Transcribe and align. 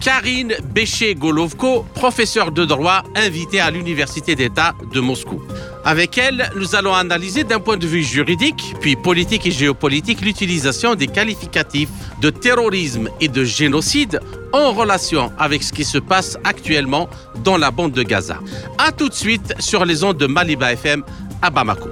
Karine 0.00 0.54
Béché-Golovko, 0.74 1.84
professeure 1.94 2.52
de 2.52 2.64
droit 2.64 3.02
invitée 3.14 3.60
à 3.60 3.70
l'Université 3.70 4.34
d'État 4.34 4.74
de 4.92 5.00
Moscou. 5.00 5.42
Avec 5.84 6.18
elle, 6.18 6.50
nous 6.56 6.74
allons 6.74 6.94
analyser 6.94 7.44
d'un 7.44 7.60
point 7.60 7.76
de 7.76 7.86
vue 7.86 8.02
juridique, 8.02 8.74
puis 8.80 8.96
politique 8.96 9.46
et 9.46 9.50
géopolitique, 9.50 10.20
l'utilisation 10.20 10.94
des 10.94 11.06
qualificatifs 11.06 11.90
de 12.20 12.30
terrorisme 12.30 13.08
et 13.20 13.28
de 13.28 13.44
génocide 13.44 14.20
en 14.52 14.72
relation 14.72 15.32
avec 15.38 15.62
ce 15.62 15.72
qui 15.72 15.84
se 15.84 15.98
passe 15.98 16.38
actuellement 16.44 17.08
dans 17.44 17.56
la 17.56 17.70
bande 17.70 17.92
de 17.92 18.02
Gaza. 18.02 18.38
A 18.78 18.92
tout 18.92 19.08
de 19.08 19.14
suite 19.14 19.54
sur 19.60 19.84
les 19.84 20.02
ondes 20.02 20.18
de 20.18 20.26
Maliba 20.26 20.72
FM 20.72 21.02
à 21.42 21.50
Bamako. 21.50 21.90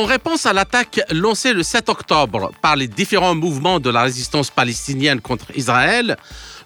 En 0.00 0.06
réponse 0.06 0.46
à 0.46 0.54
l'attaque 0.54 1.02
lancée 1.10 1.52
le 1.52 1.62
7 1.62 1.90
octobre 1.90 2.52
par 2.62 2.74
les 2.74 2.88
différents 2.88 3.34
mouvements 3.34 3.80
de 3.80 3.90
la 3.90 4.00
résistance 4.00 4.48
palestinienne 4.48 5.20
contre 5.20 5.54
Israël, 5.54 6.16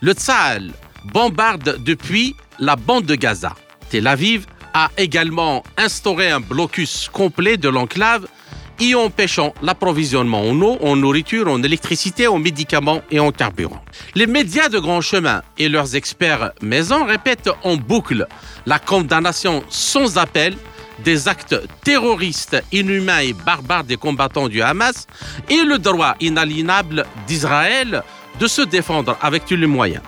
le 0.01 0.13
Tsahal 0.13 0.71
bombarde 1.13 1.83
depuis 1.85 2.37
la 2.61 2.77
bande 2.77 3.07
de 3.07 3.17
Gaza. 3.17 3.57
Tel 3.91 4.07
Aviv 4.07 4.47
a 4.73 4.93
également 4.97 5.65
instauré 5.77 6.31
un 6.31 6.39
blocus 6.39 7.11
complet 7.13 7.57
de 7.57 7.69
l'enclave 7.69 8.29
y 8.79 8.95
empêchant 8.95 9.53
l'approvisionnement 9.63 10.43
en 10.43 10.61
eau, 10.63 10.79
en 10.81 10.95
nourriture, 10.95 11.49
en 11.49 11.61
électricité, 11.61 12.29
en 12.29 12.39
médicaments 12.39 13.03
et 13.11 13.19
en 13.19 13.33
carburant. 13.33 13.85
Les 14.15 14.29
médias 14.29 14.69
de 14.69 14.79
grand 14.79 15.01
chemin 15.01 15.43
et 15.59 15.69
leurs 15.69 15.97
experts 15.97 16.53
maison 16.63 17.05
répètent 17.05 17.51
en 17.65 17.75
boucle 17.75 18.29
la 18.65 18.79
condamnation 18.79 19.65
sans 19.71 20.19
appel 20.19 20.57
des 21.03 21.29
actes 21.29 21.57
terroristes, 21.83 22.63
inhumains 22.73 23.21
et 23.21 23.33
barbares 23.33 23.85
des 23.85 23.97
combattants 23.97 24.49
du 24.49 24.63
Hamas 24.63 25.07
et 25.49 25.63
le 25.63 25.79
droit 25.79 26.15
inaliénable 26.21 27.05
d'Israël 27.27 28.03
de 28.39 28.47
se 28.47 28.63
défendre 28.63 29.17
avec 29.21 29.45
tous 29.45 29.57
les 29.57 29.67
moyens. 29.67 30.03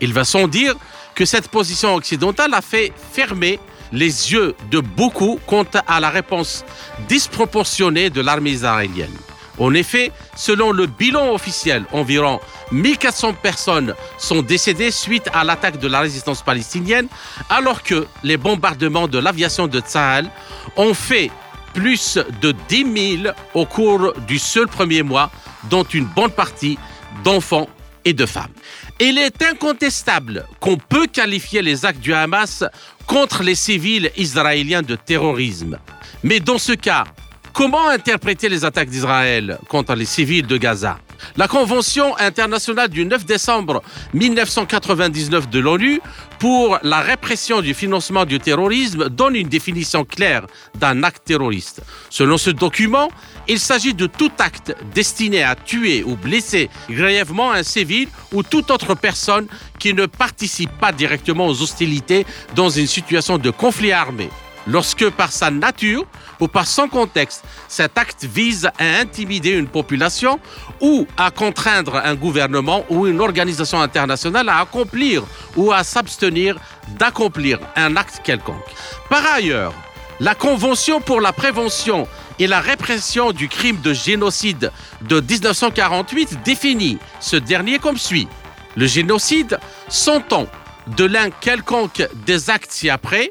Il 0.00 0.12
va 0.12 0.24
sans 0.24 0.48
dire 0.48 0.74
que 1.14 1.24
cette 1.24 1.48
position 1.48 1.94
occidentale 1.94 2.52
a 2.54 2.60
fait 2.60 2.92
fermer 3.12 3.58
les 3.92 4.32
yeux 4.32 4.54
de 4.70 4.80
beaucoup 4.80 5.38
quant 5.46 5.66
à 5.86 6.00
la 6.00 6.10
réponse 6.10 6.64
disproportionnée 7.08 8.10
de 8.10 8.20
l'armée 8.20 8.50
israélienne. 8.50 9.16
En 9.58 9.72
effet, 9.74 10.10
selon 10.36 10.72
le 10.72 10.86
bilan 10.86 11.32
officiel, 11.32 11.84
environ 11.92 12.40
1400 12.72 13.34
personnes 13.34 13.94
sont 14.18 14.42
décédées 14.42 14.90
suite 14.90 15.28
à 15.32 15.44
l'attaque 15.44 15.78
de 15.78 15.88
la 15.88 16.00
résistance 16.00 16.42
palestinienne, 16.42 17.06
alors 17.48 17.82
que 17.82 18.06
les 18.24 18.36
bombardements 18.36 19.08
de 19.08 19.18
l'aviation 19.18 19.66
de 19.66 19.80
Tsahal 19.80 20.28
ont 20.76 20.94
fait 20.94 21.30
plus 21.72 22.18
de 22.40 22.54
10 22.68 23.20
000 23.22 23.34
au 23.54 23.66
cours 23.66 24.12
du 24.26 24.38
seul 24.38 24.66
premier 24.66 25.02
mois, 25.02 25.30
dont 25.70 25.84
une 25.84 26.06
bonne 26.06 26.30
partie 26.30 26.78
d'enfants 27.24 27.68
et 28.04 28.12
de 28.12 28.26
femmes. 28.26 28.52
Il 29.00 29.18
est 29.18 29.42
incontestable 29.42 30.46
qu'on 30.60 30.76
peut 30.76 31.06
qualifier 31.06 31.62
les 31.62 31.84
actes 31.84 32.00
du 32.00 32.14
Hamas 32.14 32.64
contre 33.06 33.42
les 33.42 33.54
civils 33.54 34.10
israéliens 34.16 34.82
de 34.82 34.94
terrorisme. 34.94 35.78
Mais 36.22 36.40
dans 36.40 36.58
ce 36.58 36.72
cas, 36.72 37.04
Comment 37.54 37.88
interpréter 37.88 38.48
les 38.48 38.64
attaques 38.64 38.88
d'Israël 38.88 39.60
contre 39.68 39.94
les 39.94 40.06
civils 40.06 40.44
de 40.44 40.56
Gaza? 40.56 40.98
La 41.36 41.46
Convention 41.46 42.18
internationale 42.18 42.88
du 42.88 43.04
9 43.06 43.24
décembre 43.24 43.80
1999 44.12 45.48
de 45.48 45.60
l'ONU 45.60 46.00
pour 46.40 46.80
la 46.82 46.98
répression 46.98 47.60
du 47.60 47.72
financement 47.72 48.24
du 48.24 48.40
terrorisme 48.40 49.08
donne 49.08 49.36
une 49.36 49.46
définition 49.46 50.04
claire 50.04 50.48
d'un 50.80 51.04
acte 51.04 51.26
terroriste. 51.26 51.80
Selon 52.10 52.38
ce 52.38 52.50
document, 52.50 53.08
il 53.46 53.60
s'agit 53.60 53.94
de 53.94 54.08
tout 54.08 54.32
acte 54.40 54.74
destiné 54.92 55.44
à 55.44 55.54
tuer 55.54 56.02
ou 56.02 56.16
blesser 56.16 56.68
grièvement 56.90 57.52
un 57.52 57.62
civil 57.62 58.08
ou 58.32 58.42
toute 58.42 58.72
autre 58.72 58.96
personne 58.96 59.46
qui 59.78 59.94
ne 59.94 60.06
participe 60.06 60.72
pas 60.80 60.90
directement 60.90 61.46
aux 61.46 61.62
hostilités 61.62 62.26
dans 62.56 62.68
une 62.68 62.88
situation 62.88 63.38
de 63.38 63.50
conflit 63.50 63.92
armé 63.92 64.28
lorsque 64.66 65.08
par 65.10 65.32
sa 65.32 65.50
nature 65.50 66.06
ou 66.40 66.48
par 66.48 66.66
son 66.66 66.88
contexte, 66.88 67.44
cet 67.68 67.98
acte 67.98 68.24
vise 68.24 68.66
à 68.78 69.00
intimider 69.00 69.50
une 69.50 69.68
population 69.68 70.40
ou 70.80 71.06
à 71.16 71.30
contraindre 71.30 71.96
un 71.96 72.14
gouvernement 72.14 72.84
ou 72.88 73.06
une 73.06 73.20
organisation 73.20 73.80
internationale 73.80 74.48
à 74.48 74.60
accomplir 74.60 75.24
ou 75.56 75.72
à 75.72 75.84
s'abstenir 75.84 76.56
d'accomplir 76.98 77.58
un 77.76 77.96
acte 77.96 78.20
quelconque. 78.22 78.64
Par 79.08 79.24
ailleurs, 79.26 79.74
la 80.20 80.34
Convention 80.34 81.00
pour 81.00 81.20
la 81.20 81.32
prévention 81.32 82.06
et 82.38 82.46
la 82.46 82.60
répression 82.60 83.32
du 83.32 83.48
crime 83.48 83.80
de 83.80 83.92
génocide 83.92 84.70
de 85.02 85.20
1948 85.20 86.42
définit 86.44 86.98
ce 87.20 87.36
dernier 87.36 87.78
comme 87.78 87.98
suit. 87.98 88.28
Le 88.76 88.86
génocide 88.86 89.58
s'entend 89.88 90.46
de 90.96 91.04
l'un 91.04 91.30
quelconque 91.30 92.06
des 92.26 92.50
actes 92.50 92.72
ci-après, 92.72 93.30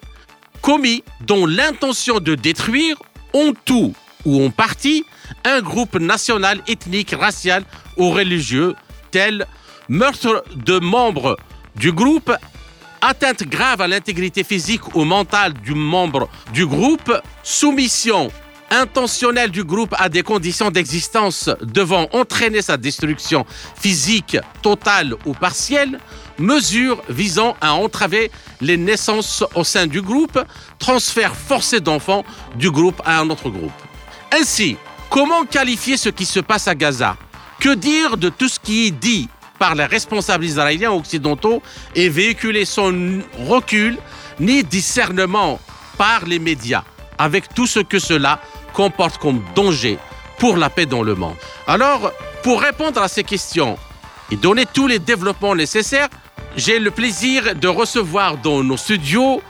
commis 0.64 1.04
dont 1.28 1.46
l'intention 1.46 2.20
de 2.20 2.34
détruire 2.34 2.98
en 3.34 3.52
tout 3.66 3.94
ou 4.26 4.44
en 4.44 4.50
partie 4.50 5.06
un 5.44 5.62
groupe 5.62 6.00
national, 6.00 6.62
ethnique, 6.68 7.12
racial 7.12 7.66
ou 7.98 8.10
religieux, 8.10 8.74
tel 9.12 9.46
meurtre 9.90 10.44
de 10.56 10.80
membres 10.80 11.38
du 11.76 11.92
groupe, 11.92 12.32
atteinte 13.02 13.44
grave 13.44 13.82
à 13.82 13.88
l'intégrité 13.88 14.46
physique 14.46 14.96
ou 14.96 15.04
mentale 15.04 15.54
du 15.54 15.76
membre 15.76 16.30
du 16.54 16.66
groupe, 16.66 17.12
soumission 17.44 18.32
intentionnelle 18.72 19.52
du 19.52 19.64
groupe 19.64 19.94
à 20.00 20.10
des 20.10 20.24
conditions 20.24 20.72
d'existence 20.72 21.50
devant 21.62 22.08
entraîner 22.14 22.62
sa 22.62 22.78
destruction 22.78 23.46
physique 23.76 24.38
totale 24.62 25.16
ou 25.26 25.34
partielle, 25.34 26.00
mesures 26.38 27.02
visant 27.10 27.56
à 27.62 27.74
entraver 27.74 28.32
les 28.62 28.78
naissances 28.78 29.44
au 29.56 29.64
sein 29.64 29.88
du 29.88 30.02
groupe, 30.02 30.40
transfert 30.80 31.36
forcé 31.36 31.80
d'enfants 31.80 32.24
du 32.56 32.72
groupe 32.72 33.02
à 33.06 33.20
un 33.20 33.30
autre 33.30 33.50
groupe. 33.50 33.72
Ainsi, 34.32 34.78
comment 35.10 35.46
qualifier 35.46 35.98
ce 35.98 36.10
qui 36.10 36.26
se 36.26 36.40
passe 36.40 36.68
à 36.68 36.76
Gaza? 36.76 37.18
Que 37.60 37.76
dire 37.76 38.18
de 38.18 38.30
tout 38.30 38.50
ce 38.50 38.60
qui 38.60 38.88
est 38.88 38.92
dit 38.92 39.30
par 39.60 39.76
les 39.76 39.86
responsables 39.86 40.44
israéliens 40.44 40.92
occidentaux 40.92 41.62
et 41.96 42.10
véhiculé 42.10 42.66
sans 42.66 42.92
recul 43.48 43.98
ni 44.40 44.64
discernement 44.64 45.60
par 45.98 46.26
les 46.26 46.40
médias, 46.40 46.84
avec 47.18 47.54
tout 47.54 47.68
ce 47.68 47.80
que 47.80 48.00
cela 48.00 48.42
comporte 48.74 49.20
comme 49.20 49.42
danger 49.56 50.00
pour 50.40 50.58
la 50.58 50.70
paix 50.70 50.86
dans 50.88 51.04
le 51.04 51.16
monde? 51.16 51.36
Alors, 51.68 52.12
pour 52.42 52.62
répondre 52.62 53.02
à 53.02 53.08
ces 53.08 53.24
questions 53.24 53.78
et 54.32 54.36
donner 54.36 54.66
tous 54.66 54.88
les 54.88 55.00
développements 55.00 55.56
nécessaires, 55.56 56.10
j'ai 56.56 56.80
le 56.80 56.92
plaisir 56.92 57.56
de 57.56 57.68
recevoir 57.68 58.38
dans 58.38 58.64
nos 58.64 58.78
studios 58.78 59.42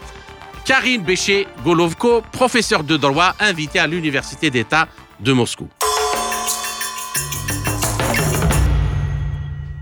Karine 0.64 1.02
Béché-Golovko, 1.02 2.22
professeure 2.32 2.84
de 2.84 2.96
droit 2.96 3.34
invitée 3.38 3.78
à 3.78 3.86
l'Université 3.86 4.50
d'État 4.50 4.88
de 5.20 5.32
Moscou. 5.32 5.68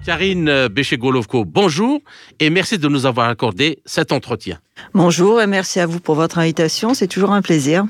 Karine 0.05 0.67
Béché-Golovko, 0.67 1.45
bonjour 1.45 2.01
et 2.41 2.51
merci 2.51 2.79
de 2.79 2.89
nous 2.89 3.07
avoir 3.07 3.29
accordé 3.29 3.79
cet 3.87 4.11
entretien. 4.11 4.59
Bonjour 4.93 5.41
et 5.41 5.47
merci 5.47 5.79
à 5.79 5.87
vous 5.87 6.01
pour 6.01 6.17
votre 6.17 6.39
invitation, 6.39 6.95
c'est 6.95 7.07
toujours 7.07 7.31
un 7.31 7.43
plaisir. 7.43 7.85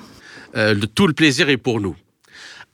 Euh, 0.54 0.74
tout 0.94 1.06
le 1.06 1.14
plaisir 1.14 1.48
est 1.48 1.56
pour 1.56 1.80
nous. 1.80 1.96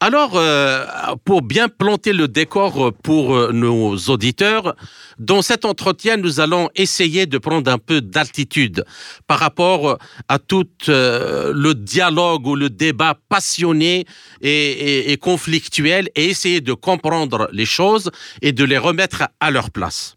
Alors, 0.00 0.36
euh, 0.36 0.86
pour 1.24 1.42
bien 1.42 1.68
planter 1.68 2.12
le 2.12 2.28
décor 2.28 2.92
pour 3.02 3.34
euh, 3.34 3.50
nos 3.50 3.96
auditeurs, 3.96 4.76
dans 5.18 5.42
cet 5.42 5.64
entretien, 5.64 6.16
nous 6.16 6.38
allons 6.38 6.68
essayer 6.76 7.26
de 7.26 7.36
prendre 7.36 7.68
un 7.68 7.78
peu 7.78 8.00
d'altitude 8.00 8.84
par 9.26 9.40
rapport 9.40 9.98
à 10.28 10.38
tout 10.38 10.68
euh, 10.88 11.52
le 11.52 11.74
dialogue 11.74 12.46
ou 12.46 12.54
le 12.54 12.70
débat 12.70 13.16
passionné 13.28 14.06
et, 14.40 15.10
et 15.10 15.16
conflictuel 15.16 16.10
et 16.14 16.26
essayer 16.26 16.60
de 16.60 16.74
comprendre 16.74 17.48
les 17.52 17.66
choses 17.66 18.12
et 18.40 18.52
de 18.52 18.62
les 18.62 18.78
remettre 18.78 19.24
à 19.40 19.50
leur 19.50 19.72
place. 19.72 20.14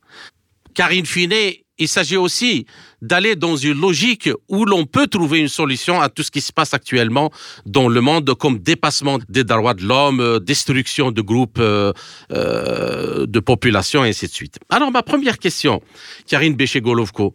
Car 0.76 0.92
in 0.92 1.06
fine, 1.06 1.34
il 1.78 1.88
s'agit 1.88 2.18
aussi 2.18 2.66
d'aller 3.02 3.36
dans 3.36 3.56
une 3.56 3.80
logique 3.80 4.30
où 4.48 4.66
l'on 4.66 4.86
peut 4.86 5.08
trouver 5.08 5.40
une 5.40 5.48
solution 5.48 6.00
à 6.00 6.10
tout 6.10 6.24
ce 6.24 6.32
qui 6.32 6.42
se 6.42 6.54
passe 6.54 6.74
actuellement 6.74 7.32
dans 7.66 7.88
le 7.88 8.02
monde, 8.02 8.34
comme 8.36 8.60
dépassement 8.60 9.20
des 9.30 9.44
droits 9.44 9.74
de 9.74 9.84
l'homme, 9.84 10.20
euh, 10.20 10.40
destruction 10.40 11.12
de 11.12 11.22
groupes 11.22 11.60
euh, 11.60 11.92
euh, 12.32 13.26
de 13.26 13.40
population, 13.40 14.06
et 14.06 14.10
ainsi 14.10 14.28
de 14.28 14.32
suite. 14.32 14.60
Alors, 14.70 14.92
ma 14.92 15.02
première 15.02 15.40
question, 15.40 15.82
Karine 16.28 16.56
Béché-Golovko, 16.56 17.34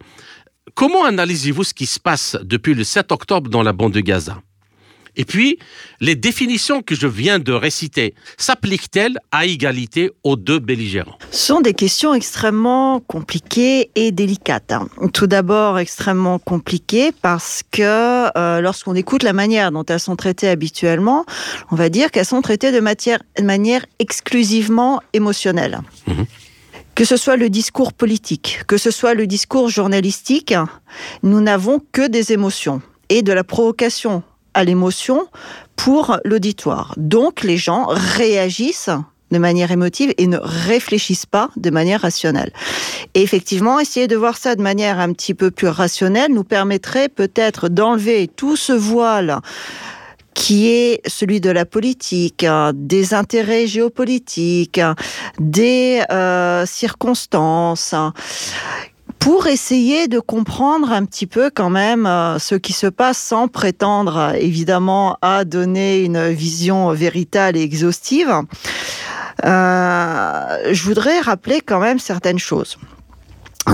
comment 0.73 1.03
analysez-vous 1.03 1.63
ce 1.65 1.73
qui 1.73 1.85
se 1.85 1.99
passe 1.99 2.37
depuis 2.43 2.73
le 2.73 2.83
7 2.83 3.11
octobre 3.11 3.49
dans 3.49 3.63
la 3.63 3.73
bande 3.73 3.93
de 3.93 3.99
Gaza? 3.99 4.41
Et 5.17 5.25
puis, 5.25 5.57
les 5.99 6.15
définitions 6.15 6.83
que 6.83 6.93
je 6.93 7.07
viens 7.07 7.39
de 7.39 7.51
réciter 7.51 8.13
s'appliquent-elles 8.37 9.17
à 9.31 9.45
égalité 9.45 10.11
aux 10.23 10.35
deux 10.35 10.59
belligérants? 10.59 11.17
Ce 11.31 11.47
sont 11.47 11.61
des 11.61 11.73
questions 11.73 12.13
extrêmement 12.13 12.99
compliquées 12.99 13.89
et 13.95 14.11
délicates. 14.11 14.71
Hein. 14.71 14.87
Tout 15.13 15.25
d'abord, 15.25 15.79
extrêmement 15.79 16.37
compliquées 16.37 17.11
parce 17.23 17.63
que 17.71 17.81
euh, 18.37 18.61
lorsqu'on 18.61 18.93
écoute 18.93 19.23
la 19.23 19.33
manière 19.33 19.71
dont 19.71 19.83
elles 19.85 19.99
sont 19.99 20.15
traitées 20.15 20.49
habituellement, 20.49 21.25
on 21.71 21.75
va 21.75 21.89
dire 21.89 22.11
qu'elles 22.11 22.25
sont 22.25 22.43
traitées 22.43 22.71
de, 22.71 22.79
manière 22.79 23.85
exclusivement 23.97 25.01
émotionnelle. 25.13 25.79
Mhm. 26.05 26.25
Que 26.93 27.05
ce 27.05 27.17
soit 27.17 27.37
le 27.37 27.49
discours 27.49 27.93
politique, 27.93 28.61
que 28.67 28.77
ce 28.77 28.91
soit 28.91 29.13
le 29.13 29.25
discours 29.27 29.69
journalistique, 29.69 30.53
nous 31.23 31.41
n'avons 31.41 31.79
que 31.91 32.07
des 32.07 32.33
émotions 32.33 32.81
et 33.09 33.21
de 33.21 33.31
la 33.33 33.43
provocation 33.43 34.23
à 34.57 34.63
l'émotion 34.63 35.27
pour 35.75 36.17
l'auditoire. 36.25 36.95
Donc 36.97 37.43
les 37.43 37.57
gens 37.57 37.85
réagissent 37.89 38.89
de 39.29 39.37
manière 39.37 39.71
émotive 39.71 40.13
et 40.17 40.25
ne 40.25 40.39
réfléchissent 40.41 41.27
pas 41.27 41.49
de 41.57 41.69
manière 41.69 42.01
rationnelle. 42.01 42.51
Et 43.13 43.21
effectivement, 43.21 43.79
essayer 43.79 44.07
de 44.07 44.15
voir 44.15 44.35
ça 44.35 44.55
de 44.55 44.61
manière 44.61 44.99
un 44.99 45.13
petit 45.13 45.35
peu 45.35 45.51
plus 45.51 45.67
rationnelle 45.67 46.33
nous 46.33 46.43
permettrait 46.43 47.07
peut-être 47.07 47.69
d'enlever 47.69 48.27
tout 48.27 48.55
ce 48.55 48.73
voile 48.73 49.41
qui 50.33 50.69
est 50.69 51.01
celui 51.07 51.39
de 51.39 51.49
la 51.49 51.65
politique, 51.65 52.45
des 52.73 53.13
intérêts 53.13 53.67
géopolitiques, 53.67 54.81
des 55.39 56.01
euh, 56.11 56.65
circonstances, 56.65 57.93
pour 59.19 59.47
essayer 59.47 60.07
de 60.07 60.19
comprendre 60.19 60.91
un 60.91 61.05
petit 61.05 61.27
peu 61.27 61.49
quand 61.53 61.69
même 61.69 62.05
euh, 62.05 62.39
ce 62.39 62.55
qui 62.55 62.73
se 62.73 62.87
passe 62.87 63.17
sans 63.17 63.47
prétendre 63.47 64.33
évidemment 64.39 65.17
à 65.21 65.45
donner 65.45 65.99
une 65.99 66.29
vision 66.29 66.91
véritable 66.91 67.57
et 67.57 67.61
exhaustive. 67.61 68.33
Euh, 69.45 70.73
je 70.73 70.83
voudrais 70.83 71.19
rappeler 71.19 71.61
quand 71.61 71.79
même 71.79 71.99
certaines 71.99 72.39
choses. 72.39 72.77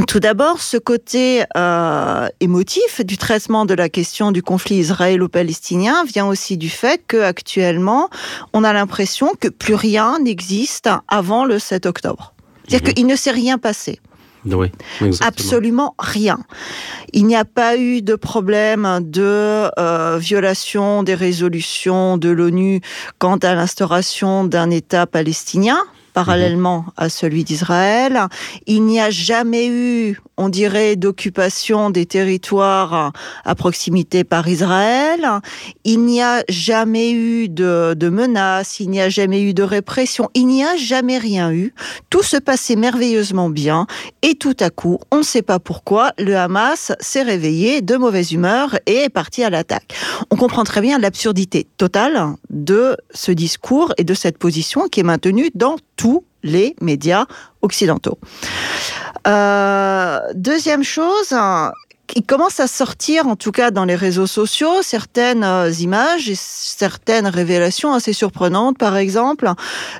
Tout 0.08 0.20
d'abord, 0.20 0.60
ce 0.60 0.78
côté 0.78 1.44
euh, 1.56 2.28
émotif 2.40 3.02
du 3.06 3.18
traitement 3.18 3.66
de 3.66 3.76
la 3.76 3.90
question 3.90 4.32
du 4.32 4.42
conflit 4.42 4.78
israélo-palestinien 4.78 6.04
vient 6.04 6.26
aussi 6.26 6.58
du 6.58 6.70
fait 6.70 7.04
que 7.08 7.22
actuellement, 7.22 8.10
on 8.54 8.64
a 8.64 8.74
l'impression 8.74 9.34
que 9.40 9.50
plus 9.50 9.76
rien 9.76 10.18
n'existe 10.20 10.90
avant 11.08 11.46
le 11.46 11.60
7 11.60 11.86
octobre. 11.86 12.34
C'est-à-dire 12.68 12.88
mhm. 12.88 12.94
qu'il 12.96 13.08
ne 13.08 13.16
s'est 13.16 13.32
rien 13.32 13.60
passé. 13.60 14.00
Oui, 14.46 14.72
Absolument 15.22 15.96
rien. 16.00 16.40
Il 17.14 17.26
n'y 17.26 17.36
a 17.36 17.46
pas 17.46 17.78
eu 17.78 18.02
de 18.02 18.16
problème 18.16 19.00
de 19.02 19.70
euh, 19.80 20.18
violation 20.20 21.04
des 21.04 21.16
résolutions 21.16 22.18
de 22.18 22.30
l'ONU 22.30 22.82
quant 23.20 23.38
à 23.38 23.56
l'instauration 23.56 24.44
d'un 24.44 24.70
État 24.70 25.08
palestinien 25.08 25.78
parallèlement 26.14 26.86
à 26.98 27.10
celui 27.10 27.44
d'Israël. 27.44 28.28
Il 28.68 28.86
n'y 28.86 29.00
a 29.00 29.10
jamais 29.10 29.68
eu, 29.68 30.22
on 30.38 30.50
dirait, 30.50 30.96
d'occupation 30.96 31.90
des 31.90 32.06
territoires 32.06 33.12
à 33.44 33.56
proximité 33.56 34.24
par 34.24 34.48
Israël. 34.48 35.28
Il 35.84 36.06
n'y 36.06 36.22
a 36.22 36.44
jamais 36.50 37.12
eu 37.12 37.50
de, 37.50 37.94
de 37.96 38.10
menaces, 38.10 38.80
il 38.80 38.90
n'y 38.90 39.02
a 39.02 39.10
jamais 39.10 39.42
eu 39.42 39.54
de 39.54 39.64
répression, 39.64 40.30
il 40.34 40.48
n'y 40.48 40.64
a 40.64 40.76
jamais 40.78 41.18
rien 41.18 41.52
eu. 41.52 41.74
Tout 42.10 42.24
se 42.24 42.38
passait 42.38 42.76
merveilleusement 42.76 43.50
bien 43.50 43.88
et 44.22 44.36
tout 44.36 44.56
à 44.60 44.70
coup, 44.70 45.00
on 45.12 45.18
ne 45.18 45.24
sait 45.24 45.42
pas 45.42 45.60
pourquoi, 45.60 46.14
le 46.18 46.36
Hamas 46.36 46.92
s'est 47.00 47.24
réveillé 47.24 47.82
de 47.82 47.96
mauvaise 47.96 48.32
humeur 48.32 48.78
et 48.86 49.04
est 49.04 49.10
parti 49.10 49.44
à 49.44 49.50
l'attaque. 49.50 49.94
On 50.32 50.36
comprend 50.36 50.64
très 50.64 50.82
bien 50.82 51.00
l'absurdité 51.00 51.68
totale 51.78 52.36
de 52.50 52.96
ce 53.14 53.32
discours 53.32 53.94
et 53.98 54.04
de 54.04 54.14
cette 54.14 54.38
position 54.38 54.88
qui 54.88 55.00
est 55.00 55.04
maintenue 55.04 55.50
dans 55.56 55.76
tous 56.04 56.26
les 56.44 56.76
médias 56.82 57.28
occidentaux. 57.62 58.18
Euh, 59.26 60.20
deuxième 60.36 60.84
chose, 60.84 61.34
il 62.14 62.26
commence 62.26 62.60
à 62.60 62.68
sortir, 62.68 63.26
en 63.26 63.38
tout 63.38 63.54
cas 63.54 63.72
dans 63.72 63.86
les 63.86 63.96
réseaux 63.96 64.28
sociaux, 64.28 64.82
certaines 64.82 65.46
euh, 65.46 65.72
images 65.80 66.30
et 66.30 66.36
certaines 66.36 67.28
révélations 67.28 67.94
assez 67.94 68.12
surprenantes. 68.12 68.78
Par 68.78 68.98
exemple, 68.98 69.50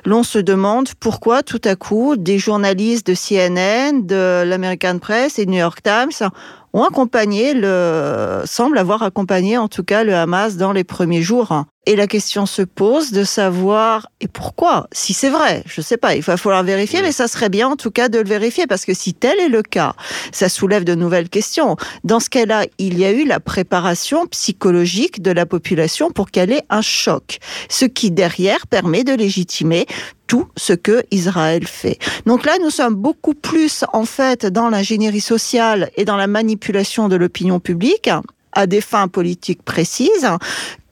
l'on 0.04 0.24
se 0.24 0.38
demande 0.38 0.88
pourquoi 1.00 1.42
tout 1.42 1.62
à 1.64 1.74
coup 1.74 2.16
des 2.16 2.38
journalistes 2.38 3.06
de 3.06 3.14
CNN, 3.14 4.02
de 4.02 4.42
l'American 4.44 4.98
Press 4.98 5.38
et 5.38 5.46
New 5.46 5.58
York 5.58 5.82
Times 5.82 6.28
ont 6.74 6.82
accompagné 6.82 7.54
le, 7.54 8.42
semblent 8.44 8.76
avoir 8.76 9.02
accompagné 9.02 9.56
en 9.56 9.68
tout 9.68 9.84
cas 9.84 10.04
le 10.04 10.14
Hamas 10.14 10.56
dans 10.56 10.72
les 10.72 10.84
premiers 10.84 11.22
jours. 11.22 11.64
Et 11.86 11.96
la 11.96 12.06
question 12.06 12.46
se 12.46 12.62
pose 12.62 13.12
de 13.12 13.24
savoir 13.24 14.08
et 14.20 14.26
pourquoi, 14.26 14.88
si 14.90 15.12
c'est 15.12 15.28
vrai, 15.28 15.62
je 15.66 15.82
sais 15.82 15.98
pas, 15.98 16.14
il 16.14 16.22
va 16.22 16.38
falloir 16.38 16.62
vérifier, 16.62 17.02
mais 17.02 17.12
ça 17.12 17.28
serait 17.28 17.50
bien 17.50 17.68
en 17.68 17.76
tout 17.76 17.90
cas 17.90 18.08
de 18.08 18.18
le 18.18 18.28
vérifier 18.28 18.66
parce 18.66 18.86
que 18.86 18.94
si 18.94 19.12
tel 19.12 19.38
est 19.38 19.50
le 19.50 19.62
cas, 19.62 19.94
ça 20.32 20.48
soulève 20.48 20.84
de 20.84 20.94
nouvelles 20.94 21.28
questions. 21.28 21.76
Dans 22.02 22.20
ce 22.20 22.30
cas-là, 22.30 22.64
il 22.78 22.98
y 22.98 23.04
a 23.04 23.12
eu 23.12 23.26
la 23.26 23.38
préparation 23.38 24.26
psychologique 24.26 25.22
de 25.22 25.30
la 25.30 25.44
population 25.44 26.10
pour 26.10 26.30
qu'elle 26.30 26.52
ait 26.52 26.64
un 26.70 26.80
choc, 26.80 27.38
ce 27.68 27.84
qui 27.84 28.10
derrière 28.10 28.66
permet 28.66 29.04
de 29.04 29.12
légitimer 29.12 29.86
tout 30.26 30.48
ce 30.56 30.72
que 30.72 31.04
Israël 31.10 31.66
fait. 31.66 31.98
Donc 32.26 32.44
là, 32.44 32.52
nous 32.62 32.70
sommes 32.70 32.94
beaucoup 32.94 33.34
plus 33.34 33.84
en 33.92 34.04
fait 34.04 34.46
dans 34.46 34.68
l'ingénierie 34.68 35.20
sociale 35.20 35.90
et 35.96 36.04
dans 36.04 36.16
la 36.16 36.26
manipulation 36.26 37.08
de 37.08 37.16
l'opinion 37.16 37.60
publique 37.60 38.10
à 38.52 38.66
des 38.66 38.80
fins 38.80 39.08
politiques 39.08 39.62
précises 39.62 40.28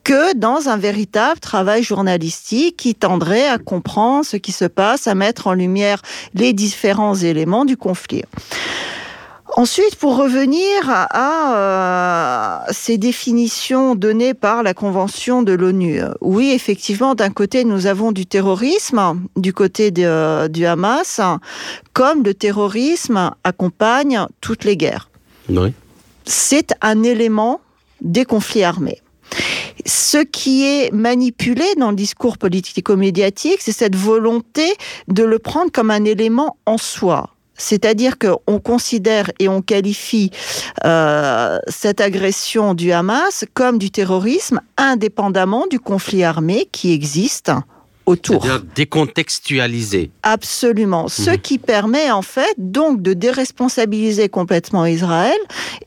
que 0.05 0.35
dans 0.35 0.69
un 0.69 0.77
véritable 0.77 1.39
travail 1.39 1.83
journalistique 1.83 2.77
qui 2.77 2.95
tendrait 2.95 3.47
à 3.47 3.59
comprendre 3.59 4.25
ce 4.25 4.37
qui 4.37 4.53
se 4.53 4.65
passe, 4.65 5.07
à 5.07 5.15
mettre 5.15 5.47
en 5.47 5.55
lumière 5.55 6.03
les 6.35 6.53
différents 6.53 7.15
éléments 7.15 7.65
du 7.65 7.77
conflit. 7.77 8.25
Ensuite, 9.55 9.97
pour 9.97 10.17
revenir 10.17 10.89
à, 10.89 11.55
euh, 11.57 12.73
ces 12.73 12.97
définitions 12.97 13.95
données 13.95 14.33
par 14.33 14.63
la 14.63 14.73
Convention 14.73 15.43
de 15.43 15.53
l'ONU, 15.53 16.01
oui, 16.23 16.53
effectivement, 16.53 17.15
d'un 17.15 17.31
côté, 17.31 17.65
nous 17.65 17.87
avons 17.87 18.13
du 18.13 18.25
terrorisme, 18.25 19.21
du 19.37 19.53
côté 19.53 19.91
de, 19.91 20.49
du 20.49 20.65
Hamas, 20.65 21.21
comme 21.93 22.23
le 22.23 22.33
terrorisme 22.33 23.33
accompagne 23.45 24.27
toutes 24.41 24.65
les 24.65 24.77
guerres. 24.77 25.11
Oui. 25.51 25.75
C'est 26.25 26.73
un 26.81 27.03
élément 27.03 27.61
des 28.01 28.25
conflits 28.25 28.65
armés. 28.65 29.03
Ce 29.85 30.19
qui 30.19 30.65
est 30.65 30.93
manipulé 30.93 31.65
dans 31.77 31.91
le 31.91 31.97
discours 31.97 32.39
politico-médiatique, 32.39 33.59
c'est 33.61 33.73
cette 33.73 33.97
volonté 33.97 34.75
de 35.09 35.25
le 35.25 35.39
prendre 35.39 35.71
comme 35.73 35.91
un 35.91 36.05
élément 36.05 36.57
en 36.67 36.79
soi. 36.79 37.32
C'est-à-dire 37.57 38.17
qu'on 38.19 38.59
considère 38.59 39.31
et 39.39 39.49
on 39.49 39.63
qualifie 39.63 40.31
euh, 40.85 41.59
cette 41.69 42.01
agression 42.01 42.75
du 42.75 42.93
Hamas 42.93 43.45
comme 43.55 43.79
du 43.79 43.91
terrorisme 43.91 44.61
indépendamment 44.77 45.67
du 45.67 45.79
conflit 45.79 46.25
armé 46.25 46.69
qui 46.73 46.93
existe 46.93 47.53
autour. 48.07 48.43
C'est-à-dire 48.43 48.65
décontextualisé. 48.75 50.11
Absolument. 50.23 51.09
Ce 51.09 51.31
mhm. 51.31 51.39
qui 51.39 51.59
permet 51.59 52.11
en 52.11 52.23
fait 52.23 52.55
donc 52.59 53.03
de 53.03 53.13
déresponsabiliser 53.13 54.29
complètement 54.29 54.87
Israël 54.87 55.39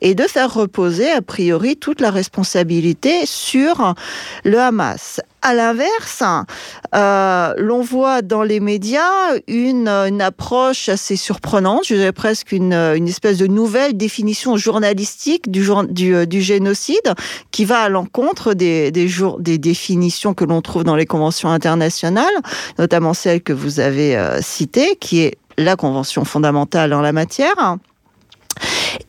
et 0.01 0.15
de 0.15 0.23
faire 0.23 0.53
reposer 0.53 1.11
a 1.11 1.21
priori 1.21 1.77
toute 1.77 2.01
la 2.01 2.11
responsabilité 2.11 3.25
sur 3.25 3.95
le 4.43 4.59
Hamas. 4.59 5.19
À 5.47 5.53
l'inverse, 5.53 6.23
euh, 6.95 7.53
l'on 7.59 7.81
voit 7.81 8.23
dans 8.23 8.41
les 8.41 8.59
médias 8.59 9.03
une, 9.47 9.87
approche 10.19 10.89
assez 10.89 11.15
surprenante, 11.15 11.81
je 11.85 11.93
dirais 11.93 12.11
presque 12.13 12.51
une, 12.51 12.73
espèce 13.07 13.37
de 13.37 13.45
nouvelle 13.45 13.95
définition 13.95 14.57
journalistique 14.57 15.51
du, 15.51 15.69
du, 15.91 16.41
génocide 16.41 17.13
qui 17.51 17.63
va 17.63 17.81
à 17.81 17.89
l'encontre 17.89 18.55
des, 18.55 18.89
des, 18.89 19.57
définitions 19.59 20.33
que 20.33 20.45
l'on 20.45 20.63
trouve 20.63 20.83
dans 20.83 20.95
les 20.95 21.05
conventions 21.05 21.51
internationales, 21.51 22.25
notamment 22.79 23.13
celle 23.13 23.43
que 23.43 23.53
vous 23.53 23.79
avez 23.79 24.17
euh, 24.17 24.41
citée, 24.41 24.97
qui 24.99 25.19
est 25.19 25.37
la 25.59 25.75
convention 25.75 26.25
fondamentale 26.25 26.91
en 26.91 27.01
la 27.01 27.11
matière. 27.11 27.77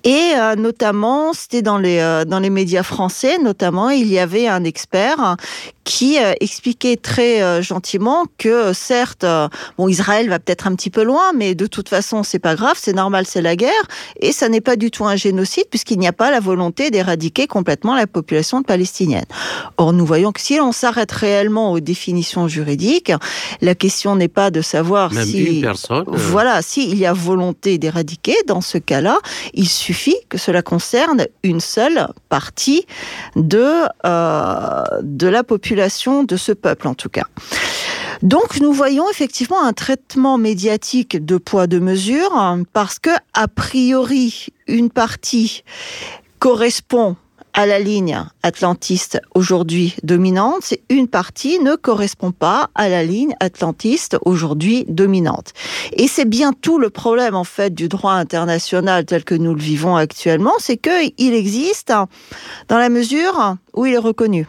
Et 0.04 0.32
euh, 0.36 0.54
notamment, 0.54 1.32
c'était 1.32 1.62
dans 1.62 1.78
les, 1.78 2.24
dans 2.26 2.40
les 2.40 2.50
médias 2.50 2.82
français, 2.82 3.38
notamment, 3.38 3.88
il 3.88 4.08
y 4.08 4.18
avait 4.18 4.48
un 4.48 4.64
expert 4.64 5.36
qui 5.86 6.18
euh, 6.18 6.32
expliquait 6.40 6.96
très 6.96 7.42
euh, 7.42 7.62
gentiment 7.62 8.24
que 8.38 8.72
certes, 8.72 9.22
euh, 9.22 9.48
bon, 9.78 9.86
Israël 9.86 10.28
va 10.28 10.40
peut-être 10.40 10.66
un 10.66 10.74
petit 10.74 10.90
peu 10.90 11.04
loin, 11.04 11.32
mais 11.32 11.54
de 11.54 11.66
toute 11.66 11.88
façon, 11.88 12.24
c'est 12.24 12.40
pas 12.40 12.56
grave, 12.56 12.74
c'est 12.76 12.92
normal, 12.92 13.24
c'est 13.24 13.40
la 13.40 13.54
guerre, 13.54 13.70
et 14.20 14.32
ça 14.32 14.48
n'est 14.48 14.60
pas 14.60 14.74
du 14.74 14.90
tout 14.90 15.04
un 15.04 15.14
génocide 15.14 15.66
puisqu'il 15.70 16.00
n'y 16.00 16.08
a 16.08 16.12
pas 16.12 16.32
la 16.32 16.40
volonté 16.40 16.90
d'éradiquer 16.90 17.46
complètement 17.46 17.94
la 17.94 18.08
population 18.08 18.64
palestinienne. 18.64 19.26
Or, 19.76 19.92
nous 19.92 20.04
voyons 20.04 20.32
que 20.32 20.40
si 20.40 20.56
l'on 20.56 20.72
s'arrête 20.72 21.12
réellement 21.12 21.70
aux 21.70 21.80
définitions 21.80 22.48
juridiques, 22.48 23.12
la 23.60 23.76
question 23.76 24.16
n'est 24.16 24.26
pas 24.26 24.50
de 24.50 24.62
savoir 24.62 25.12
si, 25.12 25.64
voilà, 26.08 26.62
si 26.62 26.90
il 26.90 26.98
y 26.98 27.06
a 27.06 27.12
volonté 27.12 27.78
d'éradiquer. 27.78 28.34
Dans 28.48 28.60
ce 28.60 28.78
cas-là, 28.78 29.18
il 29.54 29.68
suffit 29.68 30.16
que 30.28 30.36
cela 30.36 30.62
concerne 30.62 31.26
une 31.44 31.60
seule 31.60 32.08
partie 32.28 32.86
de 33.36 33.86
de 35.02 35.28
la 35.28 35.44
population 35.44 35.75
de 36.24 36.36
ce 36.36 36.52
peuple 36.52 36.88
en 36.88 36.94
tout 36.94 37.08
cas. 37.08 37.26
Donc 38.22 38.60
nous 38.60 38.72
voyons 38.72 39.08
effectivement 39.10 39.62
un 39.62 39.72
traitement 39.72 40.38
médiatique 40.38 41.24
de 41.24 41.36
poids 41.36 41.66
de 41.66 41.78
mesure 41.78 42.56
parce 42.72 42.98
que 42.98 43.10
a 43.34 43.46
priori 43.46 44.48
une 44.66 44.90
partie 44.90 45.62
correspond 46.38 47.16
à 47.56 47.64
la 47.64 47.78
ligne 47.78 48.22
atlantiste 48.42 49.18
aujourd'hui 49.34 49.94
dominante, 50.02 50.74
une 50.90 51.08
partie 51.08 51.58
ne 51.58 51.74
correspond 51.74 52.30
pas 52.30 52.68
à 52.74 52.90
la 52.90 53.02
ligne 53.02 53.34
atlantiste 53.40 54.18
aujourd'hui 54.26 54.84
dominante. 54.88 55.54
Et 55.94 56.06
c'est 56.06 56.26
bien 56.26 56.52
tout 56.52 56.78
le 56.78 56.90
problème 56.90 57.34
en 57.34 57.44
fait 57.44 57.74
du 57.74 57.88
droit 57.88 58.12
international 58.12 59.06
tel 59.06 59.24
que 59.24 59.34
nous 59.34 59.54
le 59.54 59.60
vivons 59.60 59.96
actuellement, 59.96 60.52
c'est 60.58 60.76
qu'il 60.76 61.32
existe 61.34 61.92
dans 62.68 62.78
la 62.78 62.90
mesure 62.90 63.56
où 63.74 63.86
il 63.86 63.94
est 63.94 63.98
reconnu. 63.98 64.46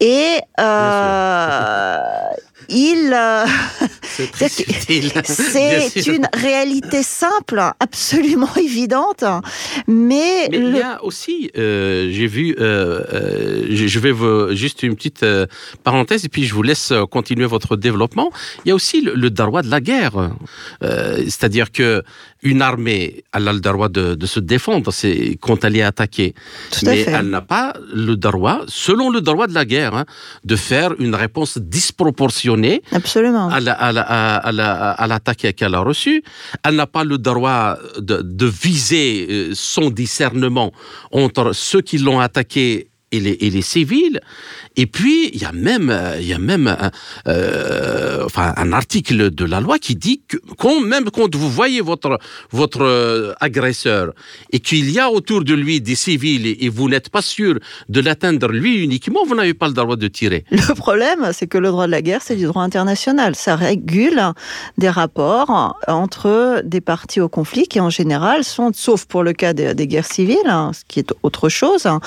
Et 0.00 0.38
euh, 0.58 1.98
il, 2.70 3.12
euh, 3.12 3.44
c'est 4.02 6.06
une 6.06 6.26
réalité 6.32 7.02
simple, 7.02 7.60
absolument 7.80 8.54
évidente, 8.56 9.24
mais, 9.86 10.48
il 10.52 10.76
y 10.76 10.80
a 10.80 11.02
aussi, 11.04 11.50
euh, 11.56 12.08
j'ai 12.10 12.26
vu, 12.26 12.54
je 12.58 13.98
vais 13.98 14.12
vous, 14.12 14.54
juste 14.54 14.82
une 14.82 14.96
petite 14.96 15.24
parenthèse 15.84 16.24
et 16.24 16.28
puis 16.28 16.44
je 16.44 16.54
vous 16.54 16.62
laisse 16.62 16.92
continuer 17.10 17.46
votre 17.46 17.76
développement. 17.76 18.30
Il 18.64 18.70
y 18.70 18.72
a 18.72 18.74
aussi 18.74 19.02
le, 19.02 19.14
le 19.14 19.30
droit 19.30 19.62
de 19.62 19.70
la 19.70 19.80
guerre, 19.80 20.30
c'est-à-dire 20.80 21.72
que 21.72 22.02
une 22.42 22.62
armée, 22.62 23.24
elle 23.34 23.48
a 23.48 23.52
le 23.52 23.60
droit 23.60 23.88
de, 23.88 24.16
se 24.26 24.40
défendre 24.40 24.90
quand 25.40 25.64
elle 25.64 25.76
est 25.76 25.82
attaquée. 25.82 26.34
Mais 26.84 27.00
elle 27.00 27.28
n'a 27.28 27.40
pas 27.40 27.74
le 27.92 28.16
droit, 28.16 28.62
selon 28.68 29.10
le 29.10 29.20
droit 29.20 29.46
de 29.46 29.54
la 29.54 29.64
guerre, 29.64 29.94
hein, 29.94 30.04
de 30.44 30.56
faire 30.56 30.94
une 30.98 31.14
réponse 31.14 31.58
disproportionnée 31.58 32.82
Absolument. 32.92 33.48
à 33.50 33.60
l'attaque 35.06 35.54
qu'elle 35.56 35.74
a 35.74 35.80
reçue. 35.80 36.22
Elle 36.64 36.76
n'a 36.76 36.86
pas 36.86 37.04
le 37.04 37.18
droit 37.18 37.76
de, 37.98 38.22
de 38.22 38.46
viser 38.46 39.26
euh, 39.28 39.50
son 39.54 39.90
discernement 39.90 40.72
entre 41.10 41.52
ceux 41.52 41.80
qui 41.80 41.98
l'ont 41.98 42.20
attaqué 42.20 42.89
et 43.12 43.20
les, 43.20 43.36
et 43.40 43.50
les 43.50 43.62
civils. 43.62 44.20
Et 44.76 44.86
puis, 44.86 45.30
il 45.32 45.40
y 45.40 45.44
a 45.44 45.52
même, 45.52 45.94
il 46.18 46.26
y 46.26 46.32
a 46.32 46.38
même 46.38 46.68
un, 46.68 46.90
euh, 47.26 48.24
enfin, 48.24 48.52
un 48.56 48.72
article 48.72 49.30
de 49.30 49.44
la 49.44 49.60
loi 49.60 49.78
qui 49.78 49.96
dit 49.96 50.22
que 50.26 50.36
même 50.78 51.10
quand 51.10 51.34
vous 51.34 51.50
voyez 51.50 51.80
votre, 51.80 52.18
votre 52.50 52.82
euh, 52.82 53.32
agresseur 53.40 54.12
et 54.52 54.60
qu'il 54.60 54.90
y 54.90 54.98
a 54.98 55.10
autour 55.10 55.44
de 55.44 55.54
lui 55.54 55.80
des 55.80 55.94
civils 55.94 56.46
et, 56.46 56.68
vous 56.68 56.88
n'êtes 56.88 57.08
pas 57.08 57.22
sûr 57.22 57.58
de 57.88 58.00
l'atteindre 58.00 58.48
lui 58.48 58.84
uniquement, 58.84 59.24
vous 59.26 59.34
n'avez 59.34 59.54
pas 59.54 59.66
le 59.66 59.74
droit 59.74 59.96
de 59.96 60.08
tirer. 60.08 60.44
Le 60.50 60.74
problème, 60.74 61.30
c'est 61.32 61.46
que 61.46 61.58
le 61.58 61.68
droit 61.68 61.86
de 61.86 61.90
la 61.90 62.02
guerre, 62.02 62.22
c'est 62.22 62.36
du 62.36 62.44
droit 62.44 62.62
international. 62.62 63.34
Ça 63.34 63.56
régule 63.56 64.20
des 64.78 64.88
rapports 64.88 65.76
entre 65.88 66.62
des 66.64 66.80
parties 66.80 67.20
au 67.20 67.28
conflit 67.28 67.66
qui, 67.66 67.80
en 67.80 67.90
général, 67.90 68.44
sont, 68.44 68.70
sauf 68.72 69.04
pour 69.06 69.22
le 69.24 69.32
cas 69.32 69.52
des, 69.52 69.86
guerres 69.86 70.06
civiles, 70.06 70.38
hein, 70.46 70.70
ce 70.72 70.82
qui 70.86 71.00
est 71.00 71.12
autre 71.22 71.48
chose, 71.48 71.86
hein, 71.86 72.00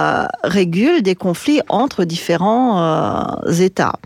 euh, 0.00 0.26
régule 0.44 1.02
des 1.02 1.14
conflits 1.14 1.60
entre 1.68 2.04
différents 2.04 3.36
euh, 3.46 3.52
États. 3.52 3.96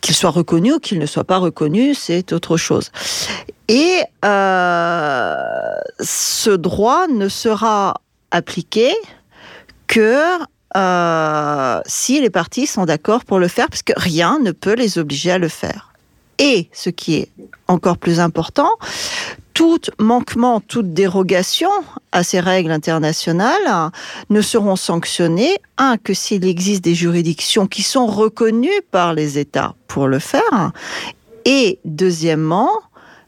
Qu'ils 0.00 0.14
soient 0.14 0.30
reconnus 0.30 0.74
ou 0.74 0.78
qu'ils 0.78 0.98
ne 0.98 1.06
soient 1.06 1.24
pas 1.24 1.38
reconnus, 1.38 1.98
c'est 1.98 2.32
autre 2.32 2.56
chose. 2.56 2.90
Et 3.68 4.00
euh, 4.24 5.34
ce 6.00 6.50
droit 6.50 7.06
ne 7.06 7.28
sera 7.28 8.00
appliqué 8.30 8.92
que 9.86 10.18
si 11.86 12.20
les 12.20 12.30
parties 12.30 12.66
sont 12.66 12.84
d'accord 12.84 13.24
pour 13.24 13.38
le 13.40 13.48
faire, 13.48 13.68
puisque 13.68 13.92
rien 13.96 14.38
ne 14.38 14.52
peut 14.52 14.74
les 14.74 14.98
obliger 14.98 15.32
à 15.32 15.38
le 15.38 15.48
faire. 15.48 15.92
Et 16.38 16.68
ce 16.72 16.90
qui 16.90 17.16
est 17.16 17.30
encore 17.66 17.98
plus 17.98 18.20
important, 18.20 18.70
tout 19.58 19.80
manquement, 19.98 20.60
toute 20.60 20.94
dérogation 20.94 21.68
à 22.12 22.22
ces 22.22 22.38
règles 22.38 22.70
internationales 22.70 23.90
ne 24.30 24.40
seront 24.40 24.76
sanctionnés, 24.76 25.58
un, 25.78 25.96
que 25.96 26.14
s'il 26.14 26.46
existe 26.46 26.84
des 26.84 26.94
juridictions 26.94 27.66
qui 27.66 27.82
sont 27.82 28.06
reconnues 28.06 28.80
par 28.92 29.14
les 29.14 29.36
États 29.36 29.74
pour 29.88 30.06
le 30.06 30.20
faire, 30.20 30.70
et 31.44 31.80
deuxièmement, 31.84 32.70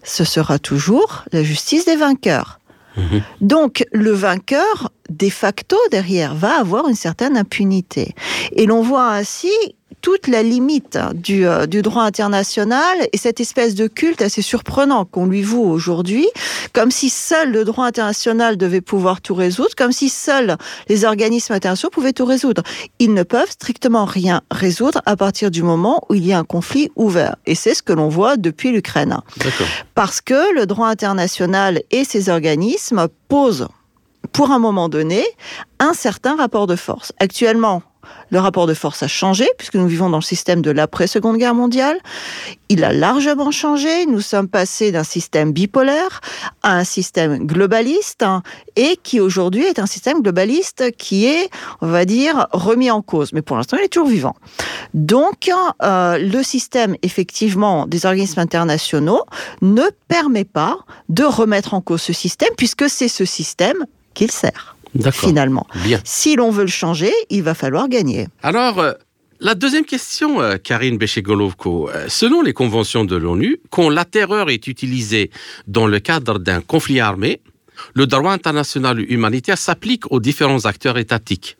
ce 0.04 0.22
sera 0.22 0.60
toujours 0.60 1.24
la 1.32 1.42
justice 1.42 1.84
des 1.84 1.96
vainqueurs. 1.96 2.60
Mhm. 2.96 3.22
Donc 3.40 3.84
le 3.90 4.12
vainqueur, 4.12 4.92
de 5.08 5.30
facto, 5.30 5.76
derrière, 5.90 6.36
va 6.36 6.60
avoir 6.60 6.86
une 6.86 6.94
certaine 6.94 7.36
impunité. 7.36 8.14
Et 8.52 8.66
l'on 8.66 8.82
voit 8.82 9.10
ainsi 9.10 9.50
toute 10.00 10.26
la 10.26 10.42
limite 10.42 10.98
du, 11.14 11.46
euh, 11.46 11.66
du, 11.66 11.82
droit 11.82 12.02
international 12.02 12.98
et 13.12 13.16
cette 13.16 13.40
espèce 13.40 13.74
de 13.74 13.86
culte 13.86 14.22
assez 14.22 14.42
surprenant 14.42 15.04
qu'on 15.04 15.26
lui 15.26 15.42
voue 15.42 15.62
aujourd'hui, 15.62 16.28
comme 16.72 16.90
si 16.90 17.10
seul 17.10 17.52
le 17.52 17.64
droit 17.64 17.86
international 17.86 18.56
devait 18.56 18.80
pouvoir 18.80 19.20
tout 19.20 19.34
résoudre, 19.34 19.74
comme 19.76 19.92
si 19.92 20.08
seuls 20.08 20.56
les 20.88 21.04
organismes 21.04 21.54
internationaux 21.54 21.90
pouvaient 21.90 22.12
tout 22.12 22.24
résoudre. 22.24 22.62
Ils 22.98 23.14
ne 23.14 23.22
peuvent 23.22 23.50
strictement 23.50 24.04
rien 24.04 24.42
résoudre 24.50 25.02
à 25.06 25.16
partir 25.16 25.50
du 25.50 25.62
moment 25.62 26.04
où 26.08 26.14
il 26.14 26.26
y 26.26 26.32
a 26.32 26.38
un 26.38 26.44
conflit 26.44 26.90
ouvert. 26.96 27.36
Et 27.46 27.54
c'est 27.54 27.74
ce 27.74 27.82
que 27.82 27.92
l'on 27.92 28.08
voit 28.08 28.36
depuis 28.36 28.72
l'Ukraine. 28.72 29.16
Parce 29.94 30.20
que 30.20 30.54
le 30.54 30.66
droit 30.66 30.88
international 30.88 31.82
et 31.90 32.04
ses 32.04 32.28
organismes 32.28 33.08
posent 33.28 33.68
pour 34.32 34.50
un 34.50 34.58
moment 34.58 34.88
donné, 34.88 35.24
un 35.78 35.94
certain 35.94 36.36
rapport 36.36 36.66
de 36.66 36.76
force. 36.76 37.12
Actuellement, 37.18 37.82
le 38.30 38.38
rapport 38.38 38.66
de 38.66 38.74
force 38.74 39.02
a 39.02 39.08
changé, 39.08 39.46
puisque 39.58 39.74
nous 39.74 39.86
vivons 39.86 40.08
dans 40.08 40.18
le 40.18 40.22
système 40.22 40.62
de 40.62 40.70
l'après-seconde 40.70 41.36
guerre 41.36 41.54
mondiale. 41.54 41.98
Il 42.68 42.84
a 42.84 42.92
largement 42.92 43.50
changé. 43.50 44.06
Nous 44.06 44.20
sommes 44.20 44.48
passés 44.48 44.92
d'un 44.92 45.04
système 45.04 45.52
bipolaire 45.52 46.20
à 46.62 46.76
un 46.76 46.84
système 46.84 47.44
globaliste, 47.46 48.22
hein, 48.22 48.42
et 48.76 48.96
qui 49.02 49.20
aujourd'hui 49.20 49.64
est 49.64 49.78
un 49.78 49.86
système 49.86 50.22
globaliste 50.22 50.96
qui 50.96 51.26
est, 51.26 51.50
on 51.80 51.88
va 51.88 52.04
dire, 52.04 52.46
remis 52.52 52.90
en 52.90 53.02
cause. 53.02 53.32
Mais 53.32 53.42
pour 53.42 53.56
l'instant, 53.56 53.76
il 53.78 53.84
est 53.84 53.88
toujours 53.88 54.08
vivant. 54.08 54.36
Donc, 54.94 55.50
euh, 55.82 56.18
le 56.18 56.42
système, 56.42 56.96
effectivement, 57.02 57.86
des 57.86 58.06
organismes 58.06 58.40
internationaux 58.40 59.24
ne 59.60 59.82
permet 60.08 60.44
pas 60.44 60.78
de 61.08 61.24
remettre 61.24 61.74
en 61.74 61.80
cause 61.80 62.02
ce 62.02 62.12
système, 62.12 62.50
puisque 62.56 62.88
c'est 62.88 63.08
ce 63.08 63.24
système 63.24 63.86
qu'il 64.20 64.30
sert 64.30 64.76
finalement. 65.12 65.66
Si 66.04 66.36
l'on 66.36 66.50
veut 66.50 66.64
le 66.64 66.76
changer, 66.82 67.12
il 67.30 67.42
va 67.42 67.54
falloir 67.54 67.88
gagner. 67.88 68.26
Alors, 68.42 68.80
euh, 68.80 68.92
la 69.38 69.54
deuxième 69.54 69.84
question, 69.84 70.42
euh, 70.42 70.56
Karine 70.56 70.98
Béché-Golovko. 70.98 71.88
Euh, 71.88 72.06
selon 72.08 72.42
les 72.42 72.52
conventions 72.52 73.04
de 73.04 73.16
l'ONU, 73.16 73.60
quand 73.70 73.88
la 73.88 74.04
terreur 74.04 74.50
est 74.50 74.66
utilisée 74.66 75.30
dans 75.68 75.86
le 75.86 76.00
cadre 76.00 76.38
d'un 76.38 76.60
conflit 76.60 77.00
armé, 77.00 77.40
le 77.94 78.06
droit 78.06 78.32
international 78.32 79.00
humanitaire 79.10 79.56
s'applique 79.56 80.10
aux 80.12 80.20
différents 80.20 80.66
acteurs 80.66 80.98
étatiques 80.98 81.56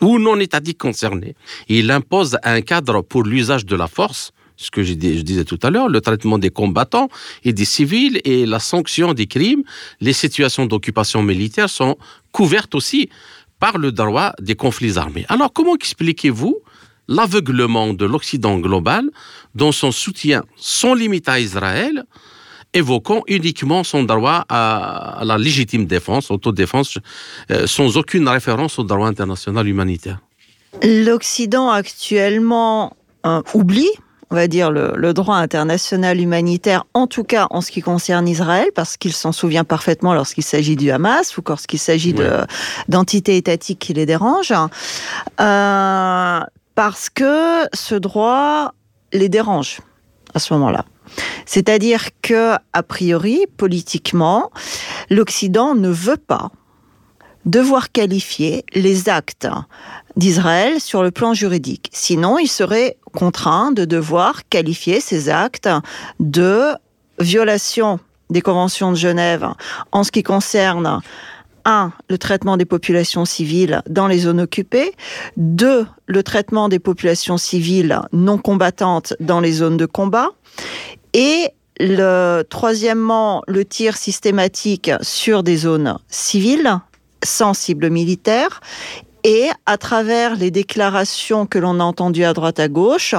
ou 0.00 0.18
non 0.18 0.40
étatiques 0.40 0.78
concernés. 0.78 1.34
Il 1.68 1.90
impose 1.90 2.38
un 2.44 2.62
cadre 2.62 3.02
pour 3.02 3.24
l'usage 3.24 3.66
de 3.66 3.76
la 3.76 3.88
force 3.88 4.32
ce 4.56 4.70
que 4.70 4.82
je, 4.82 4.94
disais 4.94 5.44
tout 5.44 5.58
à 5.62 5.70
l'heure, 5.70 5.88
le 5.88 6.00
traitement 6.00 6.38
des 6.38 6.50
combattants 6.50 7.08
et 7.44 7.52
des 7.52 7.64
civils 7.64 8.20
et 8.24 8.46
la 8.46 8.58
sanction 8.58 9.14
des 9.14 9.26
crimes, 9.26 9.62
les 10.00 10.12
situations 10.12 10.66
d'occupation 10.66 11.22
militaire 11.22 11.68
sont 11.68 11.96
couvertes 12.32 12.74
aussi 12.74 13.10
par 13.58 13.78
le 13.78 13.92
droit 13.92 14.32
des 14.40 14.54
conflits 14.54 14.98
armés. 14.98 15.26
Alors 15.28 15.52
comment 15.52 15.74
expliquez-vous 15.74 16.56
l'aveuglement 17.08 17.94
de 17.94 18.04
l'Occident 18.04 18.58
global 18.58 19.10
dans 19.54 19.72
son 19.72 19.92
soutien 19.92 20.42
sans 20.56 20.94
limite 20.94 21.28
à 21.28 21.38
Israël, 21.38 22.04
évoquant 22.72 23.22
uniquement 23.28 23.84
son 23.84 24.02
droit 24.02 24.44
à, 24.48 25.22
la 25.24 25.38
légitime 25.38 25.86
défense, 25.86 26.30
autodéfense, 26.30 26.98
euh, 27.50 27.66
sans 27.66 27.96
aucune 27.96 28.28
référence 28.28 28.78
au 28.78 28.82
droit 28.82 29.06
international 29.06 29.68
humanitaire? 29.68 30.18
L'Occident 30.82 31.70
actuellement 31.70 32.96
euh, 33.24 33.40
oublie 33.54 33.88
on 34.30 34.34
va 34.34 34.48
dire, 34.48 34.70
le, 34.70 35.12
droit 35.12 35.36
international 35.36 36.20
humanitaire, 36.20 36.84
en 36.94 37.06
tout 37.06 37.24
cas 37.24 37.46
en 37.50 37.60
ce 37.60 37.70
qui 37.70 37.80
concerne 37.80 38.26
Israël, 38.28 38.68
parce 38.74 38.96
qu'il 38.96 39.12
s'en 39.12 39.32
souvient 39.32 39.64
parfaitement 39.64 40.14
lorsqu'il 40.14 40.44
s'agit 40.44 40.76
du 40.76 40.90
Hamas 40.90 41.36
ou 41.38 41.42
lorsqu'il 41.46 41.78
s'agit 41.78 42.14
d'entités 42.88 43.36
étatiques 43.36 43.78
qui 43.78 43.94
les 43.94 44.06
dérangent, 44.06 44.52
euh, 45.40 46.40
parce 46.74 47.08
que 47.08 47.66
ce 47.72 47.94
droit 47.94 48.72
les 49.12 49.28
dérange 49.28 49.80
à 50.34 50.38
ce 50.38 50.52
moment-là. 50.54 50.84
C'est-à-dire 51.46 52.08
que, 52.20 52.54
a 52.72 52.82
priori, 52.82 53.46
politiquement, 53.56 54.50
l'Occident 55.08 55.74
ne 55.74 55.88
veut 55.88 56.16
pas 56.16 56.50
devoir 57.44 57.92
qualifier 57.92 58.64
les 58.74 59.08
actes 59.08 59.48
d'Israël 60.16 60.80
sur 60.80 61.02
le 61.02 61.10
plan 61.10 61.34
juridique. 61.34 61.88
Sinon, 61.92 62.38
il 62.38 62.48
serait 62.48 62.96
contraint 63.12 63.72
de 63.72 63.84
devoir 63.84 64.48
qualifier 64.48 65.00
ces 65.00 65.28
actes 65.28 65.68
de 66.20 66.72
violation 67.18 67.98
des 68.30 68.40
conventions 68.40 68.90
de 68.90 68.96
Genève 68.96 69.46
en 69.92 70.04
ce 70.04 70.10
qui 70.10 70.22
concerne 70.22 71.00
un, 71.64 71.92
le 72.08 72.18
traitement 72.18 72.56
des 72.56 72.64
populations 72.64 73.24
civiles 73.24 73.82
dans 73.88 74.06
les 74.06 74.20
zones 74.20 74.40
occupées, 74.40 74.92
deux, 75.36 75.86
le 76.06 76.22
traitement 76.22 76.68
des 76.68 76.78
populations 76.78 77.38
civiles 77.38 78.00
non 78.12 78.38
combattantes 78.38 79.14
dans 79.20 79.40
les 79.40 79.52
zones 79.52 79.76
de 79.76 79.86
combat, 79.86 80.30
et 81.12 81.48
le, 81.78 82.42
troisièmement, 82.48 83.42
le 83.48 83.64
tir 83.64 83.96
systématique 83.96 84.90
sur 85.02 85.42
des 85.42 85.56
zones 85.56 85.98
civiles 86.08 86.78
sans 87.24 87.54
cible 87.54 87.90
militaire 87.90 88.60
et 89.26 89.50
à 89.66 89.76
travers 89.76 90.36
les 90.36 90.52
déclarations 90.52 91.46
que 91.46 91.58
l'on 91.58 91.80
a 91.80 91.82
entendues 91.82 92.22
à 92.22 92.32
droite 92.32 92.60
à 92.60 92.68
gauche, 92.68 93.16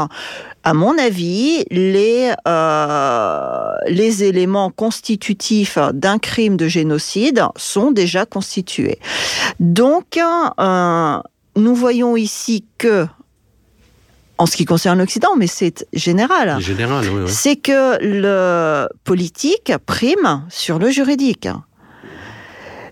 à 0.64 0.74
mon 0.74 0.98
avis, 0.98 1.66
les, 1.70 2.32
euh, 2.48 3.76
les 3.88 4.24
éléments 4.24 4.72
constitutifs 4.72 5.78
d'un 5.94 6.18
crime 6.18 6.56
de 6.56 6.70
génocide 6.70 7.44
sont 7.58 7.92
déjà 7.92 8.26
constitués. 8.26 9.00
Donc, 9.60 10.18
euh, 10.18 11.20
nous 11.58 11.76
voyons 11.76 12.16
ici 12.16 12.64
que 12.78 13.06
en 14.38 14.46
ce 14.46 14.56
qui 14.56 14.64
concerne 14.64 15.00
l'Occident, 15.00 15.36
mais 15.36 15.48
c'est 15.48 15.86
général. 15.92 16.62
Général, 16.62 17.06
oui, 17.10 17.24
oui. 17.24 17.30
C'est 17.30 17.58
que 17.58 17.98
le 18.02 18.88
politique 19.04 19.74
prime 19.86 20.46
sur 20.50 20.80
le 20.80 20.90
juridique. 20.90 21.50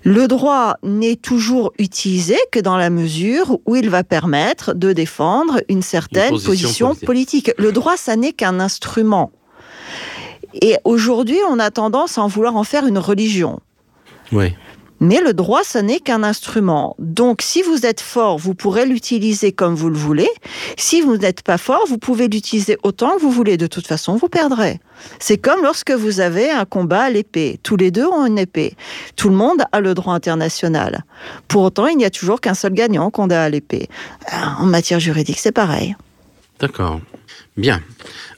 Le 0.05 0.27
droit 0.27 0.77
n'est 0.83 1.15
toujours 1.15 1.73
utilisé 1.79 2.37
que 2.51 2.59
dans 2.59 2.77
la 2.77 2.91
mesure 2.91 3.57
où 3.65 3.75
il 3.75 3.89
va 3.89 4.03
permettre 4.03 4.75
de 4.75 4.93
défendre 4.93 5.61
une 5.67 5.81
certaine 5.81 6.29
position, 6.29 6.93
politique. 6.93 7.51
Le 7.57 7.71
droit, 7.71 7.97
ça 7.97 8.15
n'est 8.15 8.31
qu'un 8.31 8.59
instrument. 8.59 9.31
Et 10.61 10.75
aujourd'hui, 10.83 11.39
on 11.49 11.57
a 11.57 11.71
tendance 11.71 12.19
à 12.19 12.21
en 12.21 12.27
vouloir 12.27 12.55
en 12.55 12.63
faire 12.63 12.85
une 12.85 12.99
religion. 12.99 13.59
Oui. 14.31 14.53
Mais 14.99 15.19
le 15.19 15.33
droit, 15.33 15.63
ce 15.63 15.77
n'est 15.77 15.99
qu'un 15.99 16.23
instrument. 16.23 16.95
Donc, 16.99 17.41
si 17.41 17.61
vous 17.61 17.85
êtes 17.85 18.01
fort, 18.01 18.37
vous 18.37 18.55
pourrez 18.55 18.85
l'utiliser 18.85 19.51
comme 19.51 19.75
vous 19.75 19.89
le 19.89 19.97
voulez. 19.97 20.29
Si 20.77 21.01
vous 21.01 21.17
n'êtes 21.17 21.41
pas 21.41 21.57
fort, 21.57 21.83
vous 21.87 21.97
pouvez 21.97 22.27
l'utiliser 22.27 22.77
autant 22.83 23.15
que 23.15 23.21
vous 23.21 23.31
voulez. 23.31 23.57
De 23.57 23.67
toute 23.67 23.87
façon, 23.87 24.15
vous 24.15 24.29
perdrez. 24.29 24.79
C'est 25.19 25.37
comme 25.37 25.61
lorsque 25.61 25.91
vous 25.91 26.21
avez 26.21 26.49
un 26.49 26.65
combat 26.65 27.03
à 27.03 27.09
l'épée. 27.09 27.59
Tous 27.61 27.75
les 27.75 27.91
deux 27.91 28.05
ont 28.05 28.25
une 28.25 28.39
épée. 28.39 28.75
Tout 29.15 29.29
le 29.29 29.35
monde 29.35 29.63
a 29.71 29.81
le 29.81 29.93
droit 29.93 30.13
international. 30.13 31.03
Pour 31.47 31.63
autant, 31.63 31.87
il 31.87 31.97
n'y 31.97 32.05
a 32.05 32.09
toujours 32.09 32.39
qu'un 32.39 32.53
seul 32.53 32.73
gagnant 32.73 33.11
qu'on 33.11 33.29
a 33.29 33.39
à 33.39 33.49
l'épée. 33.49 33.89
En 34.59 34.65
matière 34.65 34.99
juridique, 34.99 35.39
c'est 35.39 35.51
pareil. 35.51 35.95
D'accord. 36.59 37.01
Bien. 37.57 37.81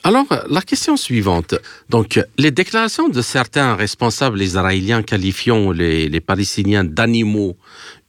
Alors, 0.04 0.28
la 0.50 0.62
question 0.62 0.96
suivante. 0.96 1.56
Donc, 1.90 2.20
les 2.38 2.52
déclarations 2.52 3.10
de 3.10 3.22
certains 3.22 3.76
responsables 3.76 4.42
israéliens 4.42 5.02
qualifiant 5.02 5.72
les, 5.72 6.22
Palestiniens 6.22 6.84
d'animaux 6.84 7.58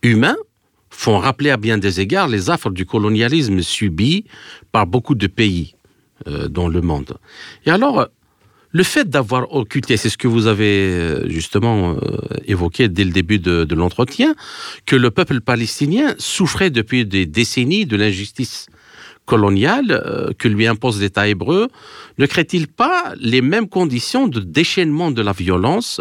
humains 0.02 0.36
font 0.90 1.18
rappeler 1.18 1.50
à 1.50 1.56
bien 1.56 1.78
des 1.78 2.00
égards 2.00 2.28
les 2.28 2.50
affres 2.50 2.70
du 2.70 2.84
colonialisme 2.84 3.62
subi 3.62 4.24
par 4.72 4.86
beaucoup 4.86 5.14
de 5.14 5.26
pays 5.26 5.76
euh, 6.26 6.48
dans 6.48 6.68
le 6.68 6.80
monde. 6.82 7.16
Et 7.64 7.70
alors, 7.70 8.08
le 8.70 8.82
fait 8.82 9.08
d'avoir 9.08 9.54
occulté, 9.54 9.96
c'est 9.96 10.10
ce 10.10 10.18
que 10.18 10.28
vous 10.28 10.46
avez 10.46 10.90
euh, 10.90 11.28
justement 11.28 11.92
euh, 11.92 12.18
évoqué 12.46 12.88
dès 12.88 13.04
le 13.04 13.12
début 13.12 13.38
de, 13.38 13.64
de 13.64 13.74
l'entretien, 13.74 14.34
que 14.84 14.96
le 14.96 15.10
peuple 15.10 15.40
palestinien 15.40 16.14
souffrait 16.18 16.70
depuis 16.70 17.06
des 17.06 17.24
décennies 17.24 17.86
de 17.86 17.96
l'injustice 17.96 18.66
coloniale 19.28 19.90
euh, 19.90 20.32
que 20.36 20.48
lui 20.48 20.66
impose 20.66 21.00
l'État 21.00 21.28
hébreu 21.28 21.68
ne 22.16 22.26
crée-t-il 22.26 22.66
pas 22.66 23.12
les 23.20 23.42
mêmes 23.42 23.68
conditions 23.68 24.26
de 24.26 24.40
déchaînement 24.40 25.10
de 25.10 25.22
la 25.22 25.32
violence 25.32 26.00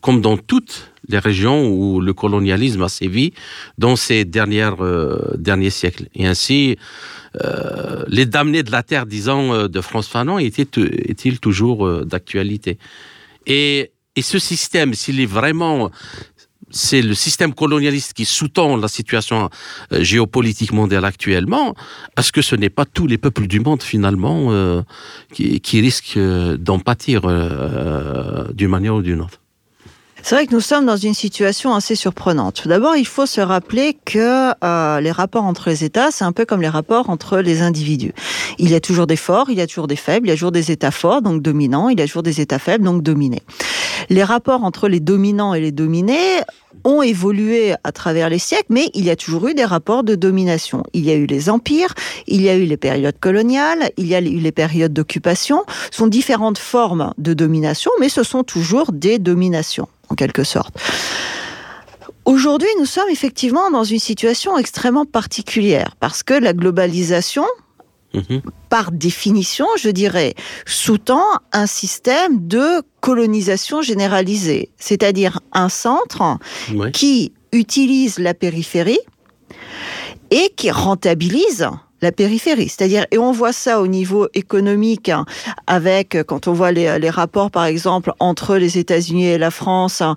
comme 0.00 0.20
dans 0.20 0.38
toutes 0.38 0.90
les 1.06 1.18
régions 1.18 1.68
où 1.68 2.00
le 2.00 2.12
colonialisme 2.14 2.82
a 2.82 2.88
sévi 2.88 3.34
dans 3.76 3.94
ces 3.94 4.24
dernières, 4.24 4.82
euh, 4.82 5.36
derniers 5.36 5.70
siècles? 5.70 6.06
Et 6.14 6.26
ainsi, 6.26 6.76
euh, 7.44 8.04
les 8.08 8.26
damnés 8.26 8.64
de 8.64 8.72
la 8.72 8.82
terre, 8.82 9.06
disons, 9.06 9.68
de 9.68 9.80
France 9.80 10.08
Fanon, 10.08 10.38
est-il 10.38 11.38
toujours 11.38 12.04
d'actualité? 12.04 12.78
Et, 13.46 13.92
et 14.16 14.22
ce 14.22 14.38
système, 14.38 14.94
s'il 14.94 15.20
est 15.20 15.32
vraiment 15.40 15.90
c'est 16.72 17.02
le 17.02 17.14
système 17.14 17.54
colonialiste 17.54 18.14
qui 18.14 18.24
sous-tend 18.24 18.76
la 18.76 18.88
situation 18.88 19.50
euh, 19.92 20.02
géopolitique 20.02 20.72
mondiale 20.72 21.04
actuellement, 21.04 21.74
parce 22.14 22.30
que 22.30 22.42
ce 22.42 22.56
n'est 22.56 22.70
pas 22.70 22.84
tous 22.84 23.06
les 23.06 23.18
peuples 23.18 23.46
du 23.46 23.60
monde 23.60 23.82
finalement 23.82 24.48
euh, 24.50 24.82
qui, 25.32 25.80
risquent 25.80 26.16
euh, 26.16 26.56
d'en 26.56 26.78
pâtir 26.78 27.22
d'une 28.54 28.68
manière 28.68 28.96
ou 28.96 29.02
d'une 29.02 29.20
autre. 29.20 29.41
C'est 30.24 30.36
vrai 30.36 30.46
que 30.46 30.54
nous 30.54 30.60
sommes 30.60 30.86
dans 30.86 30.96
une 30.96 31.14
situation 31.14 31.74
assez 31.74 31.96
surprenante. 31.96 32.62
Tout 32.62 32.68
d'abord, 32.68 32.94
il 32.96 33.06
faut 33.06 33.26
se 33.26 33.40
rappeler 33.40 33.96
que 34.04 34.52
euh, 34.64 35.00
les 35.00 35.10
rapports 35.10 35.42
entre 35.42 35.68
les 35.68 35.82
États, 35.82 36.12
c'est 36.12 36.24
un 36.24 36.30
peu 36.30 36.44
comme 36.44 36.62
les 36.62 36.68
rapports 36.68 37.10
entre 37.10 37.38
les 37.38 37.60
individus. 37.60 38.12
Il 38.58 38.70
y 38.70 38.76
a 38.76 38.80
toujours 38.80 39.08
des 39.08 39.16
forts, 39.16 39.50
il 39.50 39.58
y 39.58 39.60
a 39.60 39.66
toujours 39.66 39.88
des 39.88 39.96
faibles, 39.96 40.28
il 40.28 40.30
y 40.30 40.32
a 40.32 40.36
toujours 40.36 40.52
des 40.52 40.70
États 40.70 40.92
forts, 40.92 41.22
donc 41.22 41.42
dominants, 41.42 41.88
il 41.88 41.98
y 41.98 42.02
a 42.02 42.06
toujours 42.06 42.22
des 42.22 42.40
États 42.40 42.60
faibles, 42.60 42.84
donc 42.84 43.02
dominés. 43.02 43.42
Les 44.10 44.22
rapports 44.22 44.62
entre 44.62 44.88
les 44.88 45.00
dominants 45.00 45.54
et 45.54 45.60
les 45.60 45.72
dominés 45.72 46.40
ont 46.84 47.02
évolué 47.02 47.74
à 47.82 47.90
travers 47.90 48.28
les 48.28 48.38
siècles, 48.38 48.66
mais 48.70 48.90
il 48.94 49.04
y 49.04 49.10
a 49.10 49.16
toujours 49.16 49.48
eu 49.48 49.54
des 49.54 49.64
rapports 49.64 50.04
de 50.04 50.14
domination. 50.14 50.84
Il 50.92 51.04
y 51.04 51.10
a 51.10 51.14
eu 51.14 51.26
les 51.26 51.50
empires, 51.50 51.94
il 52.28 52.42
y 52.42 52.48
a 52.48 52.56
eu 52.56 52.64
les 52.64 52.76
périodes 52.76 53.18
coloniales, 53.18 53.90
il 53.96 54.06
y 54.06 54.14
a 54.14 54.20
eu 54.20 54.38
les 54.38 54.52
périodes 54.52 54.92
d'occupation. 54.92 55.64
Ce 55.90 55.98
sont 55.98 56.06
différentes 56.06 56.58
formes 56.58 57.12
de 57.18 57.34
domination, 57.34 57.90
mais 57.98 58.08
ce 58.08 58.22
sont 58.22 58.44
toujours 58.44 58.92
des 58.92 59.18
dominations 59.18 59.88
en 60.12 60.14
quelque 60.14 60.44
sorte. 60.44 60.74
Aujourd'hui, 62.24 62.68
nous 62.78 62.86
sommes 62.86 63.08
effectivement 63.10 63.70
dans 63.70 63.82
une 63.82 63.98
situation 63.98 64.56
extrêmement 64.56 65.06
particulière 65.06 65.96
parce 65.98 66.22
que 66.22 66.34
la 66.34 66.52
globalisation, 66.52 67.46
mhm. 68.14 68.42
par 68.68 68.92
définition, 68.92 69.66
je 69.76 69.88
dirais, 69.88 70.34
sous-tend 70.64 71.24
un 71.52 71.66
système 71.66 72.46
de 72.46 72.82
colonisation 73.00 73.82
généralisée, 73.82 74.70
c'est-à-dire 74.78 75.40
un 75.52 75.68
centre 75.68 76.38
qui 76.92 77.32
utilise 77.52 78.18
la 78.18 78.34
périphérie 78.34 79.00
et 80.30 80.52
qui 80.56 80.70
rentabilise 80.70 81.68
la 82.02 82.12
périphérie. 82.12 82.68
C'est-à-dire, 82.68 83.06
et 83.10 83.18
on 83.18 83.32
voit 83.32 83.52
ça 83.52 83.80
au 83.80 83.86
niveau 83.86 84.28
économique, 84.34 85.08
hein, 85.08 85.24
avec, 85.66 86.18
quand 86.26 86.48
on 86.48 86.52
voit 86.52 86.72
les, 86.72 86.98
les, 86.98 87.10
rapports, 87.10 87.50
par 87.50 87.64
exemple, 87.64 88.12
entre 88.18 88.56
les 88.56 88.78
États-Unis 88.78 89.26
et 89.26 89.38
la 89.38 89.50
France, 89.50 90.00
hein, 90.00 90.16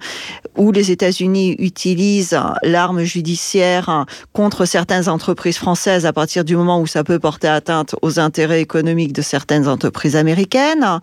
où 0.58 0.72
les 0.72 0.92
États-Unis 0.92 1.56
utilisent 1.60 2.40
l'arme 2.64 3.04
judiciaire 3.04 3.90
hein, 3.90 4.06
contre 4.34 4.66
certaines 4.66 5.10
entreprises 5.10 5.58
françaises 5.58 6.06
à 6.06 6.14
partir 6.14 6.44
du 6.44 6.56
moment 6.56 6.82
où 6.82 6.88
ça 6.88 7.04
peut 7.04 7.20
porter 7.20 7.48
atteinte 7.48 7.96
aux 8.02 8.20
intérêts 8.20 8.62
économiques 8.62 9.14
de 9.14 9.22
certaines 9.22 9.68
entreprises 9.68 10.16
américaines. 10.16 11.00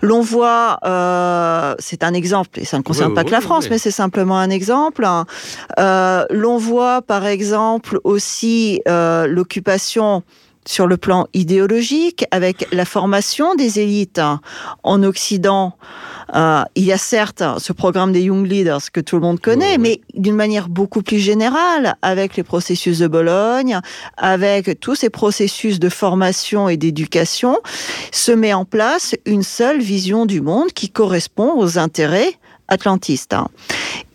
L'on 0.00 0.20
voit, 0.20 0.78
euh, 0.84 1.74
c'est 1.78 2.04
un 2.04 2.14
exemple, 2.14 2.60
et 2.60 2.64
ça 2.64 2.78
ne 2.78 2.82
concerne 2.82 3.14
pas 3.14 3.24
que 3.24 3.30
la 3.30 3.40
France, 3.40 3.68
mais 3.70 3.78
c'est 3.78 3.90
simplement 3.90 4.38
un 4.38 4.50
exemple. 4.50 5.06
Euh, 5.78 6.24
L'on 6.30 6.58
voit, 6.58 7.02
par 7.02 7.26
exemple, 7.26 7.98
aussi 8.04 8.80
euh, 8.88 9.26
l'occupation 9.26 10.21
sur 10.66 10.86
le 10.86 10.96
plan 10.96 11.26
idéologique, 11.34 12.24
avec 12.30 12.66
la 12.72 12.84
formation 12.84 13.54
des 13.54 13.80
élites 13.80 14.20
en 14.82 15.02
Occident. 15.02 15.74
Euh, 16.34 16.62
il 16.76 16.84
y 16.84 16.92
a 16.92 16.98
certes 16.98 17.42
ce 17.58 17.72
programme 17.72 18.12
des 18.12 18.22
Young 18.22 18.46
Leaders 18.46 18.90
que 18.92 19.00
tout 19.00 19.16
le 19.16 19.22
monde 19.22 19.40
connaît, 19.40 19.76
mais 19.76 20.00
d'une 20.14 20.36
manière 20.36 20.68
beaucoup 20.68 21.02
plus 21.02 21.18
générale, 21.18 21.96
avec 22.00 22.36
les 22.36 22.42
processus 22.42 22.98
de 22.98 23.06
Bologne, 23.06 23.80
avec 24.16 24.80
tous 24.80 24.94
ces 24.94 25.10
processus 25.10 25.78
de 25.78 25.88
formation 25.88 26.68
et 26.68 26.76
d'éducation, 26.76 27.58
se 28.12 28.32
met 28.32 28.54
en 28.54 28.64
place 28.64 29.14
une 29.26 29.42
seule 29.42 29.80
vision 29.80 30.26
du 30.26 30.40
monde 30.40 30.72
qui 30.72 30.90
correspond 30.90 31.52
aux 31.58 31.78
intérêts 31.78 32.38
atlantistes. 32.72 33.36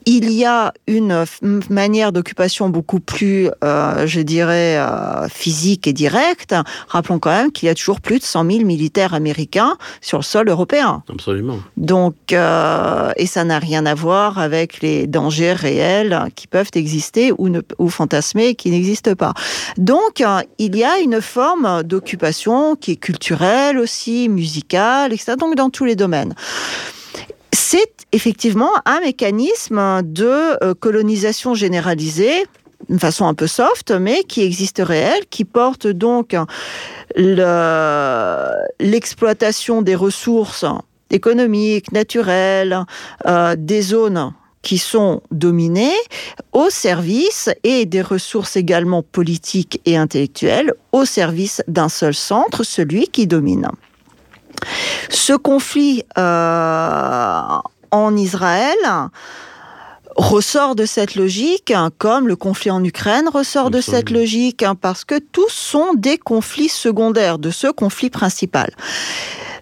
il 0.10 0.32
y 0.32 0.46
a 0.46 0.74
une 0.88 1.26
manière 1.70 2.14
d'occupation 2.14 2.70
beaucoup 2.70 3.02
plus, 3.02 3.50
euh, 3.62 4.08
je 4.08 4.22
dirais, 4.22 4.78
euh, 4.78 5.28
physique 5.28 5.86
et 5.86 5.92
directe. 5.92 6.56
Rappelons 6.88 7.20
quand 7.20 7.32
même 7.32 7.52
qu'il 7.52 7.68
y 7.68 7.70
a 7.70 7.76
toujours 7.76 8.00
plus 8.00 8.20
de 8.20 8.24
100 8.24 8.50
000 8.50 8.64
militaires 8.64 9.14
américains 9.14 9.78
sur 10.00 10.18
le 10.18 10.24
sol 10.24 10.48
européen. 10.48 11.04
Absolument. 11.10 11.60
Donc, 11.76 12.16
euh, 12.32 13.12
et 13.18 13.26
ça 13.26 13.44
n'a 13.44 13.60
rien 13.60 13.86
à 13.86 13.96
voir 13.96 14.40
avec 14.40 14.80
les 14.82 15.08
dangers 15.08 15.52
réels 15.52 16.30
qui 16.36 16.48
peuvent 16.48 16.72
exister 16.74 17.34
ou, 17.38 17.50
ne, 17.50 17.60
ou 17.78 17.90
fantasmer 17.90 18.56
qui 18.56 18.72
n'existent 18.72 19.16
pas. 19.16 19.34
Donc, 19.78 20.24
il 20.58 20.76
y 20.78 20.86
a 20.86 21.00
une 21.00 21.22
forme 21.22 21.84
d'occupation 21.84 22.78
qui 22.78 22.94
est 22.94 22.96
culturelle 22.96 23.78
aussi, 23.78 24.30
musicale, 24.30 25.12
etc. 25.12 25.34
Donc, 25.38 25.56
dans 25.56 25.70
tous 25.70 25.84
les 25.84 25.98
domaines 25.98 26.34
c'est 27.70 28.08
effectivement 28.14 28.72
un 28.86 29.02
mécanisme 29.02 30.02
de 30.02 30.64
euh, 30.64 30.74
colonisation 30.74 31.54
généralisée 31.54 32.46
d'une 32.88 33.00
façon 33.00 33.26
un 33.26 33.34
peu 33.34 33.48
soft, 33.48 33.92
mais 33.92 34.24
qui 34.24 34.42
existe 34.42 34.82
réel, 34.82 35.26
qui 35.30 35.44
porte 35.44 35.86
donc 35.86 36.34
l'exploitation 38.80 39.82
des 39.82 39.96
ressources 39.96 40.64
économiques, 41.10 41.92
naturelles, 41.92 42.86
euh, 43.26 43.56
des 43.58 43.82
zones 43.82 44.32
qui 44.62 44.78
sont 44.78 45.22
dominées 45.32 46.00
au 46.54 46.70
service 46.70 47.50
et 47.66 47.86
des 47.86 48.02
ressources 48.02 48.56
également 48.56 49.04
politiques 49.04 49.82
et 49.86 49.98
intellectuelles 49.98 50.74
au 50.94 51.04
service 51.04 51.62
d'un 51.68 51.90
seul 51.90 52.14
centre, 52.14 52.64
celui 52.64 53.08
qui 53.08 53.28
domine. 53.28 53.68
Ce 55.10 55.34
conflit 55.34 56.04
euh, 56.18 57.42
en 57.92 58.16
Israël 58.16 58.78
ressort 60.16 60.76
de 60.76 60.86
cette 60.86 61.16
logique, 61.16 61.72
hein, 61.72 61.92
comme 61.98 62.28
le 62.28 62.36
conflit 62.36 62.72
en 62.72 62.84
Ukraine 62.84 63.30
ressort 63.30 63.70
de 63.70 63.82
cette 63.82 64.10
logique, 64.10 64.64
hein, 64.64 64.76
parce 64.76 65.06
que 65.06 65.20
tous 65.20 65.50
sont 65.50 65.94
des 65.96 66.18
conflits 66.18 66.70
secondaires 66.70 67.38
de 67.38 67.52
ce 67.52 67.68
conflit 67.68 68.10
principal. 68.10 68.72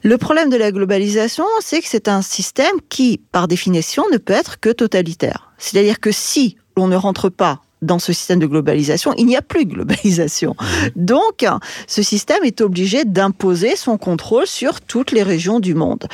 Le 0.04 0.18
problème 0.18 0.50
de 0.50 0.56
la 0.56 0.72
globalisation, 0.72 1.46
c'est 1.60 1.82
que 1.82 1.88
c'est 1.88 2.08
un 2.08 2.22
système 2.22 2.76
qui, 2.90 3.20
par 3.32 3.48
définition, 3.48 4.06
ne 4.12 4.18
peut 4.18 4.34
être 4.34 4.60
que 4.60 4.70
totalitaire. 4.70 5.52
C'est-à-dire 5.58 6.00
que 6.00 6.12
si 6.12 6.58
on 6.78 6.88
ne 6.88 6.96
rentre 6.96 7.30
pas 7.30 7.62
dans 7.82 8.00
ce 8.00 8.14
système 8.14 8.40
de 8.40 8.48
globalisation, 8.48 9.14
il 9.18 9.26
n'y 9.26 9.36
a 9.36 9.42
plus 9.42 9.66
de 9.66 9.74
globalisation. 9.74 10.56
Donc, 10.96 11.46
ce 11.88 12.02
système 12.02 12.44
est 12.44 12.62
obligé 12.62 13.06
d'imposer 13.06 13.76
son 13.76 13.98
contrôle 13.98 14.48
sur 14.48 14.82
toutes 14.82 15.12
les 15.12 15.24
régions 15.24 15.60
du 15.60 15.76
monde. 15.76 16.08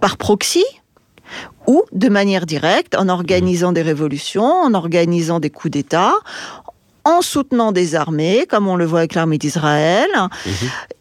Par 0.00 0.16
proxy, 0.16 0.64
ou 1.66 1.82
de 1.92 2.08
manière 2.08 2.46
directe, 2.46 2.94
en 2.96 3.08
organisant 3.08 3.72
des 3.72 3.82
révolutions, 3.82 4.44
en 4.44 4.74
organisant 4.74 5.40
des 5.40 5.50
coups 5.50 5.72
d'État, 5.72 6.14
en 7.04 7.22
soutenant 7.22 7.72
des 7.72 7.94
armées, 7.94 8.46
comme 8.48 8.66
on 8.68 8.76
le 8.76 8.84
voit 8.84 9.00
avec 9.00 9.14
l'armée 9.14 9.38
d'Israël, 9.38 10.08
mhm. 10.44 10.52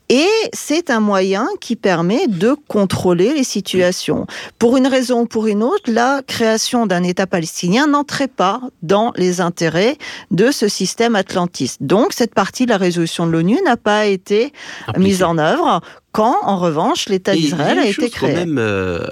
Et 0.10 0.28
c'est 0.54 0.90
un 0.90 1.00
moyen 1.00 1.48
qui 1.62 1.76
permet 1.76 2.28
de 2.28 2.56
contrôler 2.68 3.34
les 3.34 3.44
situations. 3.44 4.28
Pour 4.60 4.78
une 4.78 4.88
raison 4.88 5.22
ou 5.22 5.26
pour 5.26 5.48
une 5.48 5.64
autre, 5.64 5.92
la 5.92 6.22
création 6.26 6.86
d'un 6.86 7.04
État 7.04 7.26
palestinien 7.26 7.88
n'entrait 7.88 8.28
pas 8.28 8.62
dans 8.84 9.14
les 9.16 9.42
intérêts 9.42 9.98
de 10.32 10.52
ce 10.52 10.68
système 10.68 11.16
atlantiste. 11.16 11.82
Donc 11.82 12.14
cette 12.14 12.36
partie 12.36 12.66
de 12.66 12.72
la 12.72 12.78
résolution 12.78 13.26
de 13.26 13.32
l'ONU 13.32 13.58
n'a 13.66 13.78
pas 13.78 14.06
été 14.06 14.54
mise 14.98 15.24
en 15.24 15.38
œuvre 15.38 15.82
quand, 16.16 16.38
en 16.44 16.58
revanche, 16.58 17.10
l'État 17.10 17.36
d'Israël 17.36 17.78
a, 17.78 17.86
été 17.86 18.10
créé. 18.10 18.32
quand 18.32 18.40
même 18.40 18.58
euh, 18.58 19.06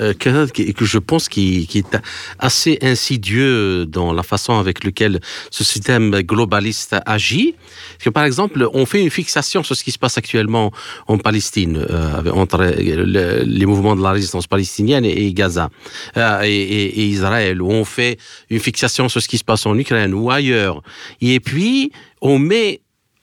euh, 0.00 0.14
que, 0.14 0.72
que, 0.72 0.84
je 0.84 0.98
pense 0.98 1.28
qui, 1.28 1.68
qui, 1.68 1.78
est 1.78 1.96
assez 2.40 2.76
insidieux 2.82 3.86
dans 3.86 4.12
la 4.12 4.24
façon 4.24 4.58
avec 4.58 4.82
laquelle 4.82 5.20
ce 5.52 5.62
système 5.62 6.10
globaliste 6.22 6.96
agit. 7.06 7.54
Parce 7.92 8.04
que, 8.04 8.10
par 8.10 8.24
exemple, 8.24 8.66
on 8.74 8.84
fait 8.84 9.00
une 9.00 9.10
fixation 9.10 9.62
sur 9.62 9.76
ce 9.76 9.84
qui 9.84 9.92
se 9.92 9.98
passe 9.98 10.18
actuellement 10.18 10.72
en 11.06 11.18
Palestine, 11.18 11.86
euh, 11.88 12.32
entre 12.32 12.64
les 12.64 13.66
mouvements 13.66 13.94
de 13.94 14.02
la 14.02 14.10
résistance 14.10 14.48
palestinienne 14.48 15.04
et, 15.04 15.32
Gaza, 15.32 15.70
euh, 16.16 16.42
et, 16.42 16.48
et, 16.50 17.06
Israël, 17.06 17.62
où 17.62 17.70
on 17.70 17.84
fait 17.84 18.18
une 18.50 18.58
fixation 18.58 19.08
sur 19.08 19.22
ce 19.22 19.28
qui 19.28 19.38
se 19.38 19.44
passe 19.44 19.66
en 19.66 19.78
Ukraine 19.78 20.14
ou 20.14 20.32
ailleurs. 20.32 20.82
Et 21.20 21.38
puis, 21.38 21.92
on 22.20 22.40
met 22.40 22.80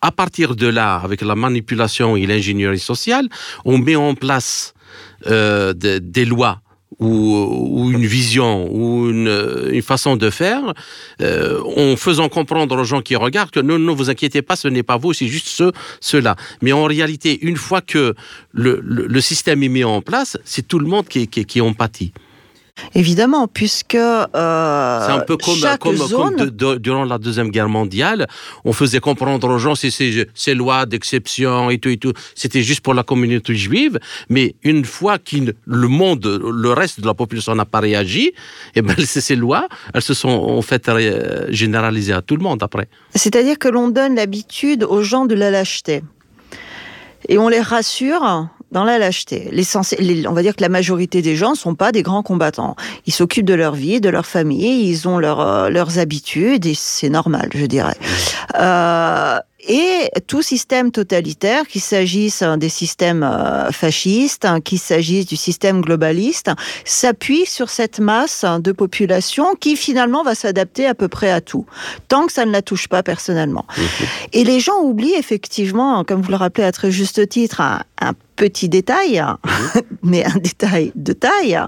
à 0.08 0.12
partir 0.12 0.56
de 0.56 0.68
là, 0.68 0.96
avec 1.04 1.22
la 1.22 1.36
manipulation 1.36 2.16
et 2.16 2.26
l'ingénierie 2.26 2.80
sociale, 2.80 3.28
on 3.66 3.78
met 3.78 3.98
en 3.98 4.16
place 4.16 4.74
euh, 5.28 5.74
des 5.74 6.26
lois 6.26 6.62
ou, 7.00 7.92
une 7.92 8.06
vision 8.06 8.70
ou 8.72 9.10
une, 9.10 9.82
façon 9.82 10.16
de 10.16 10.30
faire, 10.30 10.74
euh, 11.22 11.62
en 11.76 11.96
faisant 11.98 12.30
comprendre 12.30 12.76
aux 12.78 12.84
gens 12.86 13.02
qui 13.02 13.16
regardent 13.16 13.52
que 13.52 13.60
non, 13.60 13.78
ne 13.78 13.92
vous 13.92 14.10
inquiétez 14.10 14.42
pas, 14.42 14.56
ce 14.56 14.70
n'est 14.70 14.88
pas 14.92 14.98
vous, 14.98 15.12
c'est 15.14 15.28
juste 15.28 15.48
ce, 15.48 15.72
cela. 16.00 16.36
Mais 16.62 16.72
en 16.72 16.86
réalité, 16.86 17.38
une 17.42 17.58
fois 17.58 17.82
que 17.82 18.16
le, 18.54 19.22
système 19.22 19.62
est 19.62 19.70
mis 19.70 19.84
en 19.84 20.02
place, 20.02 20.38
c'est 20.46 20.66
tout 20.68 20.80
le 20.80 20.88
monde 20.88 21.08
qui, 21.08 21.28
qui, 21.28 21.44
qui 21.46 21.60
en 21.60 21.74
pâtit. 21.74 22.14
Évidemment, 22.94 23.48
puisque 23.48 23.96
euh, 23.96 24.26
c'est 24.34 25.12
un 25.12 25.20
peu 25.20 25.38
comme, 25.38 26.80
durant 26.80 27.06
la 27.06 27.18
deuxième 27.18 27.50
guerre 27.50 27.70
mondiale, 27.70 28.28
on 28.66 28.74
faisait 28.74 29.00
comprendre 29.00 29.50
aux 29.50 29.58
gens 29.58 29.76
ces, 29.76 29.90
ces, 29.92 30.54
lois 30.54 30.86
d'exception 30.86 31.70
et 31.70 31.80
tout 31.80 31.90
et 31.90 31.98
tout, 31.98 32.14
c'était 32.36 32.62
juste 32.62 32.82
pour 32.82 32.94
la 32.94 33.04
communauté 33.04 33.56
juive. 33.56 34.00
Mais 34.30 34.56
une 34.64 34.86
fois 34.86 35.18
que 35.18 35.54
le 35.66 35.88
monde, 35.88 36.26
le 36.26 36.74
reste 36.74 37.02
de 37.02 37.06
la 37.06 37.14
population 37.14 37.56
n'a 37.56 37.66
pas 37.66 37.80
réagi, 37.80 38.28
et 38.28 38.34
eh 38.76 38.82
ben 38.82 38.96
ces 39.06 39.36
lois, 39.36 39.68
elles 39.94 40.02
se 40.02 40.14
sont 40.14 40.30
en 40.30 40.62
fait 40.62 40.90
généralisées 41.50 42.14
à 42.14 42.22
tout 42.22 42.36
le 42.36 42.44
monde 42.44 42.64
après. 42.64 42.88
C'est-à-dire 43.16 43.58
que 43.58 43.68
l'on 43.68 43.90
donne 43.90 44.16
l'habitude 44.16 44.84
aux 44.84 45.04
gens 45.04 45.26
de 45.26 45.36
la 45.36 45.52
lâcheté 45.52 46.04
et 47.28 47.38
on 47.38 47.50
les 47.50 47.62
rassure 47.62 48.48
dans 48.72 48.84
la 48.84 48.98
lâcheté. 48.98 49.50
on 50.28 50.34
va 50.34 50.42
dire 50.42 50.56
que 50.56 50.62
la 50.62 50.70
majorité 50.70 51.22
des 51.22 51.36
gens 51.36 51.52
ne 51.52 51.56
sont 51.56 51.76
pas 51.76 51.92
des 51.92 52.04
grands 52.04 52.24
combattants. 52.24 52.76
Ils 53.06 53.14
s'occupent 53.14 53.46
de 53.46 53.54
leur 53.54 53.76
vie, 53.76 54.02
de 54.02 54.10
leur 54.10 54.26
famille, 54.26 54.90
ils 54.90 55.08
ont 55.08 55.22
euh, 55.22 55.70
leurs 55.70 56.00
habitudes 56.00 56.66
et 56.66 56.74
c'est 56.76 57.10
normal, 57.10 57.50
je 57.54 57.66
dirais. 57.66 57.98
Euh, 58.60 59.40
et 59.70 60.10
tout 60.28 60.42
système 60.42 60.92
totalitaire, 60.92 61.68
qu'il 61.68 61.82
s'agisse 61.82 62.44
des 62.44 62.70
systèmes 62.70 63.24
euh, 63.24 63.72
fascistes, 63.72 64.46
hein, 64.46 64.62
qu'il 64.62 64.80
s'agisse 64.80 65.26
du 65.26 65.36
système 65.36 65.82
globaliste, 65.82 66.52
s'appuie 66.86 67.46
sur 67.46 67.70
cette 67.70 68.00
masse 68.00 68.46
de 68.60 68.72
population 68.72 69.56
qui 69.60 69.76
finalement 69.76 70.24
va 70.24 70.36
s'adapter 70.36 70.86
à 70.86 70.94
peu 70.94 71.08
près 71.08 71.32
à 71.32 71.42
tout, 71.42 71.66
tant 72.08 72.28
que 72.28 72.34
ça 72.34 72.46
ne 72.46 72.52
la 72.52 72.62
touche 72.62 72.88
pas 72.88 73.04
personnellement. 73.04 73.66
Et 74.32 74.44
les 74.44 74.60
gens 74.60 74.80
oublient 74.82 75.16
effectivement, 75.16 76.04
comme 76.04 76.22
vous 76.22 76.32
le 76.32 76.38
rappelez 76.38 76.66
à 76.66 76.72
très 76.72 76.92
juste 76.92 77.28
titre, 77.28 77.60
un, 77.62 78.14
petit 78.38 78.70
détail, 78.70 79.22
mais 80.04 80.24
un 80.24 80.38
détail 80.38 80.94
de 80.96 81.12
taille, 81.12 81.60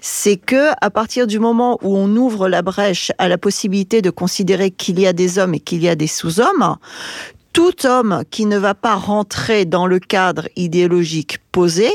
c'est 0.00 0.36
que 0.36 0.70
à 0.80 0.90
partir 0.90 1.26
du 1.26 1.40
moment 1.40 1.78
où 1.82 1.96
on 1.96 2.14
ouvre 2.14 2.48
la 2.48 2.62
brèche 2.62 3.10
à 3.18 3.28
la 3.28 3.38
possibilité 3.38 4.02
de 4.02 4.10
considérer 4.10 4.70
qu'il 4.70 5.00
y 5.00 5.06
a 5.06 5.12
des 5.12 5.40
hommes 5.40 5.54
et 5.54 5.60
qu'il 5.60 5.82
y 5.82 5.88
a 5.88 5.96
des 5.96 6.06
sous-hommes, 6.06 6.76
tout 7.52 7.84
homme 7.84 8.22
qui 8.30 8.46
ne 8.46 8.58
va 8.58 8.74
pas 8.74 8.94
rentrer 8.94 9.64
dans 9.64 9.86
le 9.86 9.98
cadre 9.98 10.48
idéologique 10.54 11.38
posé 11.50 11.90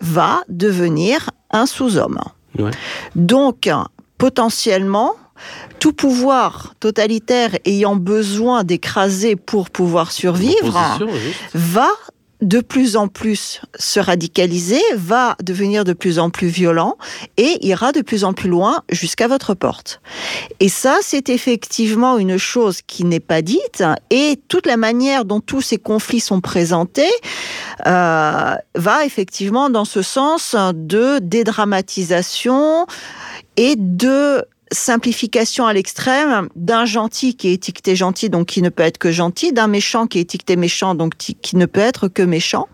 va 0.00 0.42
devenir 0.48 1.30
un 1.50 1.64
sous-homme. 1.64 2.20
Donc, 3.14 3.70
potentiellement, 4.18 5.14
tout 5.78 5.92
pouvoir 5.92 6.74
totalitaire 6.80 7.56
ayant 7.64 7.96
besoin 7.96 8.64
d'écraser 8.64 9.36
pour 9.36 9.70
pouvoir 9.70 10.10
survivre 10.10 10.98
va 11.54 11.90
de 12.40 12.60
plus 12.60 12.96
en 12.96 13.08
plus 13.08 13.60
se 13.78 13.98
radicaliser, 13.98 14.80
va 14.94 15.36
devenir 15.42 15.84
de 15.84 15.92
plus 15.92 16.18
en 16.18 16.30
plus 16.30 16.46
violent 16.46 16.96
et 17.36 17.66
ira 17.66 17.92
de 17.92 18.00
plus 18.00 18.24
en 18.24 18.32
plus 18.32 18.48
loin 18.48 18.82
jusqu'à 18.90 19.26
votre 19.26 19.54
porte. 19.54 20.00
Et 20.60 20.68
ça, 20.68 20.98
c'est 21.02 21.28
effectivement 21.28 22.18
une 22.18 22.38
chose 22.38 22.80
qui 22.86 23.04
n'est 23.04 23.20
pas 23.20 23.42
dite 23.42 23.82
et 24.10 24.40
toute 24.48 24.66
la 24.66 24.76
manière 24.76 25.24
dont 25.24 25.40
tous 25.40 25.62
ces 25.62 25.78
conflits 25.78 26.20
sont 26.20 26.40
présentés 26.40 27.10
euh, 27.86 28.54
va 28.74 29.04
effectivement 29.04 29.70
dans 29.70 29.84
ce 29.84 30.02
sens 30.02 30.54
de 30.74 31.18
dédramatisation 31.20 32.86
et 33.56 33.74
de 33.76 34.44
simplification 34.72 35.66
à 35.66 35.72
l'extrême 35.72 36.48
d'un 36.56 36.84
gentil 36.84 37.36
qui 37.36 37.48
est 37.48 37.54
étiqueté 37.54 37.96
gentil, 37.96 38.30
donc 38.30 38.46
qui 38.46 38.62
ne 38.62 38.68
peut 38.68 38.82
être 38.82 38.98
que 38.98 39.12
gentil, 39.12 39.52
d'un 39.52 39.66
méchant 39.66 40.06
qui 40.06 40.18
est 40.18 40.22
étiqueté 40.22 40.56
méchant, 40.56 40.94
donc 40.94 41.16
qui 41.16 41.56
ne 41.56 41.66
peut 41.66 41.80
être 41.80 42.08
que 42.08 42.22
méchant. 42.22 42.68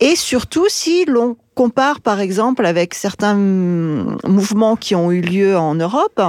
Et 0.00 0.16
surtout, 0.16 0.66
si 0.68 1.04
l'on 1.04 1.36
compare 1.54 2.00
par 2.00 2.20
exemple 2.20 2.66
avec 2.66 2.94
certains 2.94 3.34
mouvements 3.34 4.76
qui 4.76 4.94
ont 4.94 5.10
eu 5.10 5.20
lieu 5.20 5.56
en 5.56 5.74
Europe, 5.74 6.20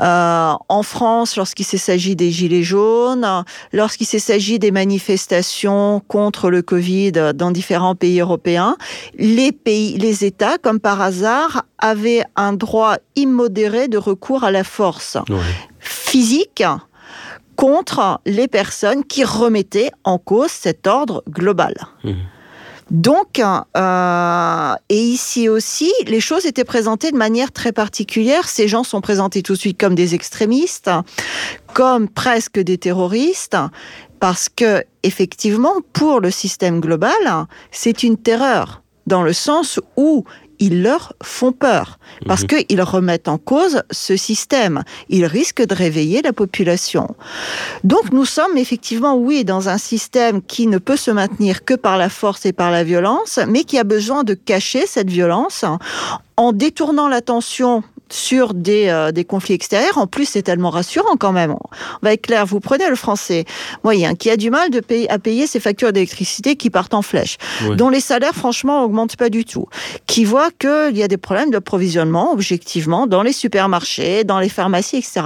euh, 0.00 0.52
en 0.68 0.82
France 0.82 1.36
lorsqu'il 1.36 1.64
s'agit 1.64 2.16
des 2.16 2.30
gilets 2.30 2.62
jaunes, 2.62 3.44
lorsqu'il 3.72 4.06
s'agit 4.06 4.58
des 4.58 4.70
manifestations 4.70 6.02
contre 6.08 6.50
le 6.50 6.62
Covid 6.62 7.12
dans 7.34 7.50
différents 7.50 7.94
pays 7.94 8.20
européens, 8.20 8.76
les 9.18 9.52
pays, 9.52 9.98
les 9.98 10.24
États, 10.24 10.58
comme 10.58 10.80
par 10.80 11.00
hasard, 11.00 11.64
avaient 11.78 12.24
un 12.36 12.52
droit 12.52 12.96
immodéré 13.16 13.88
de 13.88 13.98
recours 13.98 14.44
à 14.44 14.50
la 14.50 14.64
force 14.64 15.18
physique 15.78 16.62
contre 17.56 18.20
les 18.26 18.48
personnes 18.48 19.04
qui 19.04 19.24
remettaient 19.24 19.90
en 20.02 20.18
cause 20.18 20.50
cet 20.50 20.86
ordre 20.86 21.22
global. 21.28 21.74
Mmh. 22.02 22.12
Donc, 22.90 23.40
euh, 23.40 24.74
et 24.88 25.00
ici 25.00 25.48
aussi, 25.48 25.92
les 26.06 26.20
choses 26.20 26.46
étaient 26.46 26.64
présentées 26.64 27.10
de 27.10 27.16
manière 27.16 27.52
très 27.52 27.72
particulière. 27.72 28.48
Ces 28.48 28.68
gens 28.68 28.84
sont 28.84 29.00
présentés 29.00 29.42
tout 29.42 29.54
de 29.54 29.58
suite 29.58 29.80
comme 29.80 29.94
des 29.94 30.14
extrémistes, 30.14 30.90
comme 31.72 32.08
presque 32.08 32.58
des 32.58 32.78
terroristes, 32.78 33.56
parce 34.20 34.48
que, 34.48 34.84
effectivement, 35.02 35.74
pour 35.92 36.20
le 36.20 36.30
système 36.30 36.80
global, 36.80 37.12
c'est 37.70 38.02
une 38.02 38.16
terreur, 38.16 38.82
dans 39.06 39.22
le 39.22 39.32
sens 39.32 39.80
où 39.96 40.24
ils 40.64 40.82
leur 40.82 41.12
font 41.22 41.52
peur 41.52 41.98
parce 42.26 42.42
mhm. 42.42 42.48
qu'ils 42.48 42.80
remettent 42.80 43.28
en 43.28 43.36
cause 43.36 43.82
ce 43.90 44.16
système. 44.16 44.82
Ils 45.10 45.26
risquent 45.26 45.66
de 45.66 45.74
réveiller 45.74 46.22
la 46.22 46.32
population. 46.32 47.14
Donc 47.84 48.12
nous 48.12 48.24
sommes 48.24 48.56
effectivement, 48.56 49.14
oui, 49.14 49.44
dans 49.44 49.68
un 49.68 49.76
système 49.76 50.40
qui 50.40 50.66
ne 50.66 50.78
peut 50.78 50.96
se 50.96 51.10
maintenir 51.10 51.66
que 51.66 51.74
par 51.74 51.98
la 51.98 52.08
force 52.08 52.46
et 52.46 52.54
par 52.54 52.70
la 52.70 52.82
violence, 52.82 53.38
mais 53.46 53.64
qui 53.64 53.78
a 53.78 53.84
besoin 53.84 54.24
de 54.24 54.32
cacher 54.32 54.86
cette 54.86 55.10
violence 55.10 55.66
en 56.36 56.52
détournant 56.52 57.08
l'attention 57.08 57.82
sur 58.14 58.54
des, 58.54 58.88
euh, 58.88 59.10
des 59.10 59.24
conflits 59.24 59.54
extérieurs. 59.54 59.98
En 59.98 60.06
plus, 60.06 60.26
c'est 60.26 60.42
tellement 60.42 60.70
rassurant 60.70 61.16
quand 61.18 61.32
même. 61.32 61.50
On 61.50 61.58
va 62.02 62.12
être 62.12 62.22
clair, 62.22 62.46
vous 62.46 62.60
prenez 62.60 62.88
le 62.88 62.94
français 62.94 63.44
moyen 63.82 64.14
qui 64.14 64.30
a 64.30 64.36
du 64.36 64.50
mal 64.50 64.70
de 64.70 64.78
payer, 64.80 65.10
à 65.10 65.18
payer 65.18 65.46
ses 65.48 65.58
factures 65.58 65.92
d'électricité 65.92 66.54
qui 66.54 66.70
partent 66.70 66.94
en 66.94 67.02
flèche, 67.02 67.38
dont 67.76 67.88
les 67.88 68.00
salaires 68.00 68.34
franchement 68.34 68.84
augmentent 68.84 69.16
pas 69.16 69.30
du 69.30 69.44
tout, 69.44 69.66
qui 70.06 70.24
voit 70.24 70.50
qu'il 70.52 70.96
y 70.96 71.02
a 71.02 71.08
des 71.08 71.16
problèmes 71.16 71.50
d'approvisionnement 71.50 72.32
objectivement 72.32 73.08
dans 73.08 73.22
les 73.22 73.32
supermarchés, 73.32 74.22
dans 74.22 74.38
les 74.38 74.48
pharmacies, 74.48 74.98
etc. 74.98 75.22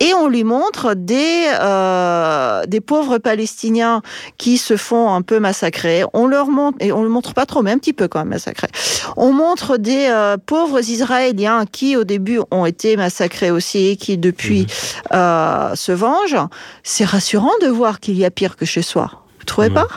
Et 0.00 0.12
on 0.14 0.26
lui 0.26 0.44
montre 0.44 0.94
des, 0.94 1.44
euh, 1.60 2.64
des 2.66 2.80
pauvres 2.80 3.18
Palestiniens 3.18 4.02
qui 4.36 4.58
se 4.58 4.76
font 4.76 5.12
un 5.12 5.22
peu 5.22 5.38
massacrer. 5.38 6.02
On 6.12 6.26
leur 6.26 6.48
montre, 6.48 6.78
et 6.80 6.90
on 6.90 7.02
le 7.02 7.08
montre 7.08 7.34
pas 7.34 7.46
trop, 7.46 7.62
mais 7.62 7.70
un 7.70 7.78
petit 7.78 7.92
peu 7.92 8.08
quand 8.08 8.18
même 8.20 8.28
massacrés. 8.28 8.68
On 9.16 9.32
montre 9.32 9.76
des 9.76 10.06
euh, 10.08 10.36
pauvres 10.44 10.80
Israéliens 10.80 11.66
qui 11.70 11.96
au 12.00 12.04
début 12.04 12.40
ont 12.50 12.66
été 12.66 12.96
massacrés 12.96 13.50
aussi 13.50 13.88
et 13.88 13.96
qui 13.96 14.18
depuis 14.18 14.62
mhm. 14.62 14.66
euh, 15.12 15.74
se 15.74 15.92
vengent, 15.92 16.48
c'est 16.82 17.04
rassurant 17.04 17.52
de 17.62 17.68
voir 17.68 18.00
qu'il 18.00 18.16
y 18.16 18.24
a 18.24 18.30
pire 18.30 18.56
que 18.56 18.64
chez 18.64 18.82
soi. 18.82 19.24
Vous 19.38 19.44
trouvez 19.44 19.70
pas? 19.70 19.88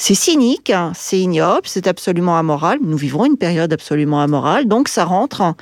C'est 0.00 0.14
cynique, 0.14 0.72
c'est 0.94 1.18
ignoble, 1.18 1.60
c'est 1.66 1.86
absolument 1.86 2.38
amoral. 2.38 2.78
Nous 2.82 2.96
vivons 2.96 3.26
une 3.26 3.36
période 3.36 3.70
absolument 3.70 4.22
amorale, 4.22 4.66
donc 4.66 4.88
ça 4.88 5.04
rentre 5.04 5.54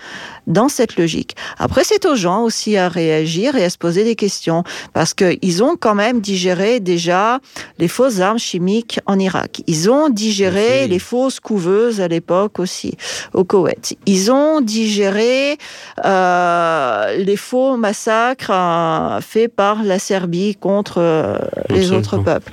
dans 0.46 0.68
cette 0.68 0.96
logique. 0.96 1.35
Après, 1.59 1.83
c'est 1.83 2.07
aux 2.07 2.14
gens 2.14 2.44
aussi 2.44 2.77
à 2.77 2.88
réagir 2.88 3.57
et 3.57 3.64
à 3.64 3.68
se 3.68 3.77
poser 3.77 4.05
des 4.05 4.14
questions, 4.14 4.62
parce 4.92 5.12
qu'ils 5.12 5.64
ont 5.64 5.74
quand 5.74 5.96
même 5.96 6.20
digéré 6.20 6.79
déjà 6.79 7.40
les 7.81 7.88
fausses 7.88 8.20
armes 8.20 8.38
chimiques 8.38 9.01
en 9.07 9.18
Irak. 9.18 9.61
Ils 9.66 9.90
ont 9.90 10.09
digéré 10.09 10.87
les 10.87 11.01
fausses 11.01 11.40
couveuses 11.40 12.01
à 12.01 12.07
l'époque 12.07 12.61
aussi, 12.61 12.96
au 13.35 13.42
Koweït. 13.42 13.98
Ils 14.07 14.31
ont 14.31 14.61
digéré 14.61 15.59
euh, 16.05 17.16
les 17.16 17.37
faux 17.37 17.77
massacres 17.77 18.53
euh, 18.53 19.20
faits 19.20 19.53
par 19.53 19.83
la 19.83 19.98
Serbie 19.98 20.55
contre 20.55 20.98
euh, 20.98 21.38
les 21.70 21.90
autres 21.90 22.18
peuples. 22.18 22.53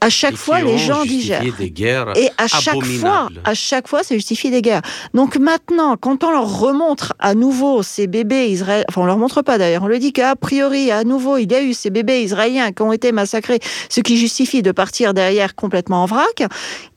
À 0.00 0.10
chaque 0.10 0.36
fois, 0.36 0.60
les 0.60 0.78
gens 0.78 1.02
digèrent 1.02 1.23
des 1.58 1.70
guerres 1.70 2.12
Et 2.16 2.30
à 2.38 2.46
chaque 2.46 2.84
fois, 2.84 3.28
à 3.44 3.54
chaque 3.54 3.88
fois, 3.88 4.02
ça 4.02 4.14
justifie 4.14 4.50
des 4.50 4.62
guerres. 4.62 4.82
Donc 5.12 5.36
maintenant, 5.36 5.96
quand 5.96 6.24
on 6.24 6.30
leur 6.30 6.60
remontre 6.60 7.14
à 7.18 7.34
nouveau 7.34 7.82
ces 7.82 8.06
bébés 8.06 8.48
israéliens, 8.48 8.84
enfin 8.88 9.02
on 9.02 9.06
leur 9.06 9.18
montre 9.18 9.42
pas 9.42 9.58
d'ailleurs, 9.58 9.82
on 9.82 9.88
le 9.88 9.98
dit 9.98 10.12
qu'a 10.12 10.36
priori, 10.36 10.90
à 10.90 11.04
nouveau, 11.04 11.36
il 11.36 11.50
y 11.50 11.54
a 11.54 11.62
eu 11.62 11.74
ces 11.74 11.90
bébés 11.90 12.22
israéliens 12.22 12.72
qui 12.72 12.82
ont 12.82 12.92
été 12.92 13.12
massacrés, 13.12 13.60
ce 13.88 14.00
qui 14.00 14.16
justifie 14.16 14.62
de 14.62 14.72
partir 14.72 15.14
derrière 15.14 15.54
complètement 15.54 16.02
en 16.02 16.06
vrac, 16.06 16.44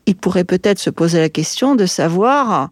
il 0.05 0.15
pourrait 0.15 0.45
peut-être 0.45 0.79
se 0.79 0.89
poser 0.89 1.19
la 1.19 1.29
question 1.29 1.75
de 1.75 1.85
savoir 1.85 2.69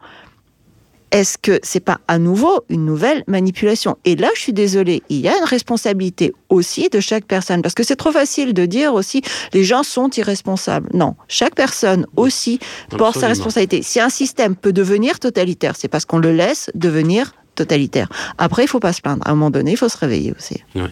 est-ce 1.12 1.38
que 1.38 1.60
c'est 1.64 1.80
pas 1.80 2.00
à 2.08 2.20
nouveau 2.20 2.64
une 2.70 2.86
nouvelle 2.86 3.24
manipulation? 3.28 3.98
Et 4.06 4.16
là, 4.16 4.30
je 4.36 4.42
suis 4.42 4.54
désolée, 4.54 5.04
il 5.10 5.20
y 5.20 5.28
a 5.28 5.38
une 5.38 5.46
responsabilité 5.46 6.34
aussi 6.50 6.90
de 6.90 7.00
chaque 7.00 7.26
personne, 7.26 7.62
parce 7.62 7.76
que 7.76 7.84
c'est 7.84 7.96
trop 7.96 8.12
facile 8.12 8.54
de 8.54 8.66
dire 8.66 8.94
aussi 8.94 9.22
les 9.54 9.64
gens 9.64 9.84
sont 9.84 10.10
irresponsables. 10.10 10.90
Non, 10.94 11.16
chaque 11.28 11.56
personne 11.56 12.06
aussi 12.16 12.60
porte 12.90 13.20
sa 13.20 13.28
responsabilité. 13.28 13.82
Si 13.82 14.00
un 14.00 14.10
système 14.10 14.56
peut 14.56 14.74
devenir 14.74 15.20
totalitaire, 15.20 15.76
c'est 15.78 15.88
parce 15.88 16.06
qu'on 16.06 16.20
le 16.20 16.32
laisse 16.32 16.70
devenir 16.76 17.34
totalitaire. 17.56 18.10
Après, 18.38 18.64
il 18.64 18.68
faut 18.68 18.80
pas 18.80 18.94
se 18.94 19.02
plaindre. 19.02 19.24
À 19.26 19.32
un 19.32 19.36
moment 19.36 19.50
donné, 19.50 19.72
il 19.72 19.78
faut 19.78 19.90
se 19.90 19.98
réveiller 19.98 20.34
aussi. 20.38 20.64
Oui. 20.76 20.90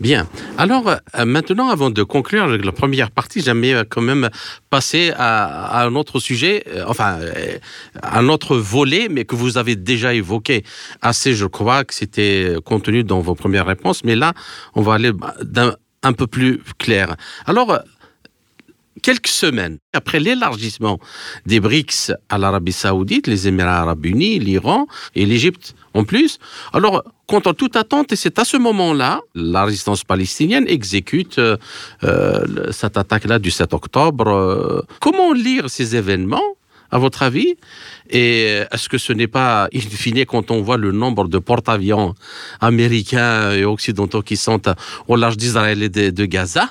Bien. 0.00 0.28
Alors, 0.56 0.88
euh, 0.88 1.24
maintenant, 1.24 1.68
avant 1.68 1.90
de 1.90 2.02
conclure 2.02 2.46
la 2.46 2.72
première 2.72 3.10
partie, 3.10 3.40
j'aimerais 3.40 3.84
quand 3.88 4.00
même 4.00 4.28
passer 4.70 5.12
à, 5.16 5.84
un 5.84 5.94
autre 5.94 6.20
sujet, 6.20 6.64
euh, 6.68 6.84
enfin, 6.86 7.18
euh, 7.20 7.58
un 8.02 8.28
autre 8.28 8.56
volet, 8.56 9.08
mais 9.10 9.24
que 9.24 9.36
vous 9.36 9.58
avez 9.58 9.76
déjà 9.76 10.14
évoqué 10.14 10.64
assez, 11.02 11.34
je 11.34 11.46
crois 11.46 11.84
que 11.84 11.94
c'était 11.94 12.56
contenu 12.64 13.04
dans 13.04 13.20
vos 13.20 13.34
premières 13.34 13.66
réponses, 13.66 14.04
mais 14.04 14.16
là, 14.16 14.32
on 14.74 14.82
va 14.82 14.94
aller 14.94 15.12
d'un 15.42 15.74
un 16.04 16.12
peu 16.12 16.28
plus 16.28 16.62
clair. 16.78 17.16
Alors, 17.44 17.80
quelques 19.02 19.28
semaines 19.28 19.78
après 19.92 20.20
l'élargissement 20.20 20.98
des 21.46 21.60
BRICS 21.60 22.12
à 22.28 22.38
l'Arabie 22.38 22.72
saoudite, 22.72 23.26
les 23.26 23.48
Émirats 23.48 23.80
arabes 23.80 24.06
unis, 24.06 24.38
l'Iran 24.38 24.86
et 25.14 25.26
l'Égypte 25.26 25.74
en 25.94 26.04
plus, 26.04 26.38
alors 26.72 27.02
contre 27.26 27.52
toute 27.52 27.76
attente, 27.76 28.12
et 28.12 28.16
c'est 28.16 28.38
à 28.38 28.44
ce 28.44 28.56
moment-là, 28.56 29.20
la 29.34 29.64
résistance 29.64 30.04
palestinienne 30.04 30.64
exécute 30.66 31.38
euh, 31.38 31.56
euh, 32.04 32.72
cette 32.72 32.96
attaque-là 32.96 33.38
du 33.38 33.50
7 33.50 33.74
octobre. 33.74 34.28
Euh, 34.28 34.82
comment 35.00 35.32
lire 35.32 35.68
ces 35.68 35.96
événements 35.96 36.56
à 36.90 36.98
votre 36.98 37.22
avis? 37.22 37.56
Et 38.08 38.62
est-ce 38.72 38.88
que 38.88 38.96
ce 38.96 39.12
n'est 39.12 39.26
pas, 39.26 39.68
in 39.74 39.80
fine, 39.80 40.24
quand 40.24 40.50
on 40.50 40.62
voit 40.62 40.78
le 40.78 40.92
nombre 40.92 41.28
de 41.28 41.38
porte-avions 41.38 42.14
américains 42.60 43.52
et 43.52 43.64
occidentaux 43.64 44.22
qui 44.22 44.38
sont 44.38 44.62
au 45.06 45.16
large 45.16 45.36
d'Israël 45.36 45.82
et 45.82 45.90
de 45.90 46.24
Gaza, 46.24 46.70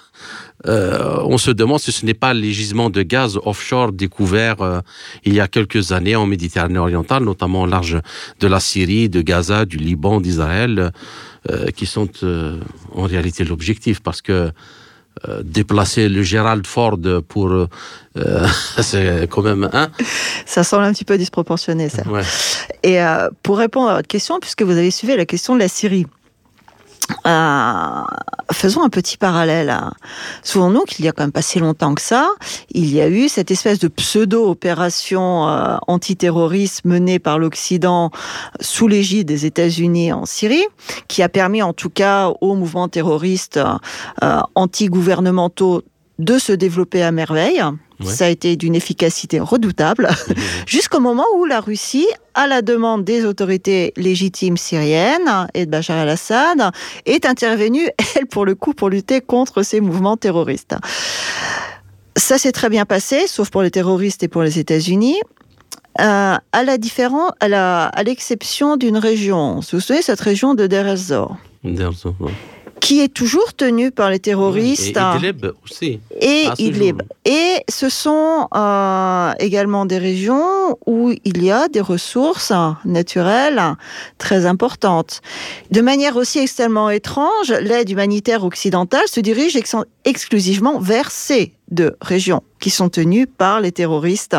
euh, 0.65 1.19
on 1.23 1.37
se 1.37 1.51
demande 1.51 1.79
si 1.79 1.91
ce 1.91 2.05
n'est 2.05 2.15
pas 2.15 2.33
les 2.33 2.51
gisements 2.51 2.89
de 2.89 3.03
gaz 3.03 3.37
offshore 3.45 3.91
découverts 3.91 4.61
euh, 4.61 4.79
il 5.23 5.35
y 5.35 5.39
a 5.39 5.47
quelques 5.47 5.91
années 5.91 6.15
en 6.15 6.25
Méditerranée 6.25 6.79
orientale, 6.79 7.23
notamment 7.23 7.63
au 7.63 7.65
large 7.67 7.99
de 8.39 8.47
la 8.47 8.59
Syrie, 8.59 9.07
de 9.07 9.21
Gaza, 9.21 9.65
du 9.65 9.77
Liban, 9.77 10.19
d'Israël, 10.19 10.91
euh, 11.51 11.67
qui 11.67 11.85
sont 11.85 12.09
en 12.95 13.03
réalité 13.03 13.43
l'objectif, 13.43 14.01
parce 14.01 14.21
que 14.21 14.51
déplacer 15.43 16.09
le 16.09 16.21
Gerald 16.21 16.67
Ford 16.67 16.99
pour 17.27 17.67
c'est 18.81 19.27
quand 19.27 19.41
même 19.41 19.67
hein? 19.73 19.89
Ça 20.45 20.63
semble 20.63 20.83
un 20.83 20.93
petit 20.93 21.05
peu 21.05 21.17
disproportionné 21.17 21.89
ça. 21.89 22.03
Et 22.83 22.99
pour 23.41 23.57
répondre 23.57 23.89
à 23.89 23.95
votre 23.95 24.07
question 24.07 24.39
puisque 24.39 24.61
vous 24.61 24.73
avez 24.73 24.91
suivi 24.91 25.15
la 25.17 25.25
question 25.25 25.55
de 25.55 25.59
la 25.59 25.69
Syrie 25.69 26.05
euh, 27.25 28.01
faisons 28.51 28.83
un 28.83 28.89
petit 28.89 29.17
parallèle. 29.17 29.75
Souvenons-nous 30.43 30.83
qu'il 30.83 31.05
y 31.05 31.07
a 31.07 31.11
quand 31.11 31.23
même 31.23 31.31
pas 31.31 31.41
si 31.41 31.59
longtemps 31.59 31.95
que 31.95 32.01
ça, 32.01 32.29
il 32.71 32.93
y 32.93 33.01
a 33.01 33.07
eu 33.09 33.29
cette 33.29 33.51
espèce 33.51 33.79
de 33.79 33.87
pseudo-opération 33.87 35.47
euh, 35.47 35.77
antiterroriste 35.87 36.85
menée 36.85 37.19
par 37.19 37.39
l'Occident 37.39 38.11
sous 38.59 38.87
l'égide 38.87 39.27
des 39.27 39.45
États-Unis 39.45 40.13
en 40.13 40.25
Syrie, 40.25 40.65
qui 41.07 41.23
a 41.23 41.29
permis 41.29 41.61
en 41.61 41.73
tout 41.73 41.89
cas 41.89 42.31
aux 42.41 42.55
mouvements 42.55 42.87
terroristes 42.87 43.59
euh, 44.23 44.39
anti-gouvernementaux 44.55 45.83
de 46.19 46.39
se 46.39 46.51
développer 46.51 47.03
à 47.03 47.11
merveille. 47.11 47.63
Ça 48.03 48.25
a 48.25 48.29
été 48.29 48.55
d'une 48.55 48.75
efficacité 48.75 49.39
redoutable, 49.39 50.07
jusqu'au 50.67 50.99
moment 50.99 51.25
où 51.37 51.45
la 51.45 51.59
Russie, 51.59 52.07
à 52.35 52.45
la 52.45 52.61
demande 52.61 53.03
des 53.03 53.25
autorités 53.25 53.91
légitimes 53.97 54.57
syriennes 54.57 55.47
et 55.53 55.65
de 55.65 55.71
Bachar 55.71 55.97
el-Assad, 55.97 56.71
est 57.05 57.25
intervenue, 57.25 57.87
elle, 58.15 58.27
pour 58.27 58.45
le 58.45 58.55
coup, 58.55 58.73
pour 58.73 58.89
lutter 58.89 59.21
contre 59.21 59.63
ces 59.63 59.81
mouvements 59.81 60.17
terroristes. 60.17 60.75
Ça 62.15 62.37
s'est 62.37 62.51
très 62.51 62.69
bien 62.69 62.85
passé, 62.85 63.27
sauf 63.27 63.49
pour 63.49 63.61
les 63.61 63.71
terroristes 63.71 64.23
et 64.23 64.27
pour 64.27 64.43
les 64.43 64.59
États-Unis. 64.59 65.19
Euh, 65.99 66.35
à 66.51 66.63
la 66.63 66.77
différence, 66.77 67.31
à 67.41 68.03
l'exception 68.03 68.77
d'une 68.77 68.97
région. 68.97 69.55
Vous 69.55 69.61
vous 69.71 69.79
souvenez 69.79 70.03
cette 70.03 70.21
région 70.21 70.53
de 70.53 70.67
Deir 70.67 70.87
ez-Zor? 70.87 71.37
Qui 72.79 73.01
est 73.01 73.13
toujours 73.13 73.53
tenu 73.53 73.91
par 73.91 74.09
les 74.09 74.19
terroristes. 74.19 74.97
Et 74.97 75.17
Idlib 75.17 75.45
aussi. 75.63 75.99
Et 76.21 76.45
Idlib. 76.57 77.01
Et 77.25 77.63
ce 77.69 77.89
sont 77.89 78.47
euh, 78.55 79.31
également 79.39 79.85
des 79.85 79.97
régions 79.97 80.77
où 80.85 81.11
il 81.25 81.43
y 81.43 81.51
a 81.51 81.67
des 81.67 81.81
ressources 81.81 82.53
naturelles 82.85 83.61
très 84.17 84.45
importantes. 84.45 85.21
De 85.71 85.81
manière 85.81 86.15
aussi 86.15 86.39
extrêmement 86.39 86.89
étrange, 86.89 87.51
l'aide 87.61 87.89
humanitaire 87.89 88.43
occidentale 88.43 89.07
se 89.07 89.19
dirige 89.19 89.55
ex- 89.55 89.75
exclusivement 90.05 90.79
vers 90.79 91.11
ces 91.11 91.53
deux 91.69 91.95
régions 92.01 92.41
qui 92.59 92.69
sont 92.69 92.89
tenues 92.89 93.27
par 93.27 93.59
les 93.59 93.71
terroristes. 93.71 94.37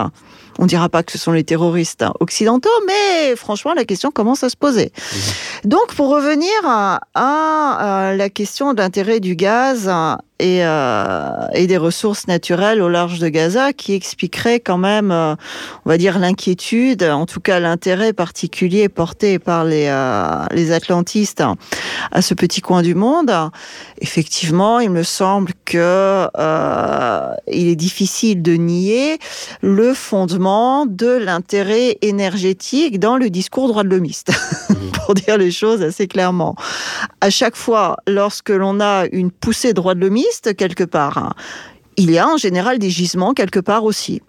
On 0.59 0.65
ne 0.65 0.69
dira 0.69 0.89
pas 0.89 1.03
que 1.03 1.13
ce 1.13 1.19
sont 1.19 1.33
les 1.33 1.45
terroristes 1.45 2.05
occidentaux, 2.21 2.69
mais 2.87 3.37
franchement, 3.37 3.75
la 3.75 3.85
question 3.85 4.11
commence 4.11 4.43
à 4.43 4.51
se 4.51 4.57
poser. 4.57 4.93
Donc, 5.65 5.95
pour 5.95 6.09
revenir 6.09 6.51
à, 6.65 7.01
à, 7.15 8.09
à 8.09 8.15
la 8.15 8.29
question 8.29 8.75
de 8.75 8.79
l'intérêt 8.79 9.21
du 9.21 9.37
gaz 9.37 9.89
et, 10.39 10.65
euh, 10.65 11.31
et 11.55 11.67
des 11.67 11.77
ressources 11.77 12.27
naturelles 12.27 12.81
au 12.83 12.89
large 12.89 13.19
de 13.19 13.29
Gaza, 13.29 13.73
qui 13.73 13.95
expliquerait 13.95 14.61
quand 14.61 14.79
même, 14.79 15.11
euh, 15.11 15.35
on 15.85 15.89
va 15.89 15.99
dire, 15.99 16.19
l'inquiétude, 16.19 17.03
en 17.03 17.27
tout 17.27 17.41
cas 17.41 17.61
l'intérêt 17.61 18.13
particulier 18.13 18.89
porté 18.89 19.39
par 19.39 19.65
les, 19.65 19.87
euh, 19.89 20.45
les 20.53 20.73
atlantistes 20.73 21.43
à 22.13 22.23
ce 22.23 22.35
petit 22.35 22.61
coin 22.61 22.83
du 22.83 22.95
monde. 22.95 23.33
Effectivement, 24.01 24.81
il 24.81 24.91
me 24.91 25.03
semble 25.03 25.53
que 25.65 26.29
euh, 26.39 27.31
il 27.51 27.69
est 27.69 27.77
difficile 27.77 28.43
de 28.43 28.53
nier 28.53 29.19
le 29.61 29.95
fondement 29.95 30.87
de 30.87 31.09
l'intérêt 31.09 31.99
énergétique 32.03 32.99
dans 32.99 33.17
le 33.17 33.31
discours 33.31 33.69
droit 33.69 33.83
de 33.83 33.89
l'homiste, 33.89 34.31
pour 35.09 35.15
dire 35.15 35.39
les 35.39 35.51
choses 35.51 35.81
assez 35.81 36.07
clairement. 36.07 36.55
À 37.23 37.31
chaque 37.31 37.57
fois, 37.57 37.97
lorsque 38.07 38.51
l'on 38.51 38.79
a 38.79 39.07
une 39.11 39.31
poussée 39.31 39.73
droit 39.73 39.95
de 39.95 40.01
l'homiste 40.01 40.55
quelque 40.55 40.85
part, 40.85 41.17
hein, 41.17 41.33
il 41.97 42.11
y 42.11 42.19
a 42.19 42.29
en 42.29 42.37
général 42.37 42.79
des 42.79 42.91
gisements 42.91 43.33
quelque 43.33 43.59
part 43.59 43.85
aussi. 43.85 44.21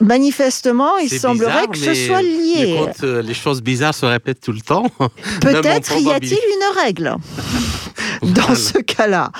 Manifestement, 0.00 0.96
il 0.98 1.08
semblerait 1.08 1.68
bizarre, 1.68 1.70
que 1.70 1.78
ce 1.78 1.86
mais- 1.90 2.06
soit 2.08 2.22
mais 2.22 2.64
lié. 2.64 2.76
quand 2.76 3.04
euh, 3.04 3.22
les 3.22 3.34
choses 3.34 3.62
bizarres 3.62 3.94
se 3.94 4.04
répètent 4.04 4.40
tout 4.40 4.50
le 4.52 4.60
temps, 4.60 4.86
Peut-être 5.40 5.96
y 6.00 6.10
a-t-il 6.10 6.32
une 6.32 6.82
règle 6.82 7.14
dans 8.22 8.28
Voilà. 8.42 8.54
ce 8.54 8.78
cas-là. 8.78 9.30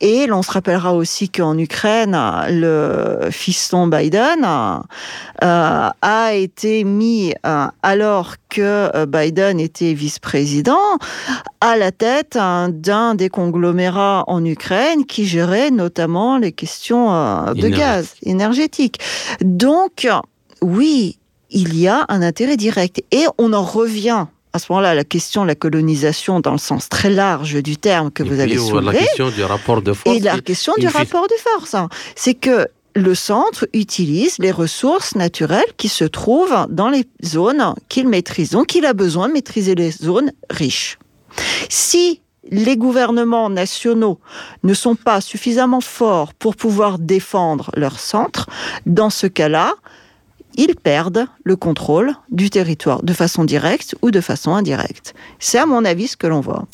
Et 0.00 0.26
l'on 0.26 0.42
se 0.42 0.50
rappellera 0.50 0.94
aussi 0.94 1.28
qu'en 1.28 1.56
Ukraine, 1.58 2.18
le 2.48 3.28
fiston 3.30 3.86
Biden 3.86 4.44
euh, 4.44 5.88
a 6.02 6.34
été 6.34 6.84
mis, 6.84 7.34
euh, 7.46 7.66
alors 7.82 8.34
que 8.48 8.90
euh, 8.94 9.06
Biden 9.06 9.60
était 9.60 9.92
vice-président, 9.94 10.98
à 11.60 11.76
la 11.76 11.92
tête 11.92 12.36
hein, 12.36 12.68
d'un 12.70 13.14
des 13.14 13.28
conglomérats 13.28 14.24
en 14.26 14.44
Ukraine 14.44 15.06
qui 15.06 15.26
gérait 15.26 15.70
notamment 15.70 16.38
les 16.38 16.52
questions 16.52 17.12
euh, 17.12 17.54
de 17.54 17.68
gaz 17.68 18.14
énergétique. 18.22 18.98
Donc, 19.40 20.08
oui, 20.60 21.18
il 21.50 21.78
y 21.78 21.88
a 21.88 22.04
un 22.08 22.22
intérêt 22.22 22.56
direct. 22.56 23.02
Et 23.10 23.26
on 23.38 23.52
en 23.52 23.62
revient 23.62 24.26
à 24.52 24.58
ce 24.58 24.66
moment-là 24.70 24.94
la 24.94 25.04
question 25.04 25.42
de 25.42 25.48
la 25.48 25.54
colonisation 25.54 26.40
dans 26.40 26.52
le 26.52 26.58
sens 26.58 26.88
très 26.88 27.10
large 27.10 27.62
du 27.62 27.76
terme 27.76 28.10
que 28.10 28.22
Et 28.22 28.26
vous 28.26 28.40
avez 28.40 28.56
euh, 28.56 28.60
soulevé. 28.60 28.98
La 28.98 29.04
question 29.04 29.30
du 29.30 29.44
rapport 29.44 29.82
de 29.82 29.92
force. 29.92 30.16
Et 30.16 30.20
la 30.20 30.40
question 30.40 30.74
du 30.78 30.86
rapport 30.86 31.26
de 31.26 31.34
force, 31.38 31.74
hein. 31.74 31.88
c'est 32.14 32.34
que 32.34 32.68
le 32.94 33.14
centre 33.14 33.66
utilise 33.72 34.36
les 34.38 34.50
ressources 34.50 35.14
naturelles 35.14 35.72
qui 35.78 35.88
se 35.88 36.04
trouvent 36.04 36.66
dans 36.68 36.90
les 36.90 37.06
zones 37.24 37.74
qu'il 37.88 38.08
maîtrise. 38.08 38.50
Donc 38.50 38.74
il 38.74 38.84
a 38.84 38.92
besoin 38.92 39.28
de 39.28 39.32
maîtriser 39.32 39.74
les 39.74 39.90
zones 39.90 40.32
riches. 40.50 40.98
Si 41.70 42.20
les 42.50 42.76
gouvernements 42.76 43.48
nationaux 43.48 44.18
ne 44.62 44.74
sont 44.74 44.94
pas 44.94 45.20
suffisamment 45.20 45.80
forts 45.80 46.34
pour 46.34 46.56
pouvoir 46.56 46.98
défendre 46.98 47.70
leur 47.76 47.98
centre, 47.98 48.48
dans 48.84 49.10
ce 49.10 49.26
cas-là, 49.26 49.74
ils 50.56 50.76
perdent 50.76 51.26
le 51.44 51.56
contrôle 51.56 52.12
du 52.30 52.50
territoire 52.50 53.02
de 53.02 53.12
façon 53.12 53.44
directe 53.44 53.94
ou 54.02 54.10
de 54.10 54.20
façon 54.20 54.54
indirecte. 54.54 55.14
C'est 55.38 55.58
à 55.58 55.66
mon 55.66 55.84
avis 55.84 56.08
ce 56.08 56.16
que 56.16 56.26
l'on 56.26 56.40
voit. 56.40 56.66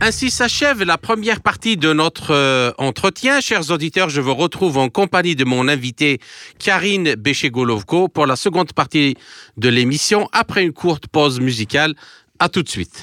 Ainsi 0.00 0.30
s'achève 0.30 0.84
la 0.84 0.96
première 0.96 1.40
partie 1.40 1.76
de 1.76 1.92
notre 1.92 2.32
euh, 2.32 2.70
entretien. 2.78 3.40
Chers 3.40 3.72
auditeurs, 3.72 4.08
je 4.08 4.20
vous 4.20 4.34
retrouve 4.34 4.78
en 4.78 4.88
compagnie 4.88 5.34
de 5.34 5.44
mon 5.44 5.66
invité 5.66 6.20
Karine 6.60 7.16
Béché-Golovko 7.16 8.08
pour 8.08 8.26
la 8.26 8.36
seconde 8.36 8.72
partie 8.72 9.16
de 9.56 9.68
l'émission 9.68 10.28
après 10.32 10.62
une 10.62 10.72
courte 10.72 11.08
pause 11.08 11.40
musicale. 11.40 11.94
À 12.38 12.48
tout 12.48 12.62
de 12.62 12.68
suite. 12.68 13.02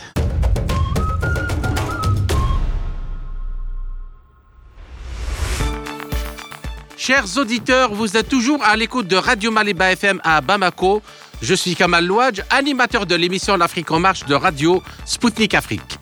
Chers 6.98 7.38
auditeurs, 7.38 7.94
vous 7.94 8.16
êtes 8.16 8.30
toujours 8.30 8.64
à 8.64 8.76
l'écoute 8.78 9.08
de 9.08 9.18
Radio 9.18 9.52
Maliba 9.52 9.92
FM 9.92 10.22
à 10.24 10.40
Bamako. 10.40 11.02
Je 11.42 11.54
suis 11.54 11.76
Kamal 11.76 12.06
Louadj, 12.06 12.42
animateur 12.50 13.06
de 13.06 13.16
l'émission 13.16 13.58
L'Afrique 13.58 13.92
en 13.92 14.00
marche 14.00 14.26
de 14.26 14.34
Radio 14.34 14.82
Spoutnik 15.06 15.54
Afrique. 15.56 16.00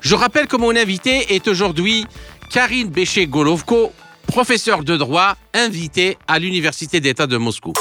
Je 0.00 0.14
rappelle 0.14 0.46
que 0.46 0.56
mon 0.56 0.70
invité 0.76 1.34
est 1.34 1.48
aujourd'hui 1.48 2.06
Karine 2.52 2.88
Béché-Golovko, 2.90 3.92
professeur 4.28 4.84
de 4.84 4.96
droit, 4.96 5.36
invité 5.52 6.16
à 6.28 6.38
l'Université 6.38 7.00
d'État 7.00 7.26
de 7.26 7.36
Moscou. 7.36 7.72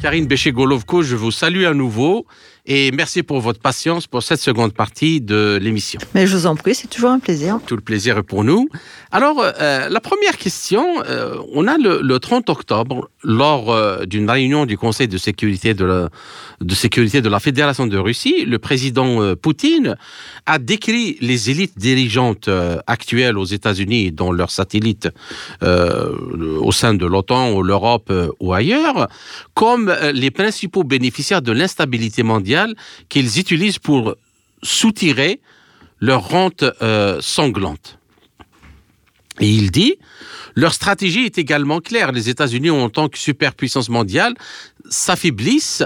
Karine 0.00 0.26
Béché-Golovko, 0.26 1.02
je 1.02 1.16
vous 1.16 1.32
salue 1.32 1.64
à 1.64 1.74
nouveau 1.74 2.26
et 2.66 2.92
merci 2.92 3.22
pour 3.22 3.40
votre 3.40 3.60
patience 3.60 4.06
pour 4.06 4.22
cette 4.22 4.40
seconde 4.40 4.72
partie 4.72 5.20
de 5.20 5.58
l'émission. 5.60 6.00
Mais 6.14 6.26
je 6.26 6.34
vous 6.34 6.46
en 6.46 6.56
prie, 6.56 6.74
c'est 6.74 6.88
toujours 6.88 7.10
un 7.10 7.18
plaisir. 7.18 7.60
Tout 7.66 7.76
le 7.76 7.82
plaisir 7.82 8.16
est 8.16 8.22
pour 8.22 8.42
nous. 8.42 8.68
Alors, 9.12 9.36
euh, 9.38 9.88
la 9.90 10.00
première 10.00 10.38
question, 10.38 11.02
euh, 11.06 11.36
on 11.52 11.66
a 11.68 11.76
le, 11.76 12.00
le 12.02 12.18
30 12.18 12.48
octobre, 12.48 13.10
lors 13.22 13.70
euh, 13.70 14.06
d'une 14.06 14.30
réunion 14.30 14.64
du 14.64 14.78
Conseil 14.78 15.08
de 15.08 15.18
sécurité 15.18 15.74
de, 15.74 15.84
la, 15.84 16.08
de 16.62 16.74
sécurité 16.74 17.20
de 17.20 17.28
la 17.28 17.38
Fédération 17.38 17.86
de 17.86 17.98
Russie, 17.98 18.46
le 18.46 18.58
président 18.58 19.34
Poutine 19.36 19.96
a 20.46 20.58
décrit 20.58 21.18
les 21.20 21.50
élites 21.50 21.78
dirigeantes 21.78 22.48
actuelles 22.86 23.36
aux 23.36 23.44
États-Unis 23.44 24.12
dans 24.12 24.32
leurs 24.32 24.50
satellites 24.50 25.08
au 25.62 26.72
sein 26.72 26.94
de 26.94 27.06
l'OTAN 27.06 27.52
ou 27.52 27.62
l'Europe 27.62 28.12
ou 28.40 28.52
ailleurs 28.52 29.08
comme 29.54 29.94
les 30.12 30.30
principaux 30.30 30.84
bénéficiaires 30.84 31.42
de 31.42 31.52
l'instabilité 31.52 32.22
mondiale 32.22 32.53
qu'ils 33.08 33.38
utilisent 33.38 33.78
pour 33.78 34.16
soutirer 34.62 35.40
leur 36.00 36.28
rente 36.28 36.64
euh, 36.82 37.20
sanglante. 37.20 37.98
Et 39.40 39.48
il 39.48 39.70
dit, 39.70 39.96
leur 40.54 40.74
stratégie 40.74 41.24
est 41.24 41.38
également 41.38 41.80
claire. 41.80 42.12
Les 42.12 42.28
États-Unis, 42.28 42.70
en 42.70 42.88
tant 42.88 43.08
que 43.08 43.18
superpuissance 43.18 43.88
mondiale, 43.88 44.34
s'affaiblissent 44.88 45.84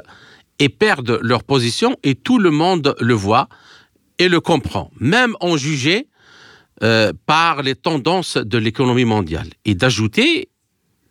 et 0.58 0.68
perdent 0.68 1.18
leur 1.22 1.44
position 1.44 1.96
et 2.02 2.14
tout 2.14 2.38
le 2.38 2.50
monde 2.50 2.94
le 3.00 3.14
voit 3.14 3.48
et 4.18 4.28
le 4.28 4.40
comprend, 4.40 4.90
même 4.98 5.34
en 5.40 5.56
jugé 5.56 6.08
euh, 6.82 7.12
par 7.26 7.62
les 7.62 7.74
tendances 7.74 8.36
de 8.36 8.58
l'économie 8.58 9.04
mondiale. 9.04 9.48
Et 9.64 9.74
d'ajouter, 9.74 10.48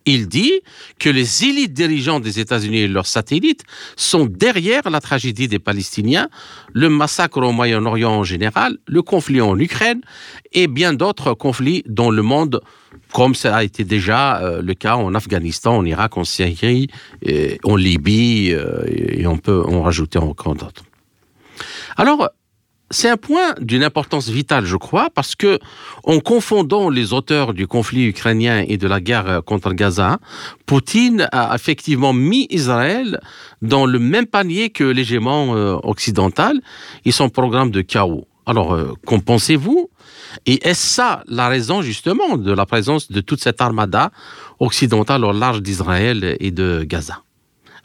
il 0.08 0.28
dit 0.28 0.60
que 0.98 1.08
les 1.08 1.44
élites 1.44 1.72
dirigeantes 1.72 2.22
des 2.22 2.40
États-Unis 2.40 2.78
et 2.78 2.88
leurs 2.88 3.06
satellites 3.06 3.64
sont 3.96 4.26
derrière 4.26 4.88
la 4.90 5.00
tragédie 5.00 5.48
des 5.48 5.58
Palestiniens, 5.58 6.28
le 6.72 6.88
massacre 6.88 7.38
au 7.38 7.52
Moyen-Orient 7.52 8.12
en 8.12 8.24
général, 8.24 8.78
le 8.86 9.02
conflit 9.02 9.40
en 9.40 9.58
Ukraine 9.58 10.00
et 10.52 10.66
bien 10.66 10.94
d'autres 10.94 11.34
conflits 11.34 11.82
dans 11.86 12.10
le 12.10 12.22
monde, 12.22 12.60
comme 13.12 13.34
ça 13.34 13.56
a 13.56 13.64
été 13.64 13.84
déjà 13.84 14.40
euh, 14.40 14.62
le 14.62 14.74
cas 14.74 14.96
en 14.96 15.14
Afghanistan, 15.14 15.76
en 15.76 15.84
Irak, 15.84 16.16
en 16.16 16.24
Syrie, 16.24 16.88
et 17.22 17.58
en 17.64 17.76
Libye, 17.76 18.52
euh, 18.52 18.82
et 18.86 19.26
on 19.26 19.36
peut 19.36 19.62
en 19.62 19.82
rajouter 19.82 20.18
encore 20.18 20.54
d'autres. 20.54 20.84
Alors, 21.96 22.30
c'est 22.90 23.08
un 23.08 23.16
point 23.16 23.54
d'une 23.60 23.84
importance 23.84 24.28
vitale, 24.28 24.64
je 24.64 24.76
crois, 24.76 25.08
parce 25.14 25.34
que 25.34 25.58
en 26.04 26.20
confondant 26.20 26.88
les 26.88 27.12
auteurs 27.12 27.52
du 27.52 27.66
conflit 27.66 28.06
ukrainien 28.06 28.64
et 28.66 28.78
de 28.78 28.88
la 28.88 29.00
guerre 29.00 29.42
contre 29.44 29.72
Gaza, 29.72 30.18
Poutine 30.66 31.28
a 31.32 31.54
effectivement 31.54 32.12
mis 32.12 32.46
Israël 32.50 33.20
dans 33.62 33.84
le 33.84 33.98
même 33.98 34.26
panier 34.26 34.70
que 34.70 34.84
l'hégémon 34.84 35.54
euh, 35.54 35.76
occidental. 35.82 36.60
Et 37.04 37.12
son 37.12 37.28
programme 37.28 37.70
de 37.70 37.82
chaos. 37.82 38.26
Alors, 38.46 38.72
euh, 38.72 38.94
qu'en 39.06 39.20
pensez-vous? 39.20 39.90
Et 40.46 40.66
est-ce 40.66 40.94
ça 40.94 41.22
la 41.26 41.48
raison 41.48 41.82
justement 41.82 42.36
de 42.38 42.52
la 42.52 42.64
présence 42.64 43.10
de 43.10 43.20
toute 43.20 43.40
cette 43.40 43.60
armada 43.60 44.10
occidentale 44.58 45.24
au 45.24 45.32
large 45.32 45.62
d'Israël 45.62 46.36
et 46.40 46.50
de 46.50 46.84
Gaza? 46.84 47.22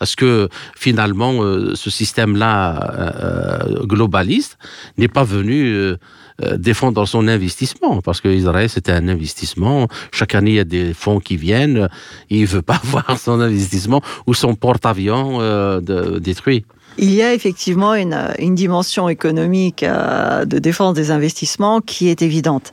Est-ce 0.04 0.16
que 0.16 0.50
finalement 0.76 1.44
euh, 1.44 1.76
ce 1.76 1.90
système-là 1.90 2.52
euh, 2.98 3.86
globaliste 3.86 4.58
n'est 4.98 5.08
pas 5.08 5.24
venu 5.24 5.74
euh, 5.74 5.98
euh, 6.42 6.58
défendre 6.58 7.06
son 7.06 7.28
investissement, 7.28 8.02
parce 8.02 8.20
que 8.20 8.28
Israël, 8.28 8.68
c'était 8.68 8.92
un 8.92 9.08
investissement. 9.08 9.88
Chaque 10.12 10.34
année, 10.34 10.52
il 10.52 10.56
y 10.56 10.60
a 10.60 10.64
des 10.64 10.96
fonds 10.96 11.20
qui 11.20 11.38
viennent. 11.38 11.90
Il 12.32 12.42
ne 12.42 12.48
veut 12.48 12.64
pas 12.64 12.82
voir 12.84 13.20
son 13.20 13.40
investissement 13.40 14.02
ou 14.26 14.34
son 14.34 14.56
porte-avions 14.56 15.38
euh, 15.42 15.80
détruit. 16.20 16.66
Il 16.98 17.14
y 17.14 17.24
a 17.24 17.34
effectivement 17.34 17.96
une, 17.96 18.18
une 18.38 18.56
dimension 18.56 19.10
économique 19.10 19.84
euh, 19.84 20.46
de 20.46 20.60
défense 20.60 20.94
des 20.94 21.12
investissements 21.12 21.82
qui 21.82 22.10
est 22.10 22.22
évidente. 22.22 22.72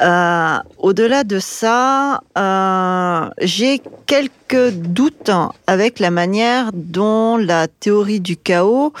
Euh, 0.00 0.56
Au-delà 0.78 1.24
de 1.24 1.38
ça, 1.38 2.22
euh, 2.36 3.28
j'ai 3.40 3.82
quelques 4.06 4.70
doutes 4.72 5.30
avec 5.66 5.98
la 5.98 6.10
manière 6.10 6.70
dont 6.72 7.36
la 7.36 7.66
théorie 7.68 8.20
du 8.20 8.36
chaos 8.36 8.92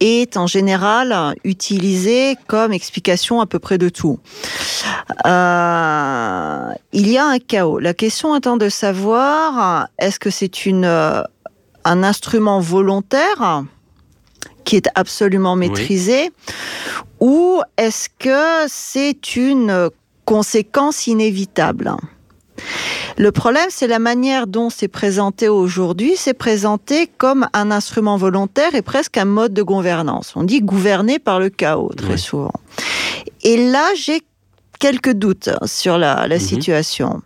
est 0.00 0.36
en 0.36 0.46
général 0.46 1.34
utilisée 1.44 2.36
comme 2.48 2.72
explication 2.72 3.40
à 3.40 3.46
peu 3.46 3.58
près 3.58 3.78
de 3.78 3.88
tout. 3.88 4.18
Euh, 5.26 6.68
il 6.92 7.08
y 7.08 7.18
a 7.18 7.24
un 7.24 7.38
chaos. 7.38 7.78
La 7.78 7.94
question 7.94 8.34
étant 8.36 8.56
de 8.56 8.68
savoir 8.68 9.88
est-ce 9.98 10.18
que 10.18 10.30
c'est 10.30 10.66
une 10.66 10.84
un 11.84 12.02
instrument 12.04 12.60
volontaire 12.60 13.64
qui 14.64 14.76
est 14.76 14.88
absolument 14.94 15.56
maîtrisé 15.56 16.30
ou 17.20 17.60
est-ce 17.76 18.08
que 18.18 18.66
c'est 18.68 19.36
une 19.36 19.90
conséquence 20.24 21.06
inévitable? 21.06 21.94
Le 23.18 23.32
problème, 23.32 23.66
c'est 23.68 23.86
la 23.86 23.98
manière 23.98 24.46
dont 24.46 24.70
c'est 24.70 24.88
présenté 24.88 25.48
aujourd'hui. 25.48 26.14
C'est 26.16 26.34
présenté 26.34 27.08
comme 27.18 27.46
un 27.52 27.70
instrument 27.70 28.16
volontaire 28.16 28.74
et 28.74 28.82
presque 28.82 29.16
un 29.18 29.24
mode 29.24 29.52
de 29.52 29.62
gouvernance. 29.62 30.32
On 30.36 30.44
dit 30.44 30.60
gouverner 30.60 31.18
par 31.18 31.38
le 31.38 31.50
chaos 31.50 31.90
très 31.96 32.16
souvent. 32.16 32.52
Et 33.42 33.70
là, 33.70 33.86
j'ai 33.96 34.22
quelques 34.78 35.12
doutes 35.12 35.50
sur 35.64 35.98
la, 35.98 36.26
la 36.26 36.36
mhm. 36.36 36.40
situation. 36.40 37.22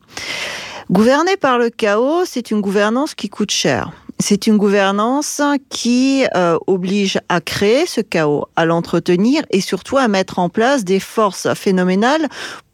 Gouverner 0.90 1.36
par 1.36 1.58
le 1.58 1.70
chaos, 1.70 2.24
c'est 2.24 2.50
une 2.50 2.60
gouvernance 2.60 3.14
qui 3.14 3.28
coûte 3.28 3.50
cher. 3.50 3.92
C'est 4.18 4.46
une 4.46 4.56
gouvernance 4.56 5.42
qui 5.68 6.24
euh, 6.34 6.56
oblige 6.66 7.20
à 7.28 7.40
créer 7.40 7.86
ce 7.86 8.00
chaos, 8.00 8.46
à 8.56 8.64
l'entretenir 8.64 9.42
et 9.50 9.60
surtout 9.60 9.98
à 9.98 10.08
mettre 10.08 10.38
en 10.38 10.48
place 10.48 10.84
des 10.84 11.00
forces 11.00 11.52
phénoménales 11.54 12.28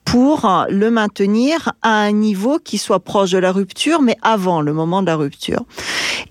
pour 0.04 0.66
le 0.68 0.90
maintenir 0.90 1.72
à 1.82 2.02
un 2.02 2.12
niveau 2.12 2.58
qui 2.58 2.78
soit 2.78 3.00
proche 3.00 3.30
de 3.30 3.38
la 3.38 3.52
rupture, 3.52 4.02
mais 4.02 4.16
avant 4.22 4.60
le 4.60 4.72
moment 4.72 5.00
de 5.00 5.06
la 5.06 5.16
rupture. 5.16 5.64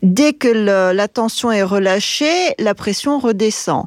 Dès 0.04 0.34
que 0.34 0.48
la 0.48 1.08
tension 1.08 1.52
est 1.52 1.64
relâchée, 1.64 2.54
la 2.60 2.74
pression 2.74 3.20
redescend. 3.20 3.86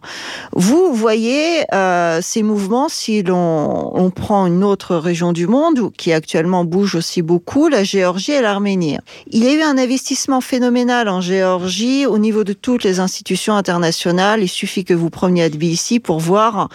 Vous 0.52 0.94
voyez 0.94 1.64
euh, 1.74 2.20
ces 2.22 2.42
mouvements 2.42 2.88
si 2.88 3.22
l'on 3.22 3.90
on 3.94 4.10
prend 4.10 4.46
une 4.46 4.64
autre 4.64 4.96
région 4.96 5.32
du 5.32 5.46
monde 5.46 5.92
qui 5.96 6.12
actuellement 6.12 6.64
bouge 6.64 6.94
aussi 6.94 7.22
beaucoup, 7.22 7.68
la 7.68 7.84
Géorgie 7.84 8.32
et 8.32 8.40
l'Arménie. 8.40 8.98
Il 9.30 9.44
y 9.44 9.48
a 9.48 9.52
eu 9.52 9.62
un 9.62 9.78
investissement 9.78 10.40
phénoménal 10.40 11.08
en 11.08 11.20
Géorgie 11.20 12.06
au 12.06 12.18
niveau 12.18 12.44
de 12.44 12.52
toutes 12.52 12.84
les 12.84 13.00
institutions 13.00 13.54
internationales. 13.54 14.42
Il 14.42 14.48
suffit 14.48 14.84
que 14.84 14.94
vous 14.94 15.10
preniez 15.10 15.44
à 15.44 15.50
Tbilissi 15.50 16.00
pour 16.00 16.20
voir 16.20 16.68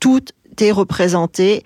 toutes 0.00 0.32
représenté. 0.70 1.62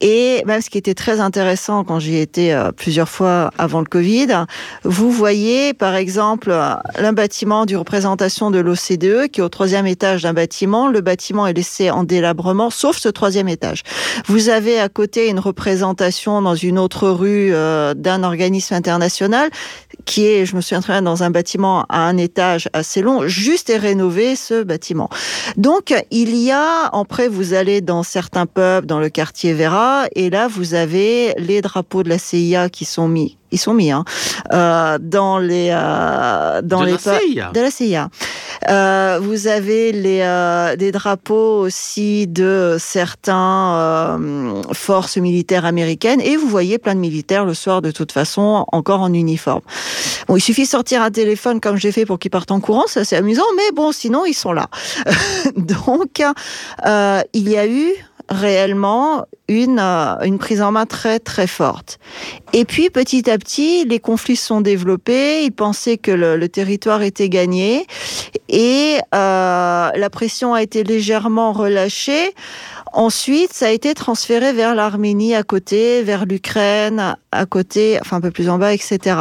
Et 0.00 0.42
même 0.46 0.60
ce 0.60 0.70
qui 0.70 0.78
était 0.78 0.94
très 0.94 1.20
intéressant 1.20 1.84
quand 1.84 1.98
j'y 1.98 2.16
étais 2.16 2.52
euh, 2.52 2.72
plusieurs 2.72 3.08
fois 3.08 3.50
avant 3.58 3.80
le 3.80 3.86
Covid, 3.86 4.46
vous 4.84 5.10
voyez 5.10 5.74
par 5.74 5.94
exemple 5.94 6.52
un 6.52 7.12
bâtiment 7.12 7.66
du 7.66 7.76
représentation 7.76 8.50
de 8.50 8.58
l'OCDE 8.58 9.28
qui 9.30 9.40
est 9.40 9.42
au 9.42 9.48
troisième 9.48 9.86
étage 9.86 10.22
d'un 10.22 10.32
bâtiment. 10.32 10.88
Le 10.88 11.00
bâtiment 11.00 11.46
est 11.46 11.52
laissé 11.52 11.90
en 11.90 12.04
délabrement, 12.04 12.70
sauf 12.70 12.96
ce 12.98 13.08
troisième 13.08 13.48
étage. 13.48 13.82
Vous 14.26 14.48
avez 14.48 14.78
à 14.78 14.88
côté 14.88 15.28
une 15.28 15.38
représentation 15.38 16.42
dans 16.42 16.54
une 16.54 16.78
autre 16.78 17.08
rue 17.08 17.52
euh, 17.52 17.94
d'un 17.94 18.22
organisme 18.22 18.74
international 18.74 19.50
qui 20.04 20.26
est, 20.26 20.46
je 20.46 20.56
me 20.56 20.60
souviens 20.60 20.80
très 20.80 20.94
bien, 20.94 21.02
dans 21.02 21.22
un 21.22 21.30
bâtiment 21.30 21.86
à 21.88 22.00
un 22.00 22.16
étage 22.16 22.68
assez 22.72 23.02
long, 23.02 23.26
juste 23.28 23.70
et 23.70 23.76
rénové 23.76 24.36
ce 24.36 24.62
bâtiment. 24.62 25.08
Donc 25.56 25.94
il 26.10 26.36
y 26.36 26.50
a, 26.50 26.86
après 26.92 27.28
vous 27.28 27.54
allez 27.54 27.80
dans 27.80 28.02
certains 28.02 28.31
un 28.34 28.46
pub 28.46 28.86
dans 28.86 29.00
le 29.00 29.08
quartier 29.08 29.54
Vera, 29.54 30.04
et 30.14 30.30
là 30.30 30.48
vous 30.48 30.74
avez 30.74 31.34
les 31.38 31.60
drapeaux 31.60 32.02
de 32.02 32.08
la 32.08 32.18
CIA 32.18 32.68
qui 32.68 32.84
sont 32.84 33.08
mis 33.08 33.36
ils 33.52 33.58
sont 33.58 33.74
mis 33.74 33.90
hein, 33.90 34.04
euh, 34.52 34.98
dans 35.00 35.38
les 35.38 35.68
euh, 35.70 36.62
dans 36.62 36.80
de 36.80 36.86
les 36.86 36.92
la 36.92 36.98
CIA. 36.98 37.50
de 37.52 37.60
la 37.60 37.70
CIA. 37.70 38.08
Euh, 38.68 39.20
vous 39.22 39.46
avez 39.46 39.92
les 39.92 40.22
des 40.78 40.92
drapeaux 40.92 41.60
aussi 41.60 42.26
de 42.26 42.76
certains 42.78 44.18
forces 44.72 45.18
militaires 45.18 45.64
américaines 45.64 46.20
et 46.20 46.36
vous 46.36 46.48
voyez 46.48 46.78
plein 46.78 46.94
de 46.94 47.00
militaires 47.00 47.44
le 47.44 47.54
soir 47.54 47.82
de 47.82 47.90
toute 47.90 48.12
façon 48.12 48.64
encore 48.72 49.00
en 49.00 49.12
uniforme. 49.12 49.62
Bon, 50.28 50.36
il 50.36 50.40
suffit 50.40 50.62
de 50.62 50.68
sortir 50.68 51.02
un 51.02 51.10
téléphone 51.10 51.60
comme 51.60 51.76
j'ai 51.76 51.92
fait 51.92 52.06
pour 52.06 52.18
qu'ils 52.18 52.30
partent 52.30 52.52
en 52.52 52.60
courant, 52.60 52.86
ça 52.86 53.04
c'est 53.04 53.16
amusant, 53.16 53.44
mais 53.56 53.70
bon 53.74 53.92
sinon 53.92 54.24
ils 54.24 54.34
sont 54.34 54.52
là. 54.52 54.68
Donc 55.56 56.22
il 57.34 57.48
y 57.48 57.56
a 57.58 57.66
eu 57.66 57.92
réellement 58.32 59.26
une, 59.48 59.78
euh, 59.78 60.18
une 60.24 60.38
prise 60.38 60.62
en 60.62 60.72
main 60.72 60.86
très 60.86 61.18
très 61.18 61.46
forte. 61.46 61.98
Et 62.52 62.64
puis 62.64 62.90
petit 62.90 63.30
à 63.30 63.38
petit, 63.38 63.84
les 63.84 64.00
conflits 64.00 64.36
sont 64.36 64.60
développés. 64.60 65.44
Ils 65.44 65.52
pensaient 65.52 65.98
que 65.98 66.10
le, 66.10 66.48
territoire 66.48 67.02
était 67.02 67.28
gagné 67.28 67.86
et 68.48 68.98
euh, 69.14 69.90
la 69.94 70.10
pression 70.10 70.54
a 70.54 70.62
été 70.62 70.82
légèrement 70.84 71.52
relâchée. 71.52 72.34
Ensuite, 72.92 73.52
ça 73.52 73.66
a 73.66 73.70
été 73.70 73.94
transféré 73.94 74.52
vers 74.52 74.74
l'Arménie 74.74 75.34
à 75.34 75.42
côté, 75.42 76.02
vers 76.02 76.26
l'Ukraine 76.26 77.16
à 77.30 77.46
côté, 77.46 77.98
enfin 78.00 78.18
un 78.18 78.20
peu 78.20 78.30
plus 78.30 78.50
en 78.50 78.58
bas, 78.58 78.74
etc. 78.74 79.16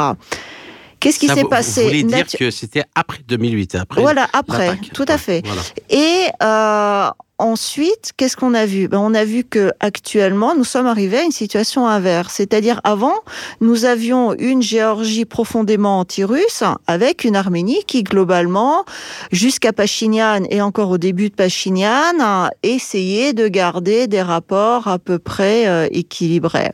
Qu'est-ce 1.01 1.17
qui 1.17 1.27
s'est 1.27 1.45
passé? 1.45 1.81
Vous 1.81 1.87
voulez 1.87 2.03
dire 2.03 2.27
que 2.27 2.51
c'était 2.51 2.83
après 2.93 3.19
2008, 3.27 3.75
après 3.75 4.01
Voilà, 4.01 4.27
après, 4.33 4.77
tout 4.93 5.05
à 5.07 5.17
fait. 5.17 5.43
Et 5.89 6.27
euh, 6.43 7.09
ensuite, 7.41 8.11
qu'est-ce 8.15 8.37
qu'on 8.37 8.53
a 8.53 8.65
vu? 8.65 8.87
Ben, 8.87 8.99
On 8.99 9.13
a 9.13 9.25
vu 9.25 9.43
que 9.43 9.71
actuellement, 9.79 10.55
nous 10.55 10.63
sommes 10.63 10.87
arrivés 10.87 11.19
à 11.19 11.23
une 11.23 11.31
situation 11.31 11.87
inverse. 11.87 12.35
C'est-à-dire, 12.35 12.79
avant, 12.83 13.15
nous 13.59 13.85
avions 13.85 14.33
une 14.33 14.61
Géorgie 14.61 15.25
profondément 15.25 15.99
anti-russe 15.99 16.63
avec 16.87 17.23
une 17.23 17.35
Arménie 17.35 17.83
qui, 17.85 18.03
globalement, 18.03 18.85
jusqu'à 19.31 19.73
Pachinian 19.73 20.43
et 20.49 20.61
encore 20.61 20.91
au 20.91 20.97
début 20.97 21.29
de 21.29 21.35
Pachinian, 21.35 22.19
a 22.21 22.51
essayé 22.63 23.33
de 23.33 23.47
garder 23.47 24.07
des 24.07 24.21
rapports 24.21 24.87
à 24.87 24.99
peu 24.99 25.19
près 25.19 25.67
euh, 25.67 25.87
équilibrés. 25.91 26.71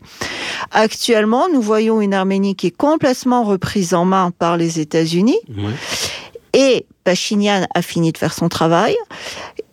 Actuellement, 0.71 1.47
nous 1.51 1.61
voyons 1.61 2.01
une 2.01 2.13
Arménie 2.13 2.55
qui 2.55 2.67
est 2.67 2.77
complètement 2.77 3.43
reprise 3.43 3.93
en 3.93 4.05
main 4.05 4.31
par 4.37 4.57
les 4.57 4.79
États-Unis. 4.79 5.39
Et 6.53 6.85
Pachinian 7.03 7.65
a 7.73 7.81
fini 7.81 8.11
de 8.11 8.17
faire 8.17 8.33
son 8.33 8.49
travail. 8.49 8.95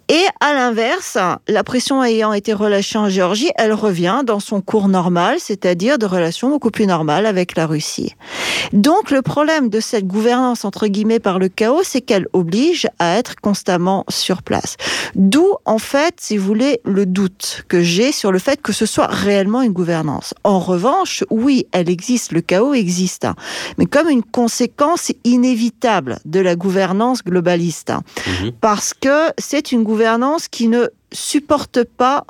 Et 0.08 0.24
à 0.40 0.52
l'inverse, 0.52 1.16
la 1.48 1.64
pression 1.64 2.04
ayant 2.04 2.34
été 2.34 2.52
relâchée 2.52 2.98
en 2.98 3.08
Géorgie, 3.08 3.50
elle 3.56 3.72
revient 3.72 4.20
dans 4.26 4.40
son 4.40 4.60
cours 4.60 4.88
normal, 4.88 5.36
c'est-à-dire 5.38 5.98
de 5.98 6.04
relations 6.04 6.50
beaucoup 6.50 6.70
plus 6.70 6.86
normales 6.86 7.24
avec 7.24 7.56
la 7.56 7.66
Russie. 7.66 8.14
Donc 8.74 9.10
le 9.10 9.22
problème 9.22 9.70
de 9.70 9.80
cette 9.80 10.06
gouvernance 10.06 10.66
entre 10.66 10.88
guillemets 10.88 11.20
par 11.20 11.38
le 11.38 11.48
chaos, 11.48 11.82
c'est 11.84 12.02
qu'elle 12.02 12.26
oblige 12.34 12.86
à 12.98 13.16
être 13.16 13.36
constamment 13.36 14.04
sur 14.10 14.42
place. 14.42 14.76
D'où 15.14 15.54
en 15.64 15.78
fait, 15.78 16.16
si 16.18 16.36
vous 16.36 16.46
voulez, 16.46 16.80
le 16.84 17.06
doute 17.06 17.64
que 17.68 17.80
j'ai 17.80 18.12
sur 18.12 18.30
le 18.30 18.38
fait 18.38 18.60
que 18.60 18.72
ce 18.72 18.84
soit 18.84 19.06
réellement 19.06 19.62
une 19.62 19.72
gouvernance. 19.72 20.34
En 20.44 20.58
revanche, 20.58 21.24
oui, 21.30 21.66
elle 21.72 21.88
existe, 21.88 22.32
le 22.32 22.42
chaos 22.42 22.74
existe, 22.74 23.26
mais 23.78 23.86
comme 23.86 24.10
une 24.10 24.22
conséquence 24.22 25.12
inévitable 25.24 26.18
de 26.26 26.40
la 26.40 26.56
gouvernance 26.56 27.24
globaliste, 27.24 27.92
mhm. 28.42 28.52
parce 28.60 28.92
que 28.92 29.30
c'est 29.38 29.72
une 29.72 29.82
gouvernance 29.82 29.93
gouvernance 29.94 30.48
qui 30.48 30.66
ne 30.66 30.88
supporte 31.12 31.84
pas 31.84 32.24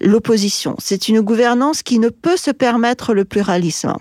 l'opposition. 0.00 0.74
C'est 0.80 1.08
une 1.08 1.20
gouvernance 1.20 1.84
qui 1.84 2.00
ne 2.00 2.08
peut 2.08 2.36
se 2.36 2.50
permettre 2.50 3.14
le 3.14 3.24
pluralisme. 3.24 3.94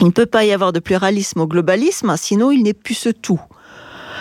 Il 0.00 0.06
ne 0.06 0.10
peut 0.10 0.24
pas 0.24 0.42
y 0.42 0.52
avoir 0.52 0.72
de 0.72 0.80
pluralisme 0.80 1.40
au 1.40 1.46
globalisme, 1.46 2.14
sinon 2.16 2.50
il 2.50 2.62
n'est 2.62 2.72
plus 2.72 2.94
ce 2.94 3.10
tout. 3.10 3.40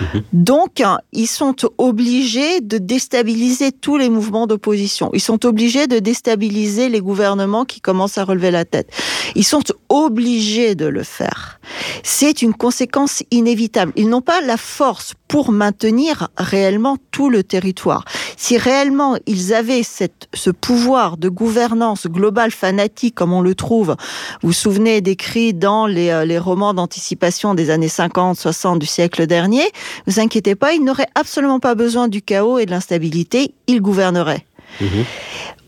Mhm. 0.01 0.24
Donc, 0.34 0.84
ils 1.14 1.28
sont 1.28 1.56
obligés 1.78 2.60
de 2.60 2.78
déstabiliser 2.78 3.72
tous 3.72 3.97
les 3.97 4.10
mouvements 4.10 4.47
d'opposition. 4.47 5.10
Ils 5.14 5.22
sont 5.22 5.45
obligés 5.45 5.88
de 5.88 5.99
déstabiliser 5.99 6.89
les 6.89 6.99
gouvernements 6.99 7.64
qui 7.64 7.80
commencent 7.80 8.18
à 8.18 8.26
relever 8.26 8.51
la 8.51 8.66
tête. 8.66 8.89
Ils 9.36 9.43
sont 9.43 9.63
obligés 9.89 10.75
de 10.75 10.86
le 10.86 11.03
faire. 11.03 11.59
C'est 12.03 12.41
une 12.41 12.53
conséquence 12.53 13.23
inévitable. 13.31 13.93
Ils 13.95 14.09
n'ont 14.09 14.21
pas 14.21 14.41
la 14.41 14.57
force 14.57 15.13
pour 15.27 15.51
maintenir 15.51 16.29
réellement 16.38 16.97
tout 17.11 17.29
le 17.29 17.43
territoire. 17.43 18.05
Si 18.38 18.57
réellement 18.57 19.17
ils 19.25 19.53
avaient 19.53 19.81
ce 19.84 20.49
pouvoir 20.49 21.17
de 21.17 21.29
gouvernance 21.29 22.07
globale 22.07 22.51
fanatique 22.51 23.15
comme 23.15 23.34
on 23.34 23.41
le 23.41 23.55
trouve, 23.55 23.95
vous 24.41 24.49
vous 24.49 24.53
souvenez 24.53 25.01
décrit 25.01 25.53
dans 25.53 25.88
les, 25.88 26.09
euh, 26.09 26.25
les 26.25 26.38
romans 26.38 26.73
d'anticipation 26.73 27.55
des 27.55 27.71
années 27.71 27.88
50, 27.88 28.38
60 28.38 28.79
du 28.79 28.86
siècle 28.86 29.25
dernier, 29.25 29.63
vous 30.05 30.19
inquiétez 30.19 30.53
pas, 30.55 30.73
ils 30.73 30.84
n'auraient 30.84 31.09
absolument 31.15 31.59
pas 31.59 31.73
besoin 31.73 32.07
du 32.07 32.21
chaos 32.21 32.59
et 32.59 32.65
de 32.65 32.71
l'instabilité, 32.71 33.55
ils 33.67 33.81
gouverneraient. 33.81 34.45
Mhm. 34.79 35.05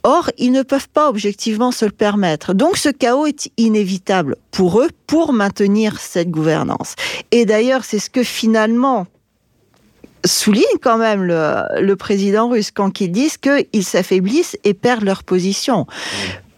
Or, 0.07 0.29
ils 0.37 0.51
ne 0.51 0.61
peuvent 0.61 0.87
pas 0.87 1.09
objectivement 1.09 1.71
se 1.71 1.83
le 1.83 1.89
permettre. 1.89 2.53
Donc, 2.53 2.77
ce 2.77 2.89
chaos 2.89 3.25
est 3.25 3.49
inévitable 3.57 4.35
pour 4.51 4.79
eux 4.79 4.89
pour 5.07 5.33
maintenir 5.33 5.99
cette 5.99 6.29
gouvernance. 6.29 6.93
Et 7.31 7.45
d'ailleurs, 7.45 7.83
c'est 7.83 7.97
ce 7.97 8.11
que 8.11 8.21
finalement 8.21 9.07
souligne 10.23 10.63
quand 10.79 10.99
même 10.99 11.23
le, 11.23 11.95
président 11.95 12.49
russe 12.49 12.69
quand 12.69 13.01
ils 13.01 13.11
disent 13.11 13.37
qu'ils 13.37 13.83
s'affaiblissent 13.83 14.57
et 14.63 14.75
perdent 14.75 15.05
leur 15.05 15.23
position 15.23 15.87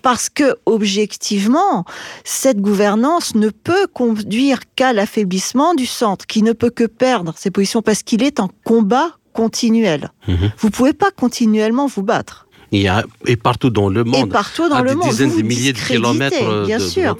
parce 0.01 0.29
que 0.29 0.55
objectivement, 0.65 1.85
cette 2.25 2.59
gouvernance 2.59 3.33
ne 3.35 3.49
peut 3.49 3.87
conduire 3.87 4.59
qu'à 4.75 4.91
l'affaiblissement 4.91 5.73
du 5.73 5.85
centre, 5.85 6.25
qui 6.25 6.43
ne 6.43 6.51
peut 6.51 6.69
que 6.69 6.85
perdre 6.85 7.33
ses 7.37 7.51
positions 7.51 7.81
parce 7.81 8.03
qu'il 8.03 8.23
est 8.23 8.41
en 8.41 8.49
combat 8.65 9.17
continuel. 9.33 10.11
Mhm. 10.27 10.51
Vous 10.57 10.69
pouvez 10.69 10.93
pas 10.93 11.11
continuellement 11.11 11.87
vous 11.87 12.03
battre. 12.03 12.46
Il 12.71 12.81
y 12.81 12.87
a, 12.87 13.03
et 13.25 13.37
partout 13.37 13.69
dans 13.69 13.89
le 13.89 14.03
monde. 14.03 14.27
Et 14.27 14.29
partout 14.29 14.67
dans 14.67 14.81
le 14.81 14.95
monde. 14.95 15.09
dizaines 15.09 15.35
de 15.35 15.41
milliers 15.41 15.73
de 15.73 15.79
kilomètres. 15.79 16.65
Bien 16.65 16.79
sûr. 16.79 17.15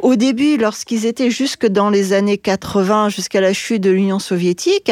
Au 0.00 0.16
début, 0.16 0.56
lorsqu'ils 0.56 1.06
étaient 1.06 1.30
jusque 1.30 1.66
dans 1.66 1.90
les 1.90 2.12
années 2.12 2.38
80, 2.38 3.08
jusqu'à 3.08 3.40
la 3.40 3.52
chute 3.52 3.82
de 3.82 3.90
l'Union 3.90 4.18
soviétique, 4.18 4.90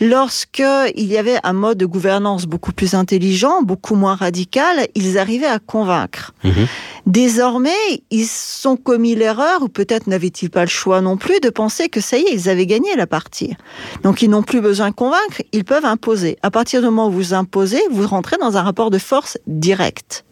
lorsque 0.00 0.62
il 0.94 1.06
y 1.06 1.18
avait 1.18 1.38
un 1.42 1.52
mode 1.52 1.78
de 1.78 1.86
gouvernance 1.86 2.46
beaucoup 2.46 2.72
plus 2.72 2.94
intelligent, 2.94 3.62
beaucoup 3.62 3.94
moins 3.94 4.14
radical, 4.14 4.86
ils 4.94 5.18
arrivaient 5.18 5.46
à 5.46 5.58
convaincre. 5.58 6.32
Mhm. 6.42 6.66
Désormais, 7.06 7.70
ils 8.10 8.26
sont 8.26 8.76
commis 8.76 9.14
l'erreur, 9.14 9.62
ou 9.62 9.68
peut-être 9.68 10.06
n'avaient-ils 10.06 10.48
pas 10.48 10.62
le 10.62 10.70
choix 10.70 11.02
non 11.02 11.18
plus, 11.18 11.38
de 11.40 11.50
penser 11.50 11.90
que 11.90 12.00
ça 12.00 12.16
y 12.16 12.22
est, 12.22 12.32
ils 12.32 12.48
avaient 12.48 12.66
gagné 12.66 12.96
la 12.96 13.06
partie. 13.06 13.54
Donc 14.02 14.22
ils 14.22 14.30
n'ont 14.30 14.42
plus 14.42 14.62
besoin 14.62 14.88
de 14.88 14.94
convaincre, 14.94 15.42
ils 15.52 15.64
peuvent 15.64 15.84
imposer. 15.84 16.38
À 16.42 16.50
partir 16.50 16.80
du 16.80 16.86
moment 16.86 17.08
où 17.08 17.12
vous 17.12 17.34
imposez, 17.34 17.80
vous 17.90 18.06
rentrez 18.06 18.38
dans 18.38 18.56
un 18.56 18.62
rapport 18.62 18.90
de 18.90 18.98
force 18.98 19.33
direct. 19.46 20.24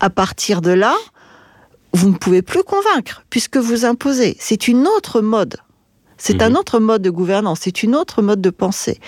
À 0.00 0.10
partir 0.10 0.60
de 0.60 0.70
là, 0.70 0.94
vous 1.92 2.10
ne 2.10 2.16
pouvez 2.16 2.42
plus 2.42 2.62
convaincre, 2.62 3.24
puisque 3.30 3.56
vous 3.56 3.84
imposez. 3.84 4.36
C'est 4.40 4.68
une 4.68 4.86
autre 4.86 5.20
mode. 5.20 5.56
C'est 6.16 6.40
un 6.40 6.50
mhm. 6.50 6.56
autre 6.56 6.78
mode 6.78 7.02
de 7.02 7.10
gouvernance, 7.10 7.60
c'est 7.62 7.82
une 7.82 7.96
autre 7.96 8.22
mode 8.22 8.40
de 8.40 8.50
pensée. 8.50 9.00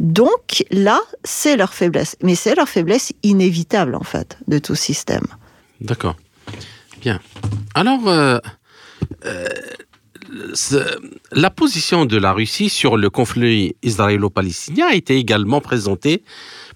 Donc 0.00 0.64
là, 0.70 1.00
c'est 1.24 1.56
leur 1.56 1.72
faiblesse. 1.72 2.16
Mais 2.22 2.34
c'est 2.34 2.54
leur 2.54 2.68
faiblesse 2.68 3.12
inévitable, 3.22 3.94
en 3.94 4.02
fait, 4.02 4.38
de 4.48 4.58
tout 4.58 4.74
système. 4.74 5.24
D'accord. 5.80 6.16
Bien. 7.00 7.20
Alors, 7.74 8.06
euh, 8.08 8.38
euh, 9.24 9.48
la 11.32 11.50
position 11.50 12.04
de 12.04 12.16
la 12.18 12.32
Russie 12.32 12.68
sur 12.68 12.96
le 12.96 13.08
conflit 13.08 13.76
israélo-palestinien 13.82 14.88
a 14.90 14.94
été 14.94 15.16
également 15.16 15.60
présentée 15.60 16.22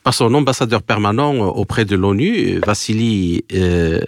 par 0.03 0.15
son 0.15 0.33
ambassadeur 0.35 0.83
permanent 0.83 1.35
auprès 1.35 1.85
de 1.85 1.97
l'ONU, 1.97 2.61
Vassili 2.65 3.45
euh, 3.53 4.01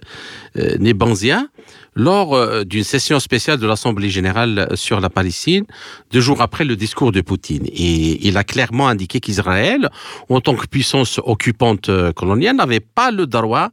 euh 0.57 0.76
Nebanzia, 0.78 1.47
lors 1.95 2.34
euh, 2.34 2.64
d'une 2.64 2.84
session 2.84 3.20
spéciale 3.20 3.59
de 3.59 3.66
l'Assemblée 3.66 4.11
générale 4.11 4.68
sur 4.74 5.01
la 5.01 5.11
Palestine, 5.11 5.64
deux 6.11 6.20
jours 6.20 6.40
après 6.42 6.64
le 6.64 6.76
discours 6.76 7.12
de 7.12 7.20
Poutine. 7.20 7.66
Et 7.66 8.26
il 8.26 8.36
a 8.36 8.45
clairement 8.45 8.88
indiqué 8.88 9.20
qu'Israël, 9.20 9.88
en 10.28 10.40
tant 10.40 10.55
que 10.57 10.66
puissance 10.66 11.20
occupante 11.24 11.88
euh, 11.88 12.12
coloniale, 12.12 12.57
n'avait 12.57 12.80
pas 12.80 13.11
le 13.11 13.26
droit 13.26 13.70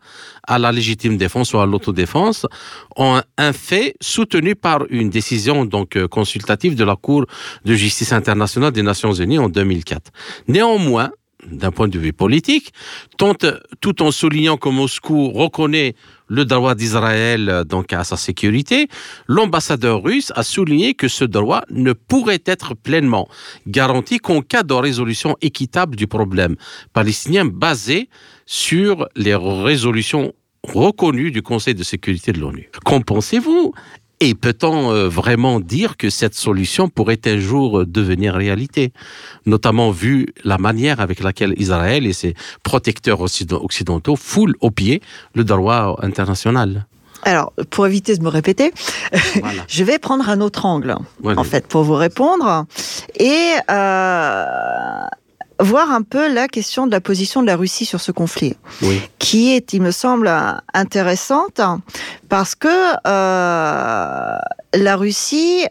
à 0.47 0.59
la 0.59 0.72
légitime 0.72 1.17
défense 1.17 1.53
ou 1.53 1.59
à 1.59 1.65
l'autodéfense, 1.65 2.45
en 2.95 3.22
un 3.38 3.53
fait 3.53 3.95
soutenu 4.01 4.55
par 4.55 4.84
une 4.89 5.09
décision 5.09 5.65
donc 5.65 5.95
euh, 5.95 6.07
consultative 6.07 6.76
de 6.76 6.84
la 6.84 6.95
Cour 6.95 7.26
de 7.65 7.74
justice 7.74 8.13
internationale 8.13 8.72
des 8.72 8.84
Nations 8.84 9.13
Unies 9.13 9.39
en 9.39 9.49
2004. 9.49 10.11
Néanmoins, 10.47 11.11
d'un 11.49 11.71
point 11.71 11.87
de 11.87 11.97
vue 11.97 12.13
politique, 12.13 12.73
tout 13.17 14.01
en 14.01 14.11
soulignant 14.11 14.57
que 14.57 14.69
Moscou 14.69 15.31
reconnaît 15.31 15.95
le 16.27 16.45
droit 16.45 16.75
d'Israël 16.75 17.49
euh, 17.49 17.63
donc 17.65 17.91
à 17.91 18.03
sa 18.03 18.15
sécurité, 18.15 18.87
l'ambassadeur 19.27 20.01
russe 20.01 20.31
a 20.35 20.43
souligné 20.43 20.93
que 20.93 21.09
ce 21.09 21.25
droit 21.25 21.63
ne 21.69 21.91
pourrait 21.91 22.43
être 22.45 22.73
pleinement 22.73 23.27
garanti 23.67 24.17
qu'en 24.17 24.41
cas 24.41 24.63
de 24.63 24.73
résolution 24.73 25.35
équitable 25.41 25.97
du 25.97 26.07
problème 26.07 26.55
palestinien 26.93 27.43
basé 27.43 28.07
sur 28.45 29.07
les 29.15 29.35
résolutions 29.35 30.33
reconnues 30.63 31.31
du 31.31 31.41
Conseil 31.41 31.75
de 31.75 31.83
sécurité 31.83 32.31
de 32.31 32.39
l'ONU. 32.39 32.69
Qu'en 32.85 33.01
pensez-vous? 33.01 33.73
Et 34.22 34.36
peut-on 34.36 34.91
euh, 34.91 35.09
vraiment 35.09 35.59
dire 35.59 35.97
que 35.97 36.09
cette 36.09 36.36
solution 36.36 36.88
pourrait 36.88 37.19
un 37.26 37.39
jour 37.39 37.86
devenir 37.86 38.36
réalité, 38.36 38.93
notamment 39.45 39.91
vu 39.91 40.28
la 40.43 40.57
manière 40.57 41.01
avec 41.01 41.22
laquelle 41.22 41.55
Israël 41.57 42.05
et 42.05 42.13
ses 42.13 42.36
protecteurs 42.63 43.19
occidentaux 43.19 44.15
foulent 44.15 44.55
au 44.61 44.72
pied 44.72 45.01
le 45.34 45.43
droit 45.43 45.97
international. 46.01 46.86
Alors, 47.24 47.53
pour 47.69 47.86
éviter 47.86 48.15
de 48.15 48.24
me 48.24 48.30
répéter, 48.30 48.72
je 49.67 49.84
vais 49.84 49.99
prendre 49.99 50.28
un 50.30 50.41
autre 50.41 50.65
angle, 50.65 50.95
en 51.24 51.43
fait, 51.43 51.67
pour 51.67 51.84
vous 51.84 51.95
répondre. 51.95 52.65
Et 53.19 53.53
euh, 53.69 55.05
voir 55.62 55.91
un 55.91 56.01
peu 56.01 56.34
la 56.34 56.47
question 56.47 56.88
de 56.88 56.91
la 56.91 57.01
position 57.01 57.41
de 57.41 57.47
la 57.47 57.55
Russie 57.55 57.86
sur 57.86 58.01
ce 58.01 58.12
conflit, 58.12 58.55
qui 59.20 59.53
est, 59.53 59.74
il 59.74 59.82
me 59.82 59.91
semble, 59.91 60.32
intéressante 60.74 61.62
parce 62.30 62.55
que 62.55 62.68
euh, 63.07 64.38
la 64.74 64.95
Russie 64.95 65.66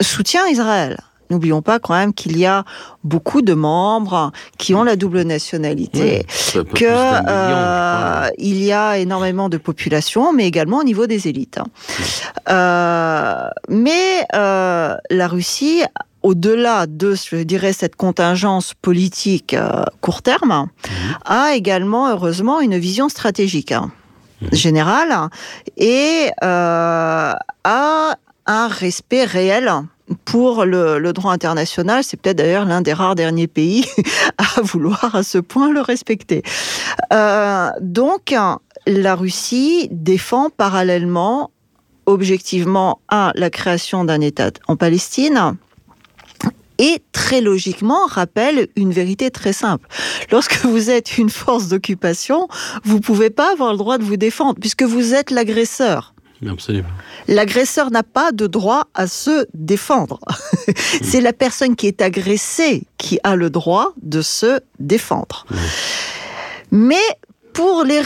soutient 0.00 0.46
Israël. 0.46 0.98
N'oublions 1.30 1.60
pas 1.60 1.78
quand 1.78 1.94
même 1.94 2.14
qu'il 2.14 2.38
y 2.38 2.46
a 2.46 2.64
beaucoup 3.04 3.42
de 3.42 3.52
membres 3.52 4.32
qui 4.56 4.74
ont 4.74 4.82
la 4.82 4.96
double 4.96 5.22
nationalité, 5.22 6.24
qu'il 6.26 6.62
que 6.62 6.86
euh, 6.86 8.28
il 8.38 8.64
y 8.64 8.72
a 8.72 8.96
énormément 8.96 9.50
de 9.50 9.58
population, 9.58 10.32
mais 10.32 10.46
également 10.46 10.78
au 10.78 10.84
niveau 10.84 11.06
des 11.06 11.28
élites. 11.28 11.60
Euh, 12.48 13.48
mais 13.68 14.26
euh, 14.34 14.96
la 15.10 15.28
Russie 15.28 15.82
au-delà 16.22 16.86
de, 16.86 17.14
je 17.14 17.36
dirais, 17.36 17.72
cette 17.72 17.96
contingence 17.96 18.74
politique 18.74 19.54
euh, 19.54 19.82
court 20.00 20.22
terme, 20.22 20.68
mhm. 20.68 21.16
a 21.24 21.54
également, 21.54 22.08
heureusement, 22.08 22.60
une 22.60 22.76
vision 22.78 23.08
stratégique 23.08 23.72
hein, 23.72 23.90
mhm. 24.42 24.48
générale 24.52 25.30
et 25.76 26.30
euh, 26.42 27.32
a 27.64 28.14
un 28.46 28.68
respect 28.68 29.24
réel 29.24 29.70
pour 30.24 30.64
le, 30.64 31.12
droit 31.12 31.32
international. 31.32 32.02
C'est 32.02 32.16
peut-être 32.16 32.38
d'ailleurs 32.38 32.64
l'un 32.64 32.80
des 32.80 32.92
rares 32.92 33.14
derniers 33.14 33.46
pays 33.46 33.86
à 34.38 34.62
vouloir 34.62 35.14
à 35.14 35.22
ce 35.22 35.38
point 35.38 35.70
le 35.70 35.80
respecter. 35.80 36.42
Euh, 37.12 37.68
donc, 37.80 38.34
la 38.86 39.14
Russie 39.14 39.88
défend 39.90 40.48
parallèlement, 40.50 41.50
objectivement, 42.06 43.00
à 43.08 43.32
la 43.34 43.50
création 43.50 44.04
d'un 44.04 44.22
État 44.22 44.50
en 44.66 44.76
Palestine, 44.76 45.56
et 46.78 47.02
très 47.12 47.40
logiquement 47.40 48.06
rappelle 48.06 48.68
une 48.76 48.92
vérité 48.92 49.30
très 49.30 49.52
simple. 49.52 49.88
Lorsque 50.30 50.64
vous 50.64 50.90
êtes 50.90 51.18
une 51.18 51.30
force 51.30 51.68
d'occupation, 51.68 52.48
vous 52.84 53.00
pouvez 53.00 53.30
pas 53.30 53.52
avoir 53.52 53.72
le 53.72 53.78
droit 53.78 53.98
de 53.98 54.04
vous 54.04 54.16
défendre 54.16 54.58
puisque 54.60 54.82
vous 54.82 55.14
êtes 55.14 55.30
l'agresseur. 55.30 56.14
L'agresseur 57.26 57.90
n'a 57.90 58.04
pas 58.04 58.30
de 58.30 58.46
droit 58.46 58.86
à 58.94 59.08
se 59.08 59.46
défendre. 59.54 60.20
C'est 61.02 61.20
la 61.20 61.32
personne 61.32 61.74
qui 61.74 61.88
est 61.88 62.00
agressée 62.00 62.84
qui 62.96 63.18
a 63.24 63.34
le 63.34 63.50
droit 63.50 63.92
de 64.02 64.22
se 64.22 64.60
défendre. 64.78 65.46
Mais 66.70 66.96
pour, 67.58 67.82
les 67.82 68.00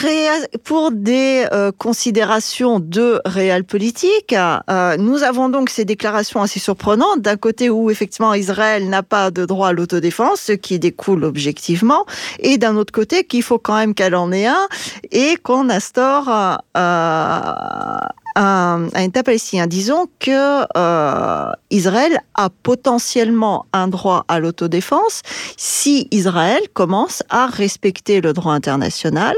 pour 0.63 0.91
des 0.91 1.45
euh, 1.53 1.71
considérations 1.71 2.79
de 2.79 3.21
réel 3.23 3.63
politique, 3.63 4.33
euh, 4.33 4.97
nous 4.97 5.21
avons 5.21 5.47
donc 5.47 5.69
ces 5.69 5.85
déclarations 5.85 6.41
assez 6.41 6.59
surprenantes. 6.59 7.21
D'un 7.21 7.37
côté 7.37 7.69
où 7.69 7.91
effectivement 7.91 8.33
Israël 8.33 8.89
n'a 8.89 9.03
pas 9.03 9.29
de 9.29 9.45
droit 9.45 9.67
à 9.67 9.71
l'autodéfense, 9.71 10.41
ce 10.41 10.53
qui 10.53 10.79
découle 10.79 11.23
objectivement, 11.23 12.07
et 12.39 12.57
d'un 12.57 12.75
autre 12.77 12.91
côté 12.91 13.25
qu'il 13.25 13.43
faut 13.43 13.59
quand 13.59 13.75
même 13.75 13.93
qu'elle 13.93 14.15
en 14.15 14.31
ait 14.31 14.47
un 14.47 14.67
et 15.11 15.35
qu'on 15.43 15.69
instaure 15.69 16.57
euh, 16.75 17.97
un, 18.35 18.87
un 18.93 19.01
État 19.01 19.23
palestinien. 19.23 19.67
Disons 19.67 20.07
que 20.19 20.65
euh, 20.77 21.51
Israël 21.69 22.19
a 22.35 22.49
potentiellement 22.49 23.65
un 23.73 23.87
droit 23.87 24.25
à 24.27 24.39
l'autodéfense 24.39 25.21
si 25.57 26.07
Israël 26.11 26.61
commence 26.73 27.23
à 27.29 27.47
respecter 27.47 28.21
le 28.21 28.33
droit 28.33 28.53
international 28.53 29.35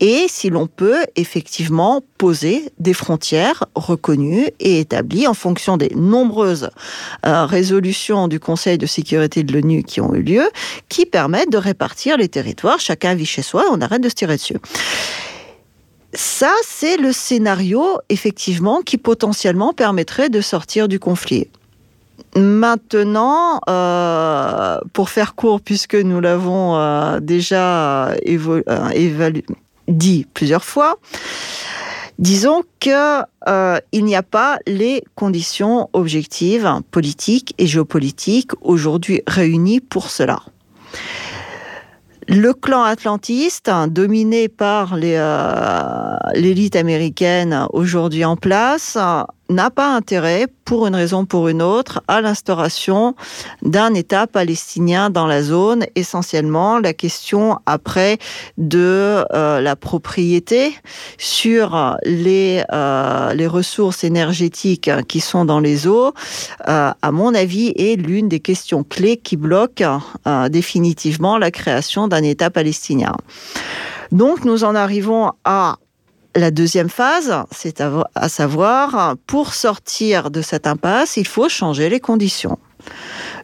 et 0.00 0.26
si 0.28 0.50
l'on 0.50 0.66
peut 0.66 1.04
effectivement 1.16 2.02
poser 2.18 2.70
des 2.78 2.94
frontières 2.94 3.64
reconnues 3.74 4.48
et 4.60 4.80
établies 4.80 5.26
en 5.26 5.34
fonction 5.34 5.76
des 5.76 5.92
nombreuses 5.94 6.70
euh, 7.26 7.46
résolutions 7.46 8.28
du 8.28 8.40
Conseil 8.40 8.78
de 8.78 8.86
sécurité 8.86 9.42
de 9.42 9.52
l'ONU 9.52 9.82
qui 9.82 10.00
ont 10.00 10.14
eu 10.14 10.22
lieu, 10.22 10.48
qui 10.88 11.06
permettent 11.06 11.50
de 11.50 11.58
répartir 11.58 12.16
les 12.16 12.28
territoires. 12.28 12.80
Chacun 12.80 13.14
vit 13.14 13.26
chez 13.26 13.42
soi, 13.42 13.64
on 13.70 13.80
arrête 13.80 14.02
de 14.02 14.08
se 14.08 14.14
tirer 14.14 14.36
dessus. 14.36 14.58
Ça, 16.14 16.52
c'est 16.64 16.96
le 16.96 17.12
scénario, 17.12 17.98
effectivement, 18.08 18.82
qui 18.82 18.98
potentiellement 18.98 19.72
permettrait 19.72 20.28
de 20.28 20.40
sortir 20.40 20.88
du 20.88 20.98
conflit. 21.00 21.48
Maintenant, 22.36 23.60
euh, 23.68 24.78
pour 24.92 25.10
faire 25.10 25.34
court, 25.34 25.60
puisque 25.60 25.96
nous 25.96 26.20
l'avons 26.20 26.76
euh, 26.76 27.20
déjà 27.20 28.10
euh, 28.10 29.40
dit 29.88 30.26
plusieurs 30.34 30.64
fois. 30.64 30.98
Disons 32.18 32.62
qu'il 32.78 32.92
euh, 33.48 33.80
n'y 33.92 34.14
a 34.14 34.22
pas 34.22 34.58
les 34.66 35.02
conditions 35.16 35.90
objectives, 35.92 36.80
politiques 36.92 37.54
et 37.58 37.66
géopolitiques 37.66 38.52
aujourd'hui 38.60 39.22
réunies 39.26 39.80
pour 39.80 40.10
cela. 40.10 40.40
Le 42.26 42.54
clan 42.54 42.82
atlantiste, 42.82 43.70
dominé 43.88 44.48
par 44.48 44.96
euh, 45.02 46.16
l'élite 46.34 46.74
américaine 46.74 47.66
aujourd'hui 47.72 48.24
en 48.24 48.36
place, 48.36 48.96
n'a 49.48 49.70
pas 49.70 49.94
intérêt, 49.94 50.46
pour 50.64 50.86
une 50.86 50.94
raison 50.94 51.20
ou 51.22 51.26
pour 51.26 51.48
une 51.48 51.60
autre, 51.60 52.02
à 52.08 52.20
l'instauration 52.20 53.14
d'un 53.62 53.92
État 53.92 54.26
palestinien 54.26 55.10
dans 55.10 55.26
la 55.26 55.42
zone. 55.42 55.84
Essentiellement, 55.94 56.78
la 56.78 56.94
question 56.94 57.58
après 57.66 58.18
de 58.56 59.24
euh, 59.34 59.60
la 59.60 59.76
propriété 59.76 60.74
sur 61.18 61.96
les, 62.04 62.64
euh, 62.72 63.34
les 63.34 63.46
ressources 63.46 64.04
énergétiques 64.04 64.90
qui 65.08 65.20
sont 65.20 65.44
dans 65.44 65.60
les 65.60 65.86
eaux, 65.86 66.12
à 66.66 67.12
mon 67.12 67.34
avis, 67.34 67.72
est 67.76 67.96
l'une 67.96 68.28
des 68.28 68.40
questions 68.40 68.84
clés 68.84 69.16
qui 69.18 69.36
bloquent 69.36 70.00
définitivement 70.50 71.38
la 71.38 71.50
création 71.50 72.08
d'un 72.08 72.22
État 72.22 72.50
palestinien. 72.50 73.14
Donc 74.12 74.44
nous 74.44 74.64
en 74.64 74.74
arrivons 74.74 75.32
à 75.44 75.76
la 76.36 76.50
deuxième 76.50 76.88
phase, 76.88 77.34
c'est 77.50 77.80
à, 77.80 78.28
savoir, 78.28 79.16
pour 79.26 79.54
sortir 79.54 80.30
de 80.30 80.42
cette 80.42 80.66
impasse, 80.66 81.16
il 81.16 81.26
faut 81.26 81.48
changer 81.48 81.88
les 81.88 82.00
conditions. 82.00 82.58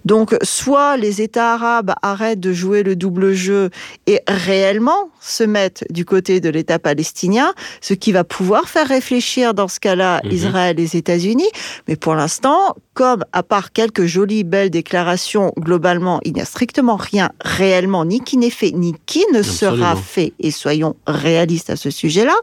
Donc, 0.05 0.35
soit 0.43 0.97
les 0.97 1.21
États 1.21 1.55
arabes 1.55 1.93
arrêtent 2.03 2.41
de 2.41 2.53
jouer 2.53 2.83
le 2.83 2.97
double 2.97 3.33
jeu 3.33 3.71
et 4.07 4.21
réellement 4.27 5.11
se 5.21 5.45
mettent 5.45 5.85
du 5.91 6.05
côté 6.05 6.41
de 6.41 6.49
l'État 6.49 6.79
palestinien, 6.79 7.53
ce 7.81 7.95
qui 7.95 8.13
va 8.13 8.25
pouvoir 8.25 8.69
faire 8.69 8.89
réfléchir 8.89 9.53
dans 9.53 9.69
ce 9.69 9.79
cas-là 9.81 10.21
mhm. 10.25 10.33
Israël 10.33 10.79
et 10.79 10.83
les 10.83 10.97
États-Unis. 10.97 11.49
Mais 11.87 11.97
pour 11.97 12.15
l'instant, 12.15 12.75
comme 12.95 13.25
à 13.33 13.43
part 13.43 13.73
quelques 13.73 14.07
jolies 14.07 14.45
belles 14.45 14.71
déclarations, 14.71 15.53
globalement, 15.59 16.21
il 16.25 16.33
n'y 16.33 16.41
a 16.41 16.45
strictement 16.45 16.97
rien 16.97 17.31
réellement, 17.43 18.05
ni 18.05 18.21
qui 18.21 18.37
n'est 18.37 18.51
fait, 18.51 18.73
ni 18.73 18.95
qui 19.07 19.25
ne 19.33 19.43
sera 19.43 19.97
fait. 19.97 20.33
Et 20.39 20.51
soyons 20.51 20.97
réalistes 21.07 21.71
à 21.71 21.77
ce 21.77 21.91
sujet-là, 21.91 22.35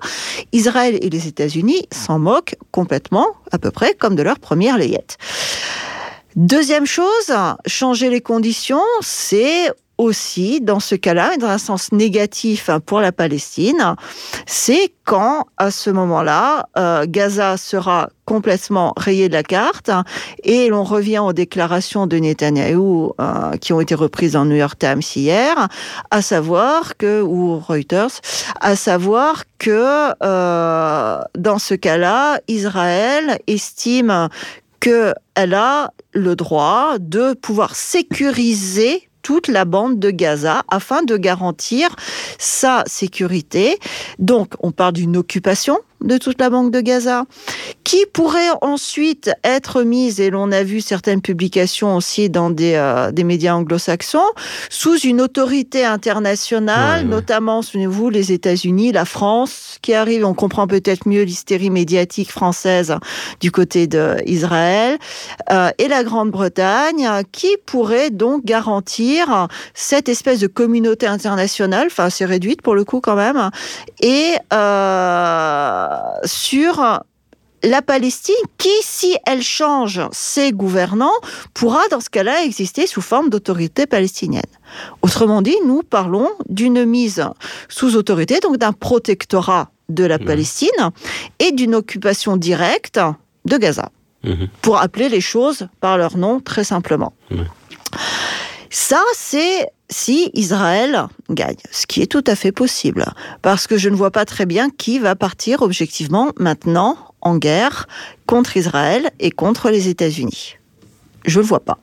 Israël 0.53 0.97
et 1.01 1.09
les 1.09 1.27
États-Unis 1.27 1.87
s'en 1.91 2.19
moquent 2.19 2.55
complètement, 2.71 3.27
à 3.51 3.57
peu 3.57 3.71
près 3.71 3.93
comme 3.93 4.15
de 4.15 4.23
leur 4.23 4.39
première 4.39 4.77
layette. 4.77 5.17
Deuxième 6.37 6.85
chose, 6.85 7.33
changer 7.65 8.11
les 8.11 8.21
conditions, 8.21 8.83
c'est 9.01 9.71
aussi, 9.97 10.61
dans 10.61 10.79
ce 10.79 10.93
cas-là, 10.93 11.35
dans 11.37 11.47
un 11.47 11.57
sens 11.57 11.91
négatif 11.91 12.69
pour 12.85 12.99
la 12.99 13.11
Palestine, 13.11 13.95
c'est 14.45 14.93
quand, 15.03 15.45
à 15.57 15.71
ce 15.71 15.89
moment-là, 15.89 16.69
euh, 16.77 17.07
Gaza 17.07 17.57
sera 17.57 18.09
complètement 18.25 18.93
rayé 18.97 19.29
de 19.29 19.33
la 19.33 19.41
carte 19.41 19.89
et 20.43 20.67
l'on 20.67 20.83
revient 20.83 21.17
aux 21.17 21.33
déclarations 21.33 22.05
de 22.05 22.17
Netanyahou 22.17 23.13
euh, 23.19 23.53
qui 23.59 23.73
ont 23.73 23.81
été 23.81 23.95
reprises 23.95 24.33
dans 24.33 24.45
New 24.45 24.57
York 24.57 24.77
Times 24.77 25.01
hier, 25.15 25.67
à 26.11 26.21
savoir 26.21 26.97
que, 26.97 27.23
ou 27.23 27.57
Reuters, 27.57 28.21
à 28.61 28.75
savoir 28.75 29.45
que 29.57 30.11
euh, 30.21 31.19
dans 31.35 31.57
ce 31.57 31.73
cas-là, 31.73 32.39
Israël 32.47 33.39
estime 33.47 34.29
qu'elle 34.79 35.53
a 35.53 35.91
le 36.13 36.35
droit 36.35 36.97
de 36.99 37.33
pouvoir 37.33 37.75
sécuriser 37.75 39.09
toute 39.21 39.49
la 39.49 39.65
bande 39.65 39.99
de 39.99 40.09
Gaza 40.09 40.63
afin 40.69 41.03
de 41.03 41.17
garantir 41.17 41.95
sa 42.37 42.83
sécurité. 42.85 43.77
Donc, 44.19 44.53
on 44.61 44.71
parle 44.71 44.93
d'une 44.93 45.17
occupation 45.17 45.79
de 46.01 46.17
toute 46.17 46.39
la 46.39 46.49
banque 46.49 46.71
de 46.71 46.79
Gaza, 46.79 47.25
qui 47.83 48.05
pourrait 48.13 48.49
ensuite 48.61 49.31
être 49.43 49.81
mise, 49.83 50.19
et 50.19 50.29
l'on 50.29 50.51
a 50.51 50.63
vu 50.63 50.81
certaines 50.81 51.21
publications 51.21 51.95
aussi 51.95 52.29
dans 52.29 52.49
des, 52.49 52.73
euh, 52.75 53.11
des 53.11 53.23
médias 53.23 53.55
anglo-saxons, 53.55 54.19
sous 54.69 54.99
une 54.99 55.21
autorité 55.21 55.85
internationale, 55.85 57.05
notamment, 57.05 57.61
souvenez-vous, 57.61 58.09
les 58.09 58.31
États-Unis, 58.31 58.91
la 58.91 59.05
France, 59.05 59.77
qui 59.81 59.93
arrive, 59.93 60.25
on 60.25 60.33
comprend 60.33 60.67
peut-être 60.67 61.07
mieux 61.07 61.23
l'hystérie 61.23 61.69
médiatique 61.69 62.31
française 62.31 62.95
du 63.39 63.51
côté 63.51 63.87
d'Israël, 63.87 64.97
euh, 65.51 65.69
et 65.77 65.87
la 65.87 66.03
Grande-Bretagne, 66.03 67.09
qui 67.31 67.55
pourrait 67.65 68.11
donc 68.11 68.45
garantir 68.45 69.47
cette 69.73 70.09
espèce 70.09 70.39
de 70.39 70.47
communauté 70.47 71.07
internationale, 71.07 71.87
enfin 71.87 72.09
c'est 72.09 72.25
réduite 72.25 72.61
pour 72.61 72.75
le 72.75 72.83
coup 72.83 73.01
quand 73.01 73.15
même, 73.15 73.49
et 74.01 74.33
euh, 74.53 75.86
sur 76.23 77.03
la 77.63 77.81
Palestine 77.81 78.35
qui, 78.57 78.69
si 78.81 79.17
elle 79.25 79.41
change 79.41 80.01
ses 80.11 80.51
gouvernants, 80.51 81.19
pourra 81.53 81.81
dans 81.89 81.99
ce 81.99 82.09
cas-là 82.09 82.43
exister 82.43 82.87
sous 82.87 83.01
forme 83.01 83.29
d'autorité 83.29 83.85
palestinienne. 83.87 84.43
Autrement 85.01 85.41
dit, 85.41 85.55
nous 85.65 85.81
parlons 85.83 86.29
d'une 86.49 86.85
mise 86.85 87.25
sous 87.67 87.95
autorité, 87.95 88.39
donc 88.39 88.57
d'un 88.57 88.73
protectorat 88.73 89.71
de 89.89 90.03
la 90.03 90.17
mmh. 90.17 90.25
Palestine 90.25 90.91
et 91.39 91.51
d'une 91.51 91.73
occupation 91.73 92.37
directe 92.37 92.99
de 93.45 93.57
Gaza, 93.57 93.89
mmh. 94.23 94.45
pour 94.61 94.79
appeler 94.79 95.09
les 95.09 95.21
choses 95.21 95.67
par 95.79 95.97
leur 95.97 96.17
nom 96.17 96.39
très 96.39 96.63
simplement. 96.63 97.13
Mmh. 97.31 97.41
Ça, 98.69 99.01
c'est 99.15 99.67
si 99.89 100.31
Israël 100.33 101.07
gagne, 101.29 101.55
ce 101.71 101.85
qui 101.85 102.01
est 102.01 102.11
tout 102.11 102.23
à 102.27 102.35
fait 102.35 102.51
possible, 102.51 103.05
parce 103.41 103.67
que 103.67 103.77
je 103.77 103.89
ne 103.89 103.95
vois 103.95 104.11
pas 104.11 104.25
très 104.25 104.45
bien 104.45 104.69
qui 104.69 104.99
va 104.99 105.15
partir 105.15 105.61
objectivement 105.61 106.31
maintenant 106.37 106.97
en 107.21 107.37
guerre 107.37 107.87
contre 108.25 108.57
Israël 108.57 109.09
et 109.19 109.31
contre 109.31 109.69
les 109.69 109.87
États-Unis. 109.87 110.57
Je 111.25 111.39
ne 111.39 111.43
le 111.43 111.47
vois 111.47 111.59
pas. 111.59 111.77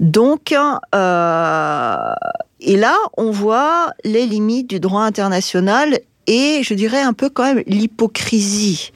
Donc, 0.00 0.52
euh, 0.52 2.14
et 2.60 2.76
là, 2.76 2.96
on 3.16 3.30
voit 3.30 3.92
les 4.04 4.26
limites 4.26 4.68
du 4.68 4.80
droit 4.80 5.02
international 5.02 6.00
et 6.28 6.62
je 6.62 6.74
dirais 6.74 7.00
un 7.00 7.14
peu 7.14 7.30
quand 7.30 7.42
même 7.42 7.64
l'hypocrisie 7.66 8.92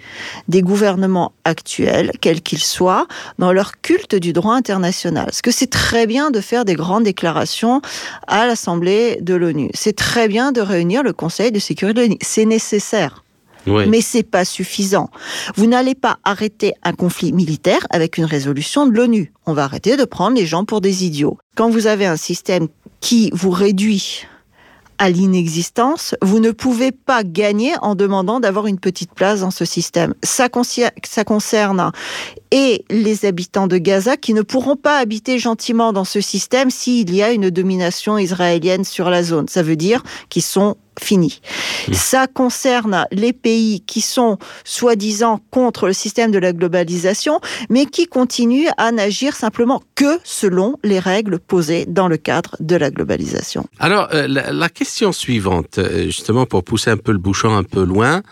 des 0.48 0.60
gouvernements 0.60 1.32
actuels, 1.44 2.12
quels 2.20 2.42
qu'ils 2.42 2.62
soient, 2.62 3.08
dans 3.38 3.52
leur 3.52 3.80
culte 3.80 4.14
du 4.14 4.34
droit 4.34 4.54
international. 4.54 5.24
Parce 5.24 5.40
que 5.40 5.50
c'est 5.50 5.70
très 5.70 6.06
bien 6.06 6.30
de 6.30 6.40
faire 6.40 6.66
des 6.66 6.74
grandes 6.74 7.04
déclarations 7.04 7.80
à 8.26 8.46
l'Assemblée 8.46 9.18
de 9.22 9.34
l'ONU. 9.34 9.70
C'est 9.72 9.96
très 9.96 10.28
bien 10.28 10.52
de 10.52 10.60
réunir 10.60 11.02
le 11.02 11.14
Conseil 11.14 11.50
de 11.50 11.58
sécurité 11.58 11.94
de 11.94 12.00
l'ONU. 12.02 12.18
C'est 12.20 12.44
nécessaire. 12.44 13.24
Oui. 13.66 13.86
Mais 13.88 14.00
c'est 14.00 14.24
pas 14.24 14.44
suffisant. 14.44 15.08
Vous 15.54 15.66
n'allez 15.66 15.94
pas 15.94 16.18
arrêter 16.24 16.74
un 16.82 16.92
conflit 16.92 17.32
militaire 17.32 17.86
avec 17.90 18.18
une 18.18 18.24
résolution 18.24 18.86
de 18.86 18.92
l'ONU. 18.92 19.32
On 19.46 19.54
va 19.54 19.64
arrêter 19.64 19.96
de 19.96 20.04
prendre 20.04 20.36
les 20.36 20.46
gens 20.46 20.64
pour 20.64 20.80
des 20.80 21.04
idiots. 21.06 21.38
Quand 21.56 21.70
vous 21.70 21.86
avez 21.86 22.04
un 22.04 22.16
système 22.16 22.68
qui 23.00 23.30
vous 23.32 23.50
réduit 23.50 24.26
à 25.02 25.10
l'inexistence, 25.10 26.14
vous 26.22 26.38
ne 26.38 26.52
pouvez 26.52 26.92
pas 26.92 27.24
gagner 27.24 27.72
en 27.82 27.96
demandant 27.96 28.38
d'avoir 28.38 28.68
une 28.68 28.78
petite 28.78 29.12
place 29.12 29.40
dans 29.40 29.50
ce 29.50 29.64
système. 29.64 30.14
Ça, 30.22 30.46
ça 31.04 31.24
concerne 31.24 31.90
et 32.52 32.84
les 32.88 33.24
habitants 33.24 33.66
de 33.66 33.78
Gaza 33.78 34.16
qui 34.16 34.32
ne 34.32 34.42
pourront 34.42 34.76
pas 34.76 34.98
habiter 34.98 35.40
gentiment 35.40 35.92
dans 35.92 36.04
ce 36.04 36.20
système 36.20 36.70
s'il 36.70 37.12
y 37.12 37.20
a 37.20 37.32
une 37.32 37.50
domination 37.50 38.16
israélienne 38.16 38.84
sur 38.84 39.10
la 39.10 39.24
zone. 39.24 39.48
Ça 39.48 39.64
veut 39.64 39.74
dire 39.74 40.04
qu'ils 40.28 40.42
sont 40.42 40.76
fini. 41.02 41.40
Mmh. 41.88 41.92
Ça 41.92 42.26
concerne 42.26 43.06
les 43.10 43.32
pays 43.32 43.80
qui 43.80 44.00
sont 44.00 44.38
soi-disant 44.64 45.40
contre 45.50 45.86
le 45.86 45.92
système 45.92 46.30
de 46.30 46.38
la 46.38 46.52
globalisation, 46.52 47.40
mais 47.68 47.86
qui 47.86 48.06
continuent 48.06 48.70
à 48.76 48.92
n'agir 48.92 49.34
simplement 49.34 49.82
que 49.94 50.18
selon 50.24 50.76
les 50.84 50.98
règles 50.98 51.38
posées 51.38 51.84
dans 51.86 52.08
le 52.08 52.16
cadre 52.16 52.56
de 52.60 52.76
la 52.76 52.90
globalisation. 52.90 53.66
Alors, 53.78 54.08
euh, 54.12 54.26
la, 54.28 54.68
question 54.68 55.12
suivante, 55.12 55.78
euh, 55.78 56.04
justement 56.04 56.46
pour 56.46 56.64
pousser 56.64 56.90
un 56.90 56.96
peu 56.96 57.12
le 57.12 57.18
bouchon 57.18 57.54
un 57.54 57.64
peu 57.64 57.84
loin, 57.84 58.22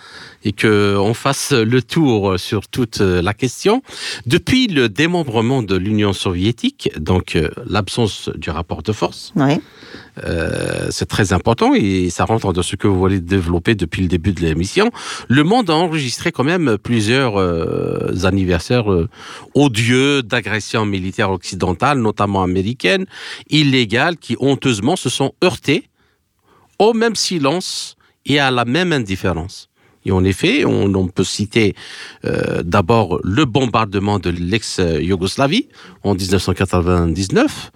et 0.44 0.52
qu'on 0.52 1.12
fasse 1.14 1.52
le 1.52 1.82
tour 1.82 2.38
sur 2.38 2.66
toute 2.68 3.00
la 3.00 3.34
question. 3.34 3.82
Depuis 4.26 4.68
le 4.68 4.88
démembrement 4.88 5.62
de 5.62 5.76
l'Union 5.76 6.12
soviétique, 6.12 6.90
donc 6.98 7.36
euh, 7.36 7.50
l'absence 7.66 8.30
du 8.36 8.50
rapport 8.50 8.82
de 8.82 8.92
force, 8.92 9.32
oui. 9.36 9.60
Euh, 10.24 10.88
c'est 10.90 11.06
très 11.06 11.32
important 11.32 11.74
et 11.74 12.10
ça 12.10 12.24
rentre 12.24 12.52
dans 12.52 12.62
ce 12.62 12.76
que 12.76 12.86
vous 12.86 12.98
voulez 12.98 13.20
développer 13.20 13.74
depuis 13.74 14.02
le 14.02 14.08
début 14.08 14.32
de 14.32 14.40
l'émission. 14.40 14.90
Le 15.28 15.44
monde 15.44 15.70
a 15.70 15.74
enregistré 15.74 16.32
quand 16.32 16.44
même 16.44 16.78
plusieurs 16.78 17.38
euh, 17.38 18.24
anniversaires 18.24 18.90
euh, 18.90 19.08
odieux 19.54 20.22
d'agressions 20.22 20.84
militaires 20.84 21.30
occidentales, 21.30 21.98
notamment 21.98 22.42
américaines, 22.42 23.06
illégales, 23.48 24.16
qui 24.16 24.36
honteusement 24.40 24.96
se 24.96 25.08
sont 25.08 25.32
heurtées 25.42 25.84
au 26.78 26.92
même 26.92 27.14
silence 27.14 27.96
et 28.26 28.38
à 28.38 28.50
la 28.50 28.64
même 28.64 28.92
indifférence. 28.92 29.68
Et 30.06 30.12
en 30.12 30.24
effet, 30.24 30.64
on, 30.64 31.08
peut 31.08 31.24
citer 31.24 31.74
d'abord 32.64 33.20
le 33.22 33.44
bombardement 33.44 34.18
de 34.18 34.30
l'ex-Yougoslavie 34.30 35.68
en 36.04 36.14
1999 36.14 37.70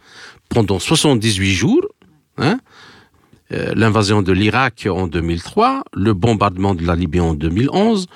pendant 0.48 0.78
78 0.78 1.52
jours, 1.52 1.82
Hein 2.38 2.58
euh, 3.52 3.72
l'invasion 3.76 4.22
de 4.22 4.32
l'Irak 4.32 4.88
en 4.90 5.06
2003, 5.06 5.84
le 5.92 6.14
bombardement 6.14 6.74
de 6.74 6.86
la 6.86 6.96
Libye 6.96 7.20
en 7.20 7.34
2011, 7.34 8.06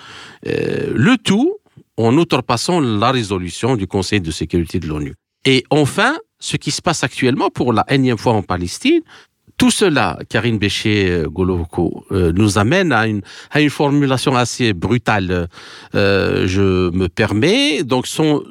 euh, 0.46 0.92
le 0.94 1.18
tout 1.18 1.56
en 1.98 2.16
outrepassant 2.16 2.80
la 2.80 3.10
résolution 3.10 3.76
du 3.76 3.86
Conseil 3.86 4.20
de 4.20 4.30
sécurité 4.30 4.80
de 4.80 4.86
l'ONU. 4.86 5.14
Et 5.44 5.64
enfin, 5.70 6.16
ce 6.38 6.56
qui 6.56 6.70
se 6.70 6.80
passe 6.80 7.04
actuellement 7.04 7.50
pour 7.50 7.72
la 7.72 7.84
énième 7.88 8.18
fois 8.18 8.32
en 8.32 8.42
Palestine, 8.42 9.02
tout 9.59 9.72
cela, 9.72 10.18
Karine 10.28 10.56
Béché-Golovko, 10.56 12.06
euh, 12.12 12.32
nous 12.32 12.59
amène 12.59 12.92
à 12.92 13.09
une, 13.09 13.22
formulation 13.70 14.36
assez 14.36 14.72
brutale. 14.72 15.48
Euh, 15.96 16.46
je 16.46 16.90
me 16.90 17.09
permets, 17.09 17.82
donc, 17.82 18.06
sont, 18.06 18.44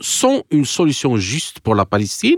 une 0.52 0.66
solution 0.66 1.16
juste 1.16 1.62
pour 1.62 1.76
la 1.76 1.86
Palestine, 1.86 2.36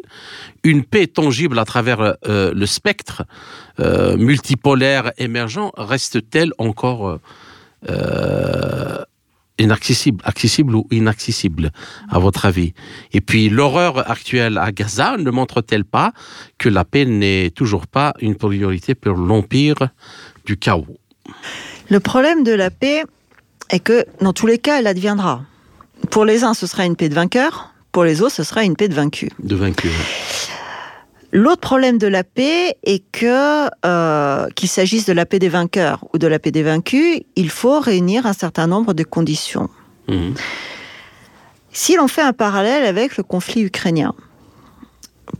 une 0.63 0.83
paix 0.83 1.07
tangible 1.07 1.57
à 1.57 1.65
travers 1.65 2.15
euh, 2.27 2.53
le 2.53 2.65
spectre 2.67 3.23
multipolaire 4.17 5.13
émergent, 5.17 5.71
reste-t-elle 5.77 6.51
encore 6.57 7.17
inaccessible, 9.59 10.21
accessible 10.25 10.75
ou 10.75 10.87
inaccessible, 10.91 11.71
à 12.09 12.19
votre 12.19 12.45
avis? 12.45 12.73
Et 13.13 13.21
puis, 13.21 13.49
l'horreur 13.49 14.09
actuelle 14.09 14.57
à 14.57 14.71
Gaza 14.71 15.17
ne 15.17 15.29
montre-t-elle 15.29 15.85
pas 15.85 16.13
que 16.57 16.69
la 16.69 16.85
paix 16.85 17.05
n'est 17.05 17.51
toujours 17.51 17.87
pas 17.87 18.13
une 18.21 18.35
priorité 18.35 18.95
pour 18.95 19.15
l'empire 19.17 19.89
du 20.45 20.57
chaos? 20.57 20.97
Le 21.89 21.99
problème 21.99 22.43
de 22.43 22.51
la 22.53 22.71
paix 22.71 23.03
est 23.69 23.79
que, 23.79 24.05
dans 24.21 24.33
tous 24.33 24.47
les 24.47 24.57
cas, 24.57 24.79
elle 24.79 24.87
adviendra. 24.87 25.43
Pour 26.11 26.25
les 26.25 26.43
uns, 26.43 26.53
ce 26.53 26.65
sera 26.65 26.85
une 26.85 26.95
paix 26.95 27.09
de 27.09 27.15
vainqueur. 27.15 27.73
Pour 27.91 28.03
les 28.03 28.21
autres, 28.21 28.35
ce 28.35 28.43
sera 28.43 28.63
une 28.63 28.75
paix 28.75 28.87
de 28.87 28.93
vaincu. 28.93 29.29
De 29.39 29.55
vaincu. 29.55 29.89
L'autre 31.31 31.61
problème 31.61 31.97
de 31.97 32.07
la 32.07 32.23
paix 32.23 32.75
est 32.83 33.03
que, 33.11 33.69
euh, 33.85 34.47
qu'il 34.55 34.69
s'agisse 34.69 35.05
de 35.05 35.13
la 35.13 35.25
paix 35.25 35.39
des 35.39 35.49
vainqueurs 35.49 36.05
ou 36.13 36.17
de 36.17 36.25
la 36.25 36.39
paix 36.39 36.51
des 36.51 36.63
vaincus, 36.63 37.21
il 37.35 37.49
faut 37.49 37.79
réunir 37.79 38.25
un 38.25 38.33
certain 38.33 38.65
nombre 38.65 38.93
de 38.93 39.03
conditions. 39.03 39.69
Mhm. 40.07 40.33
Si 41.71 41.95
l'on 41.95 42.07
fait 42.07 42.23
un 42.23 42.33
parallèle 42.33 42.83
avec 42.83 43.15
le 43.17 43.23
conflit 43.23 43.61
ukrainien, 43.61 44.15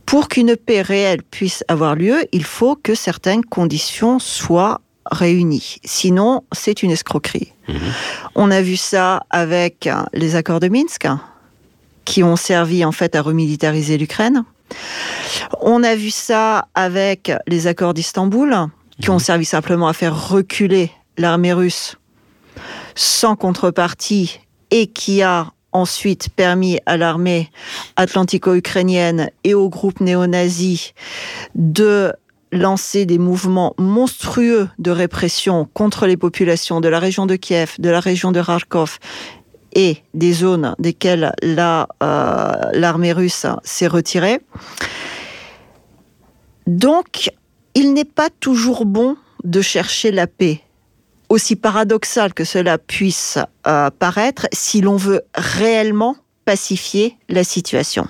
pour 0.06 0.28
qu'une 0.28 0.56
paix 0.56 0.82
réelle 0.82 1.22
puisse 1.24 1.64
avoir 1.66 1.96
lieu, 1.96 2.24
il 2.30 2.44
faut 2.44 2.76
que 2.76 2.94
certaines 2.94 3.44
conditions 3.44 4.20
soient 4.20 4.80
réunies. 5.10 5.78
Sinon, 5.84 6.44
c'est 6.52 6.84
une 6.84 6.92
escroquerie. 6.92 7.52
Mhm. 7.68 7.78
On 8.36 8.50
a 8.52 8.62
vu 8.62 8.76
ça 8.76 9.24
avec 9.30 9.88
les 10.12 10.36
accords 10.36 10.60
de 10.60 10.68
Minsk, 10.68 11.08
qui 12.04 12.22
ont 12.22 12.36
servi 12.36 12.84
en 12.84 12.92
fait 12.92 13.16
à 13.16 13.22
remilitariser 13.22 13.98
l'Ukraine. 13.98 14.44
On 15.60 15.82
a 15.82 15.94
vu 15.94 16.10
ça 16.10 16.68
avec 16.74 17.32
les 17.46 17.66
accords 17.66 17.94
d'Istanbul, 17.94 18.54
qui 19.00 19.10
ont 19.10 19.18
servi 19.18 19.44
simplement 19.44 19.88
à 19.88 19.92
faire 19.92 20.28
reculer 20.28 20.90
l'armée 21.16 21.52
russe 21.52 21.96
sans 22.94 23.36
contrepartie 23.36 24.40
et 24.70 24.86
qui 24.86 25.22
a 25.22 25.52
ensuite 25.72 26.28
permis 26.30 26.78
à 26.86 26.96
l'armée 26.96 27.50
atlantico-ukrainienne 27.96 29.30
et 29.44 29.54
au 29.54 29.68
groupe 29.68 30.00
néo-nazi 30.00 30.92
de 31.54 32.12
lancer 32.52 33.06
des 33.06 33.18
mouvements 33.18 33.74
monstrueux 33.78 34.68
de 34.78 34.90
répression 34.90 35.68
contre 35.72 36.06
les 36.06 36.16
populations 36.16 36.80
de 36.80 36.88
la 36.88 36.98
région 36.98 37.26
de 37.26 37.36
Kiev, 37.36 37.76
de 37.78 37.90
la 37.90 38.00
région 38.00 38.32
de 38.32 38.42
Kharkov 38.42 38.98
et 39.72 39.98
des 40.14 40.32
zones 40.32 40.74
desquelles 40.78 41.32
euh, 41.42 41.84
l'armée 42.72 43.12
russe 43.12 43.46
s'est 43.62 43.86
retirée. 43.86 44.40
Donc, 46.66 47.30
il 47.74 47.94
n'est 47.94 48.04
pas 48.04 48.28
toujours 48.40 48.84
bon 48.84 49.16
de 49.44 49.60
chercher 49.60 50.10
la 50.10 50.26
paix. 50.26 50.60
Aussi 51.28 51.56
paradoxal 51.56 52.34
que 52.34 52.44
cela 52.44 52.78
puisse 52.78 53.38
euh, 53.66 53.90
paraître, 53.90 54.48
si 54.52 54.80
l'on 54.80 54.96
veut 54.96 55.22
réellement 55.34 56.16
pacifier 56.44 57.16
la 57.28 57.44
situation. 57.44 58.06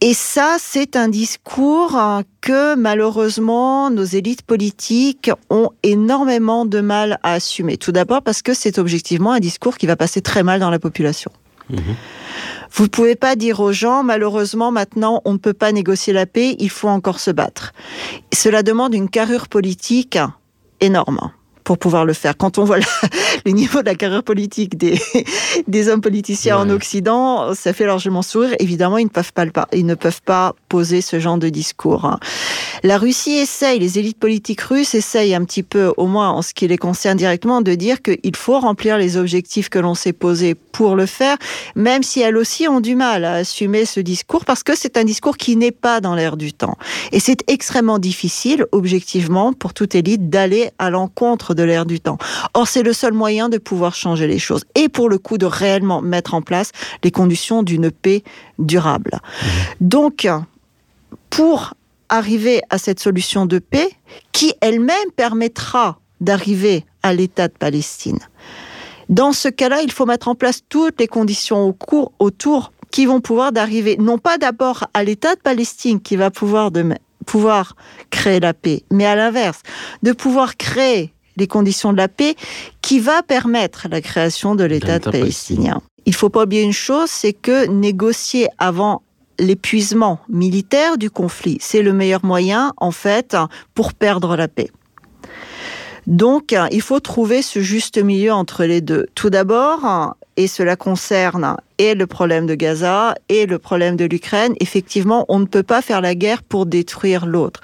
Et 0.00 0.14
ça, 0.14 0.58
c'est 0.60 0.94
un 0.94 1.08
discours 1.08 1.96
hein, 1.96 2.22
que 2.40 2.76
malheureusement 2.76 3.90
nos 3.90 4.04
élites 4.04 4.42
politiques 4.42 5.30
ont 5.50 5.70
énormément 5.82 6.64
de 6.64 6.80
mal 6.80 7.18
à 7.24 7.32
assumer. 7.32 7.76
Tout 7.78 7.90
d'abord 7.90 8.22
parce 8.22 8.42
que 8.42 8.54
c'est 8.54 8.78
objectivement 8.78 9.32
un 9.32 9.40
discours 9.40 9.76
qui 9.76 9.86
va 9.86 9.96
passer 9.96 10.22
très 10.22 10.44
mal 10.44 10.60
dans 10.60 10.70
la 10.70 10.78
population. 10.78 11.32
Vous 12.70 12.84
ne 12.84 12.88
pouvez 12.88 13.16
pas 13.16 13.36
dire 13.36 13.60
aux 13.60 13.72
gens, 13.72 14.02
malheureusement, 14.02 14.70
maintenant, 14.70 15.20
on 15.24 15.32
ne 15.32 15.38
peut 15.38 15.52
pas 15.52 15.72
négocier 15.72 16.12
la 16.12 16.26
paix, 16.26 16.56
il 16.58 16.70
faut 16.70 16.88
encore 16.88 17.20
se 17.20 17.30
battre. 17.30 17.72
Cela 18.32 18.62
demande 18.62 18.94
une 18.94 19.10
carrure 19.10 19.48
politique 19.48 20.18
énorme 20.80 21.30
pour 21.68 21.76
pouvoir 21.76 22.06
le 22.06 22.14
faire. 22.14 22.34
Quand 22.34 22.56
on 22.56 22.64
voit 22.64 22.78
la- 22.78 22.86
le 23.44 23.52
niveau 23.52 23.80
de 23.82 23.84
la 23.84 23.94
carrière 23.94 24.22
politique 24.22 24.78
des, 24.78 24.98
des 25.68 25.88
hommes 25.90 26.00
politiciens 26.00 26.56
en. 26.56 26.70
Occident, 26.70 27.54
ça 27.54 27.74
fait 27.74 27.84
largement 27.84 28.22
sourire. 28.22 28.54
Évidemment, 28.58 28.96
ils 28.96 29.04
ne 29.04 29.10
peuvent 29.10 29.34
pas, 29.34 29.44
le 29.44 29.52
ils 29.74 29.84
ne 29.84 29.94
peuvent 29.94 30.22
pas 30.22 30.54
poser 30.70 31.02
ce 31.02 31.20
genre 31.20 31.36
de 31.36 31.50
discours. 31.50 32.06
hein. 32.06 32.18
La 32.84 32.96
Russie 32.96 33.32
essaye, 33.32 33.78
les 33.80 33.98
élites 33.98 34.18
politiques 34.18 34.60
russes 34.62 34.94
essayent 34.94 35.34
un 35.34 35.44
petit 35.44 35.62
peu, 35.62 35.92
au 35.98 36.06
moins 36.06 36.30
en 36.30 36.40
ce 36.40 36.54
qui 36.54 36.66
les 36.68 36.78
concerne 36.78 37.18
directement, 37.18 37.60
de 37.60 37.74
dire 37.74 38.00
qu'il 38.00 38.36
faut 38.36 38.58
remplir 38.60 38.96
les 38.96 39.16
objectifs 39.18 39.68
que 39.68 39.78
l'on 39.78 39.94
s'est 39.94 40.12
posés 40.14 40.54
pour 40.54 40.94
le 40.96 41.04
faire, 41.06 41.36
même 41.74 42.02
si 42.02 42.20
elles 42.20 42.36
aussi 42.36 42.66
ont 42.68 42.80
du 42.80 42.94
mal 42.94 43.24
à 43.26 43.32
assumer 43.34 43.84
ce 43.84 44.00
discours, 44.00 44.44
parce 44.46 44.62
que 44.62 44.74
c'est 44.76 44.96
un 44.96 45.04
discours 45.04 45.36
qui 45.36 45.56
n'est 45.56 45.72
pas 45.72 46.00
dans 46.00 46.14
l'air 46.14 46.36
du 46.38 46.52
temps. 46.54 46.78
Et 47.12 47.20
c'est 47.20 47.42
extrêmement 47.50 47.98
difficile, 47.98 48.64
objectivement, 48.72 49.52
pour 49.52 49.74
toute 49.74 49.94
élite 49.94 50.30
d'aller 50.30 50.70
à 50.78 50.88
l'encontre 50.90 51.54
de 51.58 51.64
l'air 51.64 51.84
du 51.84 52.00
temps. 52.00 52.16
Or, 52.54 52.68
c'est 52.68 52.82
le 52.82 52.92
seul 52.92 53.12
moyen 53.12 53.48
de 53.48 53.58
pouvoir 53.58 53.94
changer 53.94 54.26
les 54.26 54.38
choses. 54.38 54.64
Et 54.74 54.88
pour 54.88 55.08
le 55.08 55.18
coup, 55.18 55.36
de 55.36 55.46
réellement 55.46 56.00
mettre 56.00 56.34
en 56.34 56.40
place 56.40 56.70
les 57.02 57.10
conditions 57.10 57.62
d'une 57.62 57.90
paix 57.90 58.22
durable. 58.58 59.18
Donc, 59.80 60.28
pour 61.28 61.74
arriver 62.08 62.62
à 62.70 62.78
cette 62.78 63.00
solution 63.00 63.44
de 63.44 63.58
paix, 63.58 63.90
qui 64.32 64.54
elle-même 64.60 65.10
permettra 65.16 65.98
d'arriver 66.20 66.86
à 67.02 67.12
l'État 67.12 67.48
de 67.48 67.52
Palestine, 67.52 68.20
dans 69.08 69.32
ce 69.32 69.48
cas-là, 69.48 69.82
il 69.82 69.90
faut 69.90 70.06
mettre 70.06 70.28
en 70.28 70.34
place 70.34 70.60
toutes 70.68 71.00
les 71.00 71.08
conditions 71.08 71.64
au 71.64 71.72
cours, 71.72 72.12
autour 72.18 72.72
qui 72.90 73.06
vont 73.06 73.20
pouvoir 73.20 73.52
d'arriver, 73.52 73.96
non 73.98 74.18
pas 74.18 74.38
d'abord 74.38 74.86
à 74.94 75.02
l'État 75.02 75.34
de 75.34 75.40
Palestine 75.40 76.00
qui 76.00 76.16
va 76.16 76.30
pouvoir, 76.30 76.70
de, 76.70 76.94
pouvoir 77.26 77.74
créer 78.10 78.40
la 78.40 78.54
paix, 78.54 78.84
mais 78.90 79.06
à 79.06 79.16
l'inverse, 79.16 79.62
de 80.02 80.12
pouvoir 80.12 80.56
créer 80.56 81.12
les 81.38 81.46
conditions 81.46 81.92
de 81.92 81.96
la 81.96 82.08
paix 82.08 82.34
qui 82.82 83.00
va 83.00 83.22
permettre 83.22 83.86
la 83.90 84.00
création 84.00 84.54
de 84.54 84.64
l'État 84.64 85.00
palestinien. 85.00 85.80
Il 86.06 86.14
faut 86.14 86.28
pas 86.28 86.44
oublier 86.44 86.62
une 86.62 86.72
chose, 86.72 87.10
c'est 87.10 87.32
que 87.32 87.66
négocier 87.66 88.48
avant 88.58 89.02
l'épuisement 89.38 90.20
militaire 90.28 90.98
du 90.98 91.10
conflit, 91.10 91.58
c'est 91.60 91.82
le 91.82 91.92
meilleur 91.92 92.24
moyen, 92.24 92.72
en 92.76 92.90
fait, 92.90 93.36
pour 93.74 93.94
perdre 93.94 94.36
la 94.36 94.48
paix. 94.48 94.70
Donc, 96.06 96.56
il 96.72 96.80
faut 96.80 97.00
trouver 97.00 97.42
ce 97.42 97.60
juste 97.60 98.02
milieu 98.02 98.32
entre 98.32 98.64
les 98.64 98.80
deux. 98.80 99.06
Tout 99.14 99.28
d'abord, 99.28 100.16
et 100.38 100.46
cela 100.46 100.74
concerne 100.74 101.56
et 101.76 101.94
le 101.94 102.06
problème 102.06 102.46
de 102.46 102.54
Gaza 102.54 103.14
et 103.28 103.44
le 103.44 103.58
problème 103.58 103.96
de 103.96 104.06
l'Ukraine, 104.06 104.54
effectivement, 104.58 105.26
on 105.28 105.38
ne 105.38 105.44
peut 105.44 105.62
pas 105.62 105.82
faire 105.82 106.00
la 106.00 106.14
guerre 106.14 106.42
pour 106.42 106.64
détruire 106.64 107.26
l'autre. 107.26 107.60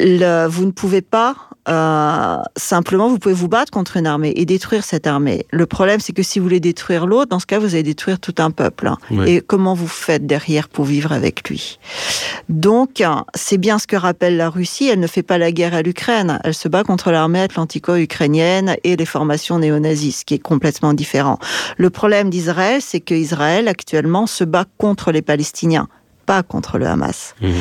Le- 0.00 0.46
vous 0.46 0.64
ne 0.64 0.70
pouvez 0.70 1.02
pas 1.02 1.34
euh, 1.66 2.36
simplement, 2.56 3.08
vous 3.08 3.18
pouvez 3.18 3.34
vous 3.34 3.48
battre 3.48 3.70
contre 3.70 3.96
une 3.96 4.06
armée 4.06 4.34
et 4.36 4.44
détruire 4.44 4.84
cette 4.84 5.06
armée. 5.06 5.46
Le 5.50 5.64
problème, 5.64 5.98
c'est 5.98 6.12
que 6.12 6.22
si 6.22 6.38
vous 6.38 6.44
voulez 6.44 6.60
détruire 6.60 7.06
l'autre, 7.06 7.30
dans 7.30 7.38
ce 7.38 7.46
cas, 7.46 7.58
vous 7.58 7.74
allez 7.74 7.82
détruire 7.82 8.18
tout 8.20 8.34
un 8.38 8.50
peuple. 8.50 8.90
Et 9.26 9.40
comment 9.40 9.72
vous 9.72 9.86
faites 9.88 10.26
derrière 10.26 10.68
pour 10.68 10.84
vivre 10.84 11.10
avec 11.12 11.48
lui? 11.48 11.78
Donc, 12.50 13.02
c'est 13.34 13.56
bien 13.56 13.78
ce 13.78 13.86
que 13.86 13.96
rappelle 13.96 14.36
la 14.36 14.50
Russie. 14.50 14.88
Elle 14.88 15.00
ne 15.00 15.06
fait 15.06 15.22
pas 15.22 15.38
la 15.38 15.52
guerre 15.52 15.72
à 15.74 15.80
l'Ukraine. 15.80 16.38
Elle 16.44 16.52
se 16.54 16.68
bat 16.68 16.84
contre 16.84 17.10
l'armée 17.10 17.40
atlantico-ukrainienne 17.40 18.76
et 18.84 18.96
les 18.96 19.06
formations 19.06 19.58
néo-nazis, 19.58 20.18
ce 20.18 20.24
qui 20.26 20.34
est 20.34 20.38
complètement 20.38 20.92
différent. 20.92 21.38
Le 21.78 21.88
problème 21.88 22.28
d'Israël, 22.28 22.82
c'est 22.82 23.00
que 23.00 23.14
Israël, 23.14 23.68
actuellement, 23.68 24.26
se 24.26 24.44
bat 24.44 24.66
contre 24.76 25.12
les 25.12 25.22
Palestiniens, 25.22 25.88
pas 26.26 26.42
contre 26.42 26.76
le 26.78 26.86
Hamas. 26.86 27.34
Mhm. 27.40 27.52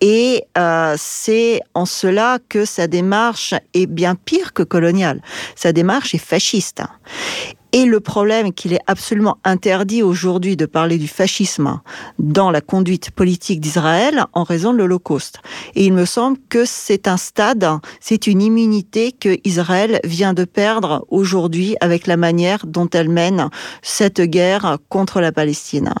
Et 0.00 0.44
euh, 0.56 0.94
c'est 0.98 1.60
en 1.74 1.86
cela 1.86 2.38
que 2.48 2.64
sa 2.64 2.86
démarche 2.86 3.54
est 3.74 3.86
bien 3.86 4.14
pire 4.14 4.52
que 4.52 4.62
coloniale. 4.62 5.20
Sa 5.56 5.72
démarche 5.72 6.14
est 6.14 6.18
fasciste. 6.18 6.82
Et 7.72 7.84
le 7.84 8.00
problème 8.00 8.52
qu'il 8.52 8.72
est 8.72 8.80
absolument 8.88 9.38
interdit 9.44 10.02
aujourd'hui 10.02 10.56
de 10.56 10.66
parler 10.66 10.98
du 10.98 11.06
fascisme 11.06 11.80
dans 12.18 12.50
la 12.50 12.60
conduite 12.60 13.12
politique 13.12 13.60
d'Israël 13.60 14.24
en 14.32 14.42
raison 14.42 14.72
de 14.72 14.78
l'Holocauste. 14.78 15.38
Et 15.76 15.84
il 15.84 15.92
me 15.92 16.04
semble 16.04 16.38
que 16.48 16.64
c'est 16.64 17.06
un 17.06 17.16
stade, 17.16 17.68
c'est 18.00 18.26
une 18.26 18.42
immunité 18.42 19.12
que 19.12 19.38
Israël 19.44 20.00
vient 20.02 20.34
de 20.34 20.44
perdre 20.44 21.06
aujourd'hui 21.10 21.76
avec 21.80 22.08
la 22.08 22.16
manière 22.16 22.66
dont 22.66 22.88
elle 22.92 23.08
mène 23.08 23.50
cette 23.82 24.20
guerre 24.20 24.78
contre 24.88 25.20
la 25.20 25.30
Palestine. 25.30 25.94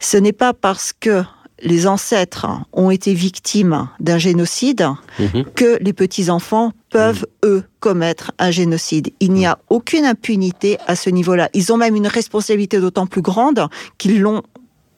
Ce 0.00 0.16
n'est 0.16 0.32
pas 0.32 0.54
parce 0.54 0.94
que 0.98 1.22
les 1.62 1.86
ancêtres 1.86 2.46
ont 2.72 2.90
été 2.90 3.14
victimes 3.14 3.88
d'un 4.00 4.18
génocide 4.18 4.86
Mhm. 5.18 5.44
que 5.54 5.78
les 5.80 5.92
petits-enfants 5.94 6.72
peuvent, 6.90 7.26
eux, 7.44 7.64
commettre 7.80 8.32
un 8.38 8.50
génocide. 8.50 9.10
Il 9.20 9.32
n'y 9.32 9.46
a 9.46 9.58
aucune 9.70 10.04
impunité 10.04 10.76
à 10.86 10.96
ce 10.96 11.08
niveau-là. 11.10 11.48
Ils 11.54 11.72
ont 11.72 11.76
même 11.78 11.96
une 11.96 12.06
responsabilité 12.08 12.78
d'autant 12.80 13.06
plus 13.06 13.22
grande 13.22 13.66
qu'ils 13.98 14.20
l'ont 14.20 14.42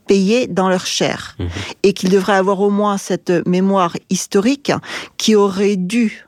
payé 0.06 0.46
dans 0.46 0.68
leur 0.68 0.86
chair 0.86 1.36
Mhm. 1.38 1.48
et 1.84 1.92
qu'ils 1.92 2.10
devraient 2.10 2.34
avoir 2.36 2.60
au 2.60 2.70
moins 2.70 2.98
cette 2.98 3.30
mémoire 3.46 3.94
historique 4.10 4.72
qui 5.16 5.34
aurait 5.36 5.76
dû 5.76 6.24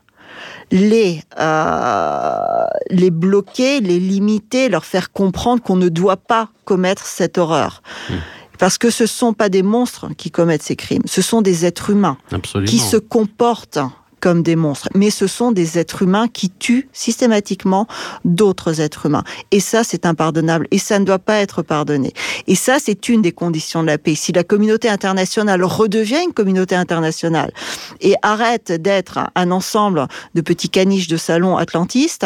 les, 0.71 1.21
euh, 1.39 2.65
les 2.89 3.11
bloquer, 3.11 3.79
les 3.81 3.99
limiter, 3.99 4.69
leur 4.69 4.85
faire 4.85 5.11
comprendre 5.11 5.61
qu'on 5.61 5.75
ne 5.75 5.89
doit 5.89 6.17
pas 6.17 6.49
commettre 6.65 7.05
cette 7.05 7.37
horreur. 7.37 7.81
Mhm. 8.09 8.15
Parce 8.61 8.77
que 8.77 8.91
ce 8.91 9.05
ne 9.05 9.07
sont 9.07 9.33
pas 9.33 9.49
des 9.49 9.63
monstres 9.63 10.09
qui 10.15 10.29
commettent 10.29 10.61
ces 10.61 10.75
crimes, 10.75 11.01
ce 11.05 11.23
sont 11.23 11.41
des 11.41 11.65
êtres 11.65 11.89
humains 11.89 12.19
Absolument. 12.31 12.69
qui 12.69 12.77
se 12.77 12.95
comportent 12.95 13.79
comme 14.21 14.43
des 14.43 14.55
monstres, 14.55 14.87
mais 14.95 15.09
ce 15.09 15.27
sont 15.27 15.51
des 15.51 15.77
êtres 15.77 16.03
humains 16.03 16.27
qui 16.27 16.49
tuent 16.49 16.87
systématiquement 16.93 17.87
d'autres 18.23 18.79
êtres 18.79 19.07
humains. 19.07 19.23
Et 19.51 19.59
ça, 19.59 19.83
c'est 19.83 20.05
impardonnable, 20.05 20.67
et 20.71 20.77
ça 20.77 20.99
ne 20.99 21.05
doit 21.05 21.19
pas 21.19 21.37
être 21.37 21.63
pardonné. 21.63 22.13
Et 22.47 22.55
ça, 22.55 22.77
c'est 22.79 23.09
une 23.09 23.21
des 23.21 23.33
conditions 23.33 23.81
de 23.81 23.87
la 23.87 23.97
paix. 23.97 24.15
Si 24.15 24.31
la 24.31 24.43
communauté 24.43 24.87
internationale 24.87 25.63
redevient 25.63 26.21
une 26.23 26.33
communauté 26.33 26.75
internationale 26.75 27.51
et 27.99 28.15
arrête 28.21 28.71
d'être 28.71 29.19
un 29.35 29.51
ensemble 29.51 30.07
de 30.35 30.41
petits 30.41 30.69
caniches 30.69 31.07
de 31.07 31.17
salon 31.17 31.57
atlantistes, 31.57 32.25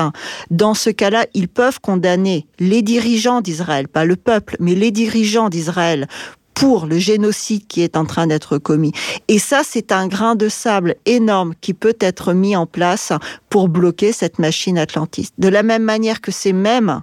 dans 0.52 0.74
ce 0.74 0.90
cas-là, 0.90 1.26
ils 1.34 1.48
peuvent 1.48 1.80
condamner 1.80 2.46
les 2.60 2.82
dirigeants 2.82 3.42
d'Israël, 3.42 3.88
pas 3.88 4.06
le 4.06 4.18
peuple, 4.18 4.58
mais 4.60 4.76
les 4.76 4.92
dirigeants 4.92 5.50
d'Israël 5.50 6.08
pour 6.56 6.88
le 6.88 6.98
génocide 6.98 7.68
qui 7.68 7.82
est 7.82 7.98
en 7.98 8.06
train 8.06 8.28
d'être 8.28 8.58
commis. 8.58 8.94
Et 9.28 9.38
ça, 9.38 9.62
c'est 9.64 9.92
un 9.92 10.08
grain 10.08 10.36
de 10.36 10.50
sable 10.50 10.96
énorme 11.06 11.54
qui 11.62 11.74
peut 11.74 11.98
être 12.00 12.34
mis 12.34 12.56
en 12.56 12.66
place 12.66 13.12
pour 13.50 13.70
bloquer 13.70 14.12
cette 14.14 14.40
machine 14.40 14.78
atlantiste. 14.78 15.36
De 15.38 15.50
la 15.50 15.62
même 15.62 15.84
manière 15.84 16.22
que 16.22 16.32
ces 16.32 16.54
mêmes 16.54 17.02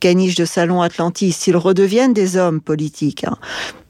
caniches 0.00 0.36
de 0.36 0.44
salon 0.44 0.80
atlantistes, 0.80 1.42
s'ils 1.42 1.56
redeviennent 1.56 2.14
des 2.14 2.36
hommes 2.36 2.60
politiques, 2.60 3.24
hein, 3.24 3.36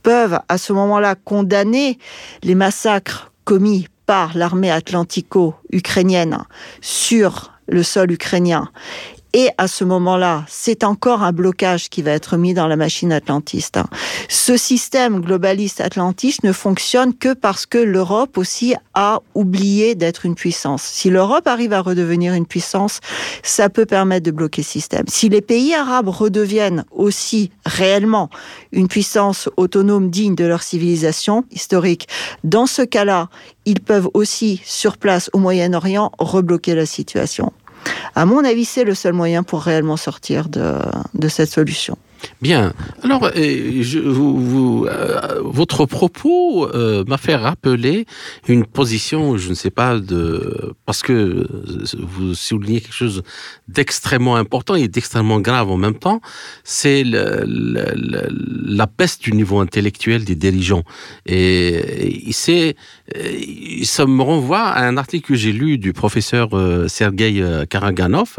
peuvent 0.03 0.41
à 0.49 0.59
ce 0.59 0.73
moment-là 0.73 1.15
condamner 1.15 1.99
les 2.43 2.55
massacres 2.55 3.31
commis 3.45 3.87
par 4.07 4.37
l'armée 4.37 4.71
atlantico-ukrainienne 4.71 6.45
sur 6.81 7.53
le 7.69 7.83
sol 7.83 8.13
ukrainien. 8.13 8.71
Et 9.37 9.51
à 9.59 9.67
ce 9.67 9.83
moment-là, 9.83 10.45
c'est 10.49 10.85
encore 10.85 11.25
un 11.25 11.33
blocage 11.33 11.89
qui 11.91 12.03
va 12.03 12.13
être 12.13 12.37
mis 12.37 12.55
dans 12.55 12.69
la 12.69 12.77
machine 12.77 13.11
atlantiste. 13.11 13.81
Ce 14.29 14.57
système 14.57 15.21
globaliste 15.21 15.81
atlantiste 15.81 16.45
ne 16.45 16.53
fonctionne 16.53 17.13
que 17.13 17.35
parce 17.35 17.67
que 17.67 17.79
l'Europe 17.79 18.39
aussi 18.39 18.77
a 18.95 19.19
oublié 19.35 19.97
d'être 19.97 20.25
une 20.25 20.37
puissance. 20.37 20.85
Si 20.85 21.11
l'Europe 21.11 21.49
arrive 21.49 21.73
à 21.73 21.81
redevenir 21.81 22.33
une 22.33 22.47
puissance, 22.47 23.01
ça 23.43 23.69
peut 23.69 23.87
permettre 23.87 24.25
de 24.25 24.31
bloquer 24.31 24.63
ce 24.63 24.71
système. 24.71 25.05
Si 25.09 25.29
les 25.29 25.43
pays 25.43 25.75
arabes 25.75 26.11
redeviennent 26.11 26.85
aussi 26.93 27.51
réellement 27.67 28.31
une 28.71 28.87
puissance 28.87 29.51
autonome 29.57 30.11
digne 30.11 30.37
de 30.37 30.45
leur 30.45 30.63
civilisation 30.63 31.45
historique, 31.51 32.07
dans 32.45 32.67
ce 32.67 32.83
cas-là, 32.83 33.31
ils 33.65 33.81
peuvent 33.81 34.11
aussi, 34.15 34.63
sur 34.65 34.97
place 34.97 35.29
au 35.33 35.39
Moyen-Orient, 35.39 36.13
rebloquer 36.21 36.77
la 36.77 36.87
situation. 36.87 37.53
À 38.15 38.27
mon 38.27 38.45
avis, 38.45 38.65
c'est 38.65 38.85
le 38.85 38.95
seul 38.95 39.13
moyen 39.13 39.43
pour 39.43 39.63
réellement 39.63 39.97
sortir 39.97 40.49
de, 40.49 40.79
de 41.15 41.29
cette 41.29 41.51
solution. 41.51 41.97
Bien. 42.41 42.73
Alors, 43.03 43.25
euh, 43.25 43.31
euh, 43.37 45.41
votre 45.43 45.87
propos 45.87 46.69
euh, 46.69 47.05
m'a 47.07 47.17
fait 47.17 47.37
rappeler 47.37 48.07
une 48.49 48.65
position, 48.65 49.37
je 49.37 49.51
ne 49.51 49.55
sais 49.55 49.71
pas, 49.71 49.99
parce 50.87 51.03
que 51.03 51.47
vous 51.99 52.35
soulignez 52.35 52.81
quelque 52.81 52.95
chose 52.95 53.23
d'extrêmement 53.69 54.37
important 54.37 54.75
et 54.75 54.89
d'extrêmement 54.89 55.41
grave 55.41 55.71
en 55.71 55.77
même 55.77 55.99
temps, 55.99 56.21
c'est 56.65 57.05
la 57.05 58.87
baisse 58.87 59.19
du 59.19 59.33
niveau 59.33 59.61
intellectuel 59.61 60.25
des 60.25 60.35
dirigeants. 60.35 60.85
Et, 61.27 62.33
ça 63.85 64.07
me 64.07 64.23
renvoie 64.23 64.63
à 64.63 64.87
un 64.87 64.97
article 64.97 65.29
que 65.29 65.35
j'ai 65.35 65.53
lu 65.53 65.79
du 65.79 65.93
professeur 65.93 66.55
euh, 66.55 66.89
Sergei 66.89 67.43
Karaganov, 67.69 68.37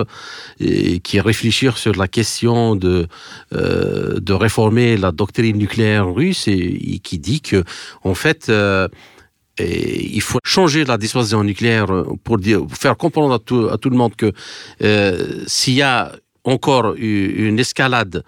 et, 0.59 0.99
qui 0.99 1.19
réfléchit 1.19 1.69
sur 1.75 1.95
la 1.95 2.07
question 2.07 2.75
de 2.75 3.07
euh, 3.53 3.74
de 3.76 4.34
réformer 4.34 4.97
la 4.97 5.11
doctrine 5.11 5.57
nucléaire 5.57 6.13
russe 6.13 6.47
et, 6.47 6.99
qui 7.03 7.19
dit 7.19 7.41
que 7.41 7.63
en 8.03 8.15
fait 8.15 8.49
euh, 9.59 10.07
il 10.13 10.21
faut 10.21 10.39
changer 10.43 10.84
la 10.84 10.97
dissuasion 10.97 11.43
nucléaire 11.43 11.88
pour, 12.23 12.38
dire, 12.38 12.61
faire 12.69 12.97
comprendre 12.97 13.36
à 13.36 13.39
tout, 13.39 13.69
à 13.71 13.78
tout, 13.78 13.89
le 13.89 13.95
monde 13.95 14.15
que 14.15 14.32
euh, 14.82 15.43
s'il 15.47 15.76
y 15.76 15.82
a 15.82 16.11
encore 16.43 16.95
une 16.97 17.57
escalade, 17.59 18.23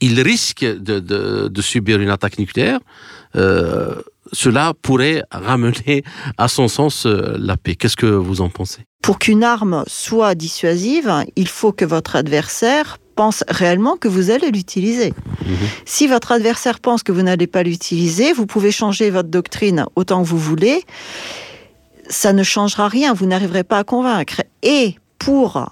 il 0.00 0.20
risque 0.20 0.64
de 0.64 1.62
subir 1.62 2.00
une 2.00 2.10
attaque 2.10 2.38
nucléaire. 2.38 2.78
Euh, 3.34 3.94
cela 4.32 4.74
pourrait 4.80 5.22
ramener 5.30 6.04
à 6.36 6.48
son 6.48 6.68
sens 6.68 7.06
la 7.06 7.56
paix. 7.56 7.74
Qu'est-ce 7.74 7.96
que 7.96 8.06
vous 8.06 8.42
en 8.42 8.50
pensez? 8.50 8.82
Pour 9.02 9.18
qu'une 9.18 9.42
arme 9.42 9.84
soit 9.86 10.34
dissuasive, 10.34 11.10
il 11.34 11.48
faut 11.48 11.72
que 11.72 11.84
votre 11.84 12.14
adversaire 12.14 12.98
pense 13.18 13.42
réellement 13.48 13.96
que 13.96 14.06
vous 14.06 14.30
allez 14.30 14.52
l'utiliser. 14.52 15.10
Mmh. 15.10 15.52
Si 15.84 16.06
votre 16.06 16.30
adversaire 16.30 16.78
pense 16.78 17.02
que 17.02 17.10
vous 17.10 17.22
n'allez 17.22 17.48
pas 17.48 17.64
l'utiliser, 17.64 18.32
vous 18.32 18.46
pouvez 18.46 18.70
changer 18.70 19.10
votre 19.10 19.28
doctrine 19.28 19.86
autant 19.96 20.22
que 20.22 20.28
vous 20.28 20.38
voulez. 20.38 20.84
Ça 22.08 22.32
ne 22.32 22.44
changera 22.44 22.86
rien, 22.86 23.14
vous 23.14 23.26
n'arriverez 23.26 23.64
pas 23.64 23.78
à 23.78 23.82
convaincre. 23.82 24.42
Et 24.62 24.94
pour 25.18 25.66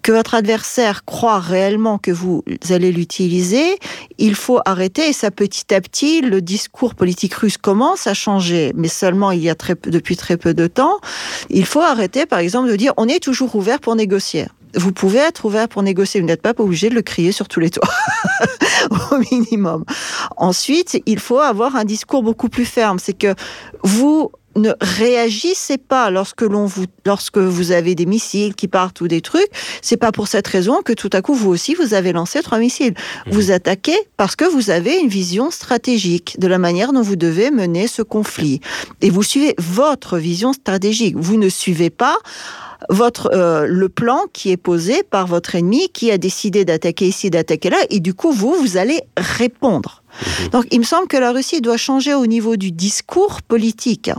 que 0.00 0.12
votre 0.12 0.34
adversaire 0.34 1.04
croit 1.04 1.40
réellement 1.40 1.98
que 1.98 2.10
vous 2.10 2.42
allez 2.70 2.90
l'utiliser, 2.90 3.78
il 4.16 4.34
faut 4.34 4.60
arrêter. 4.64 5.10
Et 5.10 5.12
ça, 5.12 5.30
petit 5.30 5.74
à 5.74 5.80
petit, 5.82 6.22
le 6.22 6.40
discours 6.40 6.94
politique 6.94 7.34
russe 7.34 7.58
commence 7.58 8.06
à 8.06 8.14
changer, 8.14 8.72
mais 8.76 8.88
seulement 8.88 9.30
il 9.30 9.42
y 9.42 9.50
a 9.50 9.54
très 9.54 9.74
depuis 9.84 10.16
très 10.16 10.38
peu 10.38 10.54
de 10.54 10.68
temps. 10.68 11.00
Il 11.50 11.66
faut 11.66 11.82
arrêter, 11.82 12.24
par 12.24 12.38
exemple, 12.38 12.70
de 12.70 12.76
dire 12.76 12.94
on 12.96 13.08
est 13.08 13.22
toujours 13.22 13.54
ouvert 13.56 13.78
pour 13.78 13.94
négocier 13.94 14.46
vous 14.74 14.92
pouvez 14.92 15.18
être 15.18 15.44
ouvert 15.44 15.68
pour 15.68 15.82
négocier. 15.82 16.20
Vous 16.20 16.26
n'êtes 16.26 16.42
pas 16.42 16.54
obligé 16.58 16.88
de 16.88 16.94
le 16.94 17.02
crier 17.02 17.32
sur 17.32 17.48
tous 17.48 17.60
les 17.60 17.70
toits, 17.70 17.88
au 19.10 19.18
minimum. 19.30 19.84
Ensuite, 20.36 21.00
il 21.06 21.18
faut 21.18 21.38
avoir 21.38 21.76
un 21.76 21.84
discours 21.84 22.22
beaucoup 22.22 22.48
plus 22.48 22.64
ferme. 22.64 22.98
C'est 22.98 23.12
que 23.12 23.34
vous 23.82 24.30
ne 24.54 24.72
réagissez 24.80 25.78
pas 25.78 26.10
lorsque 26.10 26.42
l'on 26.42 26.66
vous 26.66 26.84
lorsque 27.06 27.38
vous 27.38 27.72
avez 27.72 27.94
des 27.94 28.06
missiles 28.06 28.54
qui 28.54 28.68
partent 28.68 29.00
ou 29.00 29.08
des 29.08 29.20
trucs, 29.20 29.48
c'est 29.80 29.96
pas 29.96 30.12
pour 30.12 30.28
cette 30.28 30.46
raison 30.46 30.82
que 30.82 30.92
tout 30.92 31.10
à 31.12 31.22
coup 31.22 31.34
vous 31.34 31.48
aussi 31.50 31.74
vous 31.74 31.94
avez 31.94 32.12
lancé 32.12 32.42
trois 32.42 32.58
missiles. 32.58 32.92
Mmh. 32.92 33.30
Vous 33.30 33.50
attaquez 33.50 33.96
parce 34.16 34.36
que 34.36 34.44
vous 34.44 34.70
avez 34.70 34.98
une 34.98 35.08
vision 35.08 35.50
stratégique 35.50 36.38
de 36.38 36.46
la 36.48 36.58
manière 36.58 36.92
dont 36.92 37.02
vous 37.02 37.16
devez 37.16 37.50
mener 37.50 37.86
ce 37.86 38.02
conflit 38.02 38.60
et 39.00 39.10
vous 39.10 39.22
suivez 39.22 39.54
votre 39.58 40.18
vision 40.18 40.52
stratégique. 40.52 41.16
Vous 41.16 41.38
ne 41.38 41.48
suivez 41.48 41.90
pas 41.90 42.18
votre 42.88 43.30
euh, 43.32 43.66
le 43.66 43.88
plan 43.88 44.22
qui 44.32 44.50
est 44.50 44.56
posé 44.56 45.02
par 45.02 45.26
votre 45.26 45.54
ennemi 45.54 45.88
qui 45.90 46.10
a 46.10 46.18
décidé 46.18 46.64
d'attaquer 46.64 47.06
ici, 47.08 47.30
d'attaquer 47.30 47.70
là, 47.70 47.78
et 47.90 48.00
du 48.00 48.14
coup 48.14 48.32
vous 48.32 48.54
vous 48.54 48.76
allez 48.76 49.00
répondre. 49.16 50.02
Mmh. 50.12 50.48
Donc 50.48 50.66
il 50.70 50.80
me 50.80 50.84
semble 50.84 51.08
que 51.08 51.16
la 51.16 51.32
Russie 51.32 51.60
doit 51.60 51.76
changer 51.76 52.14
au 52.14 52.26
niveau 52.26 52.56
du 52.56 52.72
discours 52.72 53.42
politique. 53.42 54.10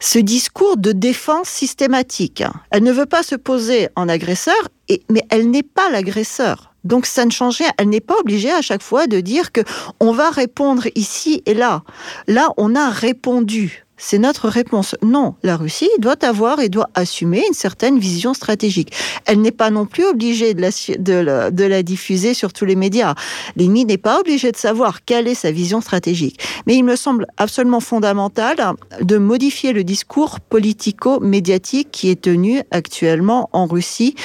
Ce 0.00 0.18
discours 0.18 0.76
de 0.76 0.90
défense 0.90 1.48
systématique. 1.48 2.42
Elle 2.70 2.82
ne 2.82 2.92
veut 2.92 3.06
pas 3.06 3.22
se 3.22 3.36
poser 3.36 3.88
en 3.94 4.08
agresseur, 4.08 4.68
et, 4.88 5.02
mais 5.08 5.22
elle 5.30 5.48
n'est 5.50 5.62
pas 5.62 5.90
l'agresseur. 5.90 6.72
Donc 6.84 7.06
ça 7.06 7.24
ne 7.24 7.30
change 7.30 7.58
rien. 7.58 7.70
Elle 7.78 7.88
n'est 7.88 8.00
pas 8.00 8.18
obligée 8.18 8.50
à 8.50 8.62
chaque 8.62 8.82
fois 8.82 9.06
de 9.06 9.20
dire 9.20 9.52
que 9.52 9.60
on 10.00 10.12
va 10.12 10.30
répondre 10.30 10.86
ici 10.94 11.42
et 11.46 11.54
là. 11.54 11.82
Là, 12.26 12.48
on 12.56 12.74
a 12.74 12.90
répondu. 12.90 13.84
C'est 14.04 14.18
notre 14.18 14.48
réponse. 14.48 14.96
Non, 15.00 15.36
la 15.44 15.56
Russie 15.56 15.88
doit 16.00 16.24
avoir 16.24 16.58
et 16.58 16.68
doit 16.68 16.90
assumer 16.96 17.44
une 17.46 17.54
certaine 17.54 18.00
vision 18.00 18.34
stratégique. 18.34 18.92
Elle 19.26 19.40
n'est 19.40 19.52
pas 19.52 19.70
non 19.70 19.86
plus 19.86 20.04
obligée 20.04 20.54
de 20.54 20.60
la, 20.60 21.50
de, 21.50 21.64
la, 21.64 21.82
diffuser 21.84 22.34
sur 22.34 22.52
tous 22.52 22.64
les 22.64 22.74
médias. 22.74 23.14
L'ennemi 23.54 23.84
n'est 23.84 23.98
pas 23.98 24.18
obligé 24.18 24.50
de 24.50 24.56
savoir 24.56 25.04
quelle 25.04 25.28
est 25.28 25.36
sa 25.36 25.52
vision 25.52 25.80
stratégique. 25.80 26.40
Mais 26.66 26.74
il 26.74 26.82
me 26.82 26.96
semble 26.96 27.28
absolument 27.36 27.78
fondamental 27.78 28.74
de 29.00 29.18
modifier 29.18 29.72
le 29.72 29.84
discours 29.84 30.40
politico-médiatique 30.40 31.92
qui 31.92 32.10
est 32.10 32.20
tenu 32.20 32.60
actuellement 32.72 33.50
en 33.52 33.66
Russie 33.66 34.16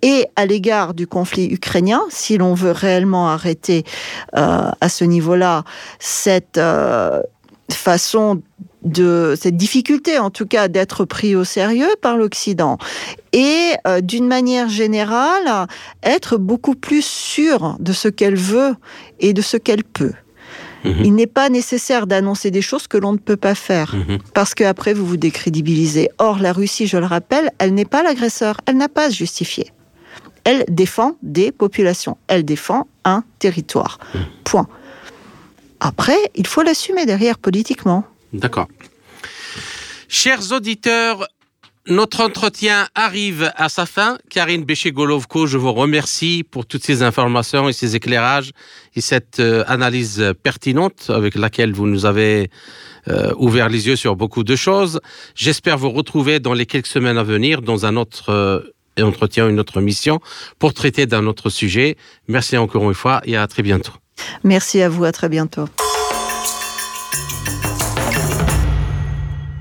et 0.00 0.24
à 0.36 0.46
l'égard 0.46 0.94
du 0.94 1.06
conflit 1.06 1.52
ukrainien, 1.52 2.00
si 2.08 2.38
l'on 2.38 2.54
veut 2.54 2.70
réellement 2.70 3.28
arrêter 3.28 3.84
euh, 4.34 4.70
à 4.80 4.88
ce 4.88 5.04
niveau-là 5.04 5.64
cette 5.98 6.56
euh, 6.56 7.20
façon 7.70 8.40
de 8.86 9.34
cette 9.38 9.56
difficulté, 9.56 10.18
en 10.18 10.30
tout 10.30 10.46
cas, 10.46 10.68
d'être 10.68 11.04
pris 11.04 11.36
au 11.36 11.44
sérieux 11.44 11.90
par 12.00 12.16
l'Occident. 12.16 12.78
Et 13.32 13.72
euh, 13.86 14.00
d'une 14.00 14.26
manière 14.26 14.68
générale, 14.68 15.66
être 16.02 16.38
beaucoup 16.38 16.74
plus 16.74 17.04
sûr 17.04 17.76
de 17.80 17.92
ce 17.92 18.08
qu'elle 18.08 18.36
veut 18.36 18.74
et 19.20 19.32
de 19.34 19.42
ce 19.42 19.56
qu'elle 19.56 19.84
peut. 19.84 20.12
Mhm. 20.84 20.94
Il 21.04 21.14
n'est 21.14 21.26
pas 21.26 21.48
nécessaire 21.48 22.06
d'annoncer 22.06 22.50
des 22.50 22.62
choses 22.62 22.86
que 22.86 22.96
l'on 22.96 23.12
ne 23.12 23.18
peut 23.18 23.36
pas 23.36 23.54
faire, 23.56 23.94
Mhm. 23.94 24.18
parce 24.34 24.54
qu'après 24.54 24.94
vous 24.94 25.04
vous 25.04 25.16
décrédibilisez. 25.16 26.10
Or, 26.18 26.38
la 26.38 26.52
Russie, 26.52 26.86
je 26.86 26.96
le 26.96 27.06
rappelle, 27.06 27.50
elle 27.58 27.74
n'est 27.74 27.84
pas 27.84 28.02
l'agresseur, 28.02 28.60
elle 28.66 28.76
n'a 28.76 28.88
pas 28.88 29.06
à 29.06 29.10
se 29.10 29.16
justifier. 29.16 29.72
Elle 30.44 30.64
défend 30.68 31.16
des 31.22 31.50
populations, 31.50 32.16
elle 32.28 32.44
défend 32.44 32.86
un 33.04 33.24
territoire. 33.40 33.98
Point. 34.44 34.68
Après, 35.80 36.16
il 36.36 36.46
faut 36.46 36.62
l'assumer 36.62 37.04
derrière 37.04 37.38
politiquement. 37.38 38.04
D'accord. 38.32 38.68
Chers 40.08 40.52
auditeurs, 40.52 41.26
notre 41.88 42.20
entretien 42.20 42.88
arrive 42.96 43.52
à 43.54 43.68
sa 43.68 43.86
fin. 43.86 44.18
Karine 44.28 44.64
Béché-Golovko, 44.64 45.46
je 45.46 45.56
vous 45.56 45.72
remercie 45.72 46.44
pour 46.48 46.66
toutes 46.66 46.82
ces 46.82 47.02
informations 47.02 47.68
et 47.68 47.72
ces 47.72 47.94
éclairages 47.94 48.50
et 48.96 49.00
cette 49.00 49.38
euh, 49.38 49.62
analyse 49.68 50.32
pertinente 50.42 51.10
avec 51.10 51.36
laquelle 51.36 51.72
vous 51.72 51.86
nous 51.86 52.04
avez 52.04 52.50
euh, 53.08 53.32
ouvert 53.36 53.68
les 53.68 53.86
yeux 53.86 53.94
sur 53.94 54.16
beaucoup 54.16 54.42
de 54.42 54.56
choses. 54.56 55.00
J'espère 55.36 55.78
vous 55.78 55.90
retrouver 55.90 56.40
dans 56.40 56.54
les 56.54 56.66
quelques 56.66 56.88
semaines 56.88 57.18
à 57.18 57.22
venir 57.22 57.62
dans 57.62 57.86
un 57.86 57.94
autre 57.94 58.30
euh, 58.30 58.60
entretien, 59.00 59.48
une 59.48 59.60
autre 59.60 59.80
mission 59.80 60.18
pour 60.58 60.74
traiter 60.74 61.06
d'un 61.06 61.26
autre 61.26 61.50
sujet. 61.50 61.96
Merci 62.26 62.56
encore 62.56 62.82
une 62.82 62.94
fois 62.94 63.20
et 63.24 63.36
à 63.36 63.46
très 63.46 63.62
bientôt. 63.62 63.92
Merci 64.42 64.82
à 64.82 64.88
vous, 64.88 65.04
à 65.04 65.12
très 65.12 65.28
bientôt. 65.28 65.66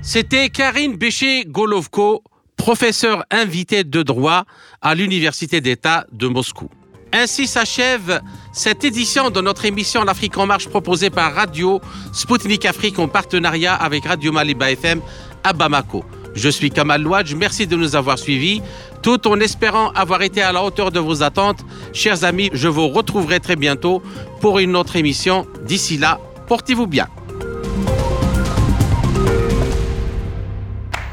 C'était 0.08 0.49
Karine 0.49 0.97
Béché-Golovko, 0.97 2.24
professeure 2.58 3.26
invitée 3.32 3.84
de 3.84 4.03
droit 4.03 4.45
à 4.80 4.93
l'Université 4.93 5.62
d'État 5.62 6.06
de 6.12 6.28
Moscou. 6.28 6.70
Ainsi 7.12 7.47
s'achève 7.47 8.22
cette 8.53 8.84
édition 8.84 9.32
de 9.32 9.41
notre 9.41 9.66
émission 9.66 10.03
L'Afrique 10.03 10.38
en 10.38 10.45
marche 10.45 10.68
proposée 10.68 11.10
par 11.10 11.34
Radio 11.34 11.82
Sputnik 12.14 12.66
Afrique 12.66 12.99
en 12.99 13.08
partenariat 13.08 13.74
avec 13.74 14.06
Radio 14.06 14.32
Maliba 14.32 14.70
FM 14.70 15.01
à 15.43 15.53
Bamako. 15.53 16.06
Je 16.36 16.49
suis 16.49 16.70
Kamal 16.70 17.01
Louadj, 17.01 17.34
merci 17.34 17.66
de 17.66 17.76
nous 17.76 17.95
avoir 17.95 18.20
suivis, 18.20 18.62
tout 19.01 19.28
en 19.28 19.39
espérant 19.39 19.89
avoir 19.93 20.22
été 20.22 20.43
à 20.43 20.51
la 20.51 20.64
hauteur 20.64 20.91
de 20.91 20.99
vos 20.99 21.24
attentes. 21.24 21.66
Chers 21.93 22.24
amis, 22.26 22.51
je 22.53 22.68
vous 22.68 22.89
retrouverai 22.89 23.39
très 23.39 23.56
bientôt 23.56 24.03
pour 24.39 24.60
une 24.60 24.76
autre 24.76 24.97
émission. 24.97 25.47
D'ici 25.66 25.97
là, 25.97 26.20
portez-vous 26.47 26.86
bien. 26.86 27.08